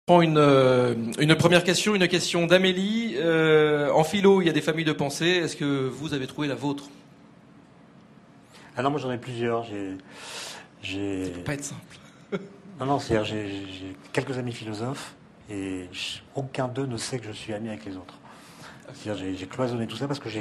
prends 0.09 0.23
une, 0.23 0.39
euh, 0.39 0.95
une 1.19 1.35
première 1.35 1.63
question, 1.63 1.93
une 1.93 2.07
question 2.07 2.47
d'Amélie. 2.47 3.13
Euh, 3.17 3.91
en 3.91 4.03
philo, 4.03 4.41
il 4.41 4.47
y 4.47 4.49
a 4.49 4.53
des 4.53 4.61
familles 4.61 4.83
de 4.83 4.91
pensée. 4.91 5.27
Est-ce 5.27 5.55
que 5.55 5.87
vous 5.87 6.15
avez 6.15 6.25
trouvé 6.25 6.47
la 6.47 6.55
vôtre? 6.55 6.85
Ah 8.75 8.81
non, 8.81 8.89
moi 8.89 8.99
j'en 8.99 9.11
ai 9.11 9.19
plusieurs. 9.19 9.67
J'ai, 10.81 11.25
Ça 11.25 11.29
peut 11.29 11.41
pas 11.41 11.53
être 11.53 11.63
simple. 11.63 11.99
Non, 12.79 12.85
non, 12.85 12.99
c'est 12.99 13.23
j'ai 13.25 13.95
quelques 14.13 14.37
amis 14.37 14.53
philosophes 14.53 15.15
et 15.49 15.89
aucun 16.35 16.67
d'eux 16.67 16.85
ne 16.85 16.97
sait 16.97 17.19
que 17.19 17.25
je 17.25 17.31
suis 17.31 17.53
ami 17.53 17.69
avec 17.69 17.85
les 17.85 17.97
autres. 17.97 18.15
J'ai 19.03 19.47
cloisonné 19.47 19.87
tout 19.87 19.97
ça 19.97 20.07
parce 20.07 20.19
que 20.19 20.29
je 20.29 20.39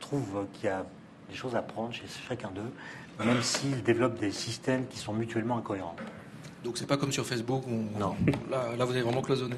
trouve 0.00 0.46
qu'il 0.54 0.66
y 0.66 0.68
a 0.68 0.84
des 1.30 1.36
choses 1.36 1.54
à 1.54 1.62
prendre 1.62 1.92
chez 1.92 2.04
chacun 2.28 2.50
d'eux, 2.50 3.24
même 3.24 3.42
s'ils 3.42 3.82
développent 3.82 4.18
des 4.18 4.32
systèmes 4.32 4.86
qui 4.88 4.98
sont 4.98 5.12
mutuellement 5.12 5.58
incohérents. 5.58 5.96
Donc 6.64 6.78
c'est 6.78 6.86
pas 6.86 6.96
comme 6.96 7.12
sur 7.12 7.24
Facebook 7.24 7.64
où 7.68 7.84
non. 7.98 8.16
Là, 8.50 8.84
vous 8.84 8.90
avez 8.90 9.02
vraiment 9.02 9.22
cloisonné. 9.22 9.54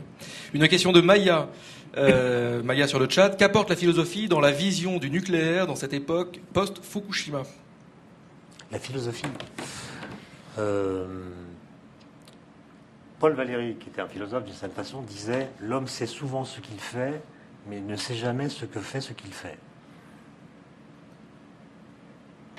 Une 0.53 0.69
question 0.69 0.93
de 0.93 1.01
Maya. 1.01 1.49
Euh, 1.97 2.62
Maya 2.62 2.87
sur 2.87 2.99
le 2.99 3.09
chat. 3.09 3.31
Qu'apporte 3.31 3.71
la 3.71 3.77
philosophie 3.77 4.29
dans 4.29 4.41
la 4.41 4.51
vision 4.51 4.99
du 4.99 5.11
nucléaire 5.11 5.66
dans 5.66 5.77
cette 5.77 5.95
époque 5.95 6.39
post-Fukushima? 6.53 7.45
La 8.71 8.79
philosophie? 8.79 9.25
Euh, 10.59 11.07
Paul 13.19 13.33
Valéry, 13.33 13.77
qui 13.81 13.89
était 13.89 14.01
un 14.01 14.07
philosophe 14.07 14.45
d'une 14.45 14.55
certaine 14.55 14.77
façon, 14.77 15.03
disait 15.03 15.49
L'homme 15.61 15.89
sait 15.89 16.07
souvent 16.07 16.45
ce 16.45 16.61
qu'il 16.61 16.79
fait, 16.79 17.21
mais 17.69 17.81
ne 17.81 17.97
sait 17.97 18.14
jamais 18.14 18.49
ce 18.49 18.64
que 18.64 18.81
fait 18.81 19.01
ce 19.01 19.12
qu'il 19.12 19.33
fait. 19.33 19.59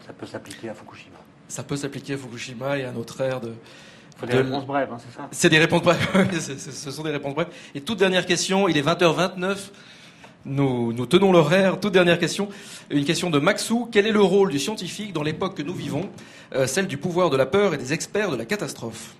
Ça 0.05 0.11
peut 0.13 0.25
s'appliquer 0.25 0.69
à 0.69 0.73
Fukushima. 0.73 1.17
Ça 1.47 1.63
peut 1.63 1.77
s'appliquer 1.77 2.15
à 2.15 2.17
Fukushima 2.17 2.77
et 2.77 2.83
à 2.83 2.91
notre 2.91 3.21
ère 3.21 3.39
de. 3.39 3.53
Faut 4.17 4.25
des 4.25 4.33
réponses 4.35 4.65
brèves, 4.65 4.91
hein, 4.91 4.97
c'est 4.99 5.15
ça? 5.15 5.29
C'est 5.31 5.49
des 5.49 5.59
réponses 5.59 5.81
brèves, 5.81 6.29
ce 6.39 6.91
sont 6.91 7.03
des 7.03 7.11
réponses 7.11 7.35
brèves. 7.35 7.53
Et 7.73 7.79
toute 7.79 7.99
dernière 7.99 8.25
question, 8.25 8.67
il 8.67 8.75
est 8.75 8.85
20h29. 8.85 9.69
Nous, 10.45 10.91
nous 10.91 11.05
tenons 11.05 11.31
l'horaire. 11.31 11.79
Toute 11.79 11.93
dernière 11.93 12.19
question. 12.19 12.49
Une 12.89 13.05
question 13.05 13.29
de 13.29 13.39
Maxou. 13.39 13.87
Quel 13.89 14.07
est 14.07 14.11
le 14.11 14.21
rôle 14.21 14.51
du 14.51 14.59
scientifique 14.59 15.13
dans 15.13 15.23
l'époque 15.23 15.55
que 15.55 15.61
nous 15.61 15.73
vivons, 15.73 16.09
euh, 16.53 16.67
celle 16.67 16.87
du 16.87 16.97
pouvoir 16.97 17.29
de 17.29 17.37
la 17.37 17.45
peur 17.45 17.73
et 17.73 17.77
des 17.77 17.93
experts 17.93 18.31
de 18.31 18.35
la 18.35 18.45
catastrophe 18.45 19.15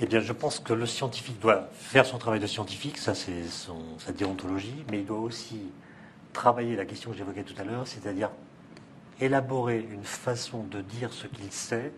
eh 0.00 0.06
bien, 0.06 0.20
je 0.20 0.32
pense 0.32 0.60
que 0.60 0.72
le 0.72 0.86
scientifique 0.86 1.40
doit 1.40 1.68
faire 1.72 2.06
son 2.06 2.18
travail 2.18 2.40
de 2.40 2.46
scientifique, 2.46 2.98
ça 2.98 3.14
c'est 3.14 3.42
sa 3.98 4.12
déontologie, 4.12 4.84
mais 4.90 5.00
il 5.00 5.06
doit 5.06 5.18
aussi 5.18 5.60
travailler 6.32 6.76
la 6.76 6.84
question 6.84 7.10
que 7.10 7.16
j'évoquais 7.16 7.42
tout 7.42 7.54
à 7.58 7.64
l'heure, 7.64 7.86
c'est-à-dire 7.86 8.30
élaborer 9.20 9.84
une 9.90 10.04
façon 10.04 10.62
de 10.62 10.80
dire 10.80 11.12
ce 11.12 11.26
qu'il 11.26 11.50
sait 11.50 11.92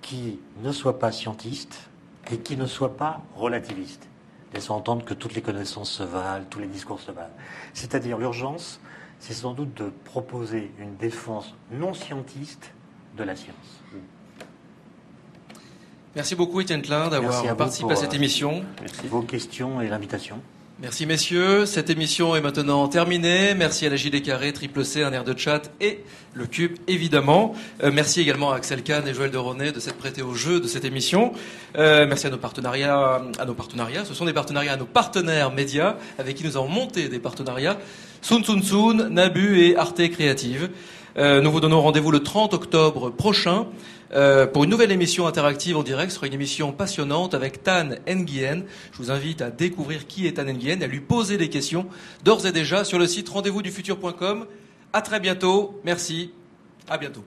qui 0.00 0.40
ne 0.62 0.72
soit 0.72 0.98
pas 0.98 1.12
scientiste 1.12 1.90
et 2.30 2.38
qui 2.38 2.56
ne 2.56 2.66
soit 2.66 2.96
pas 2.96 3.20
relativiste, 3.36 4.08
laissant 4.54 4.76
entendre 4.76 5.04
que 5.04 5.12
toutes 5.14 5.34
les 5.34 5.42
connaissances 5.42 5.90
se 5.90 6.02
valent, 6.02 6.46
tous 6.48 6.60
les 6.60 6.66
discours 6.66 7.00
se 7.00 7.10
valent. 7.10 7.34
C'est-à-dire 7.74 8.16
l'urgence, 8.16 8.80
c'est 9.18 9.34
sans 9.34 9.52
doute 9.52 9.74
de 9.74 9.90
proposer 10.04 10.72
une 10.78 10.96
défense 10.96 11.54
non 11.70 11.92
scientiste 11.92 12.72
de 13.16 13.24
la 13.24 13.36
science. 13.36 13.82
Merci 16.16 16.36
beaucoup 16.36 16.60
Étienne 16.60 16.80
Klein 16.80 17.08
Merci 17.10 17.16
à 17.16 17.20
d'avoir 17.20 17.56
participé 17.56 17.92
à 17.92 17.96
cette 17.96 18.12
euh, 18.12 18.16
émission. 18.16 18.62
Vos 19.10 19.22
questions 19.22 19.80
et 19.80 19.88
l'invitation. 19.88 20.36
Merci 20.80 21.06
messieurs, 21.06 21.66
cette 21.66 21.90
émission 21.90 22.36
est 22.36 22.40
maintenant 22.40 22.86
terminée. 22.86 23.54
Merci 23.54 23.86
à 23.86 23.90
la 23.90 23.96
JD 23.96 24.22
Carré, 24.22 24.52
Triple 24.52 24.84
C, 24.84 25.02
un 25.02 25.12
air 25.12 25.24
de 25.24 25.36
chat 25.36 25.72
et 25.80 26.04
le 26.32 26.46
Cube 26.46 26.76
évidemment. 26.86 27.54
Euh, 27.82 27.90
merci 27.92 28.20
également 28.20 28.52
à 28.52 28.56
Axel 28.56 28.84
Kahn 28.84 29.06
et 29.08 29.14
Joël 29.14 29.32
de 29.32 29.38
Ronet 29.38 29.72
de 29.72 29.80
s'être 29.80 29.96
prêtés 29.96 30.22
au 30.22 30.34
jeu 30.34 30.60
de 30.60 30.68
cette 30.68 30.84
émission. 30.84 31.32
Euh, 31.76 32.06
merci 32.06 32.28
à 32.28 32.30
nos 32.30 32.38
partenariats, 32.38 33.22
à 33.38 33.44
nos 33.44 33.54
partenariats. 33.54 34.04
Ce 34.04 34.14
sont 34.14 34.24
des 34.24 34.32
partenariats 34.32 34.74
à 34.74 34.76
nos 34.76 34.86
partenaires 34.86 35.50
médias 35.50 35.96
avec 36.18 36.36
qui 36.36 36.44
nous 36.44 36.56
avons 36.56 36.68
monté 36.68 37.08
des 37.08 37.18
partenariats. 37.18 37.76
Sun 38.22 38.44
Sun 38.44 38.62
Sun, 38.62 39.08
Nabu 39.08 39.60
et 39.60 39.76
Arte 39.76 40.08
Créative. 40.10 40.70
Euh, 41.16 41.40
nous 41.40 41.52
vous 41.52 41.60
donnons 41.60 41.80
rendez-vous 41.80 42.10
le 42.10 42.20
30 42.20 42.54
octobre 42.54 43.10
prochain 43.10 43.66
euh, 44.14 44.46
pour 44.46 44.64
une 44.64 44.70
nouvelle 44.70 44.92
émission 44.92 45.26
interactive 45.26 45.76
en 45.76 45.82
direct. 45.82 46.12
Sera 46.12 46.26
une 46.26 46.32
émission 46.32 46.72
passionnante 46.72 47.34
avec 47.34 47.62
Tan 47.62 47.90
Nguyen. 48.06 48.62
Je 48.92 48.98
vous 48.98 49.10
invite 49.10 49.42
à 49.42 49.50
découvrir 49.50 50.06
qui 50.06 50.26
est 50.26 50.32
Tan 50.34 50.44
Nguyen 50.44 50.80
et 50.80 50.84
à 50.84 50.88
lui 50.88 51.00
poser 51.00 51.36
des 51.36 51.48
questions 51.48 51.86
d'ores 52.22 52.46
et 52.46 52.52
déjà 52.52 52.84
sur 52.84 52.98
le 52.98 53.06
site 53.06 53.28
rendez-vous 53.28 53.62
du 53.62 53.70
futur.com. 53.70 54.46
À 54.92 55.02
très 55.02 55.20
bientôt. 55.20 55.80
Merci. 55.84 56.32
À 56.88 56.98
bientôt. 56.98 57.24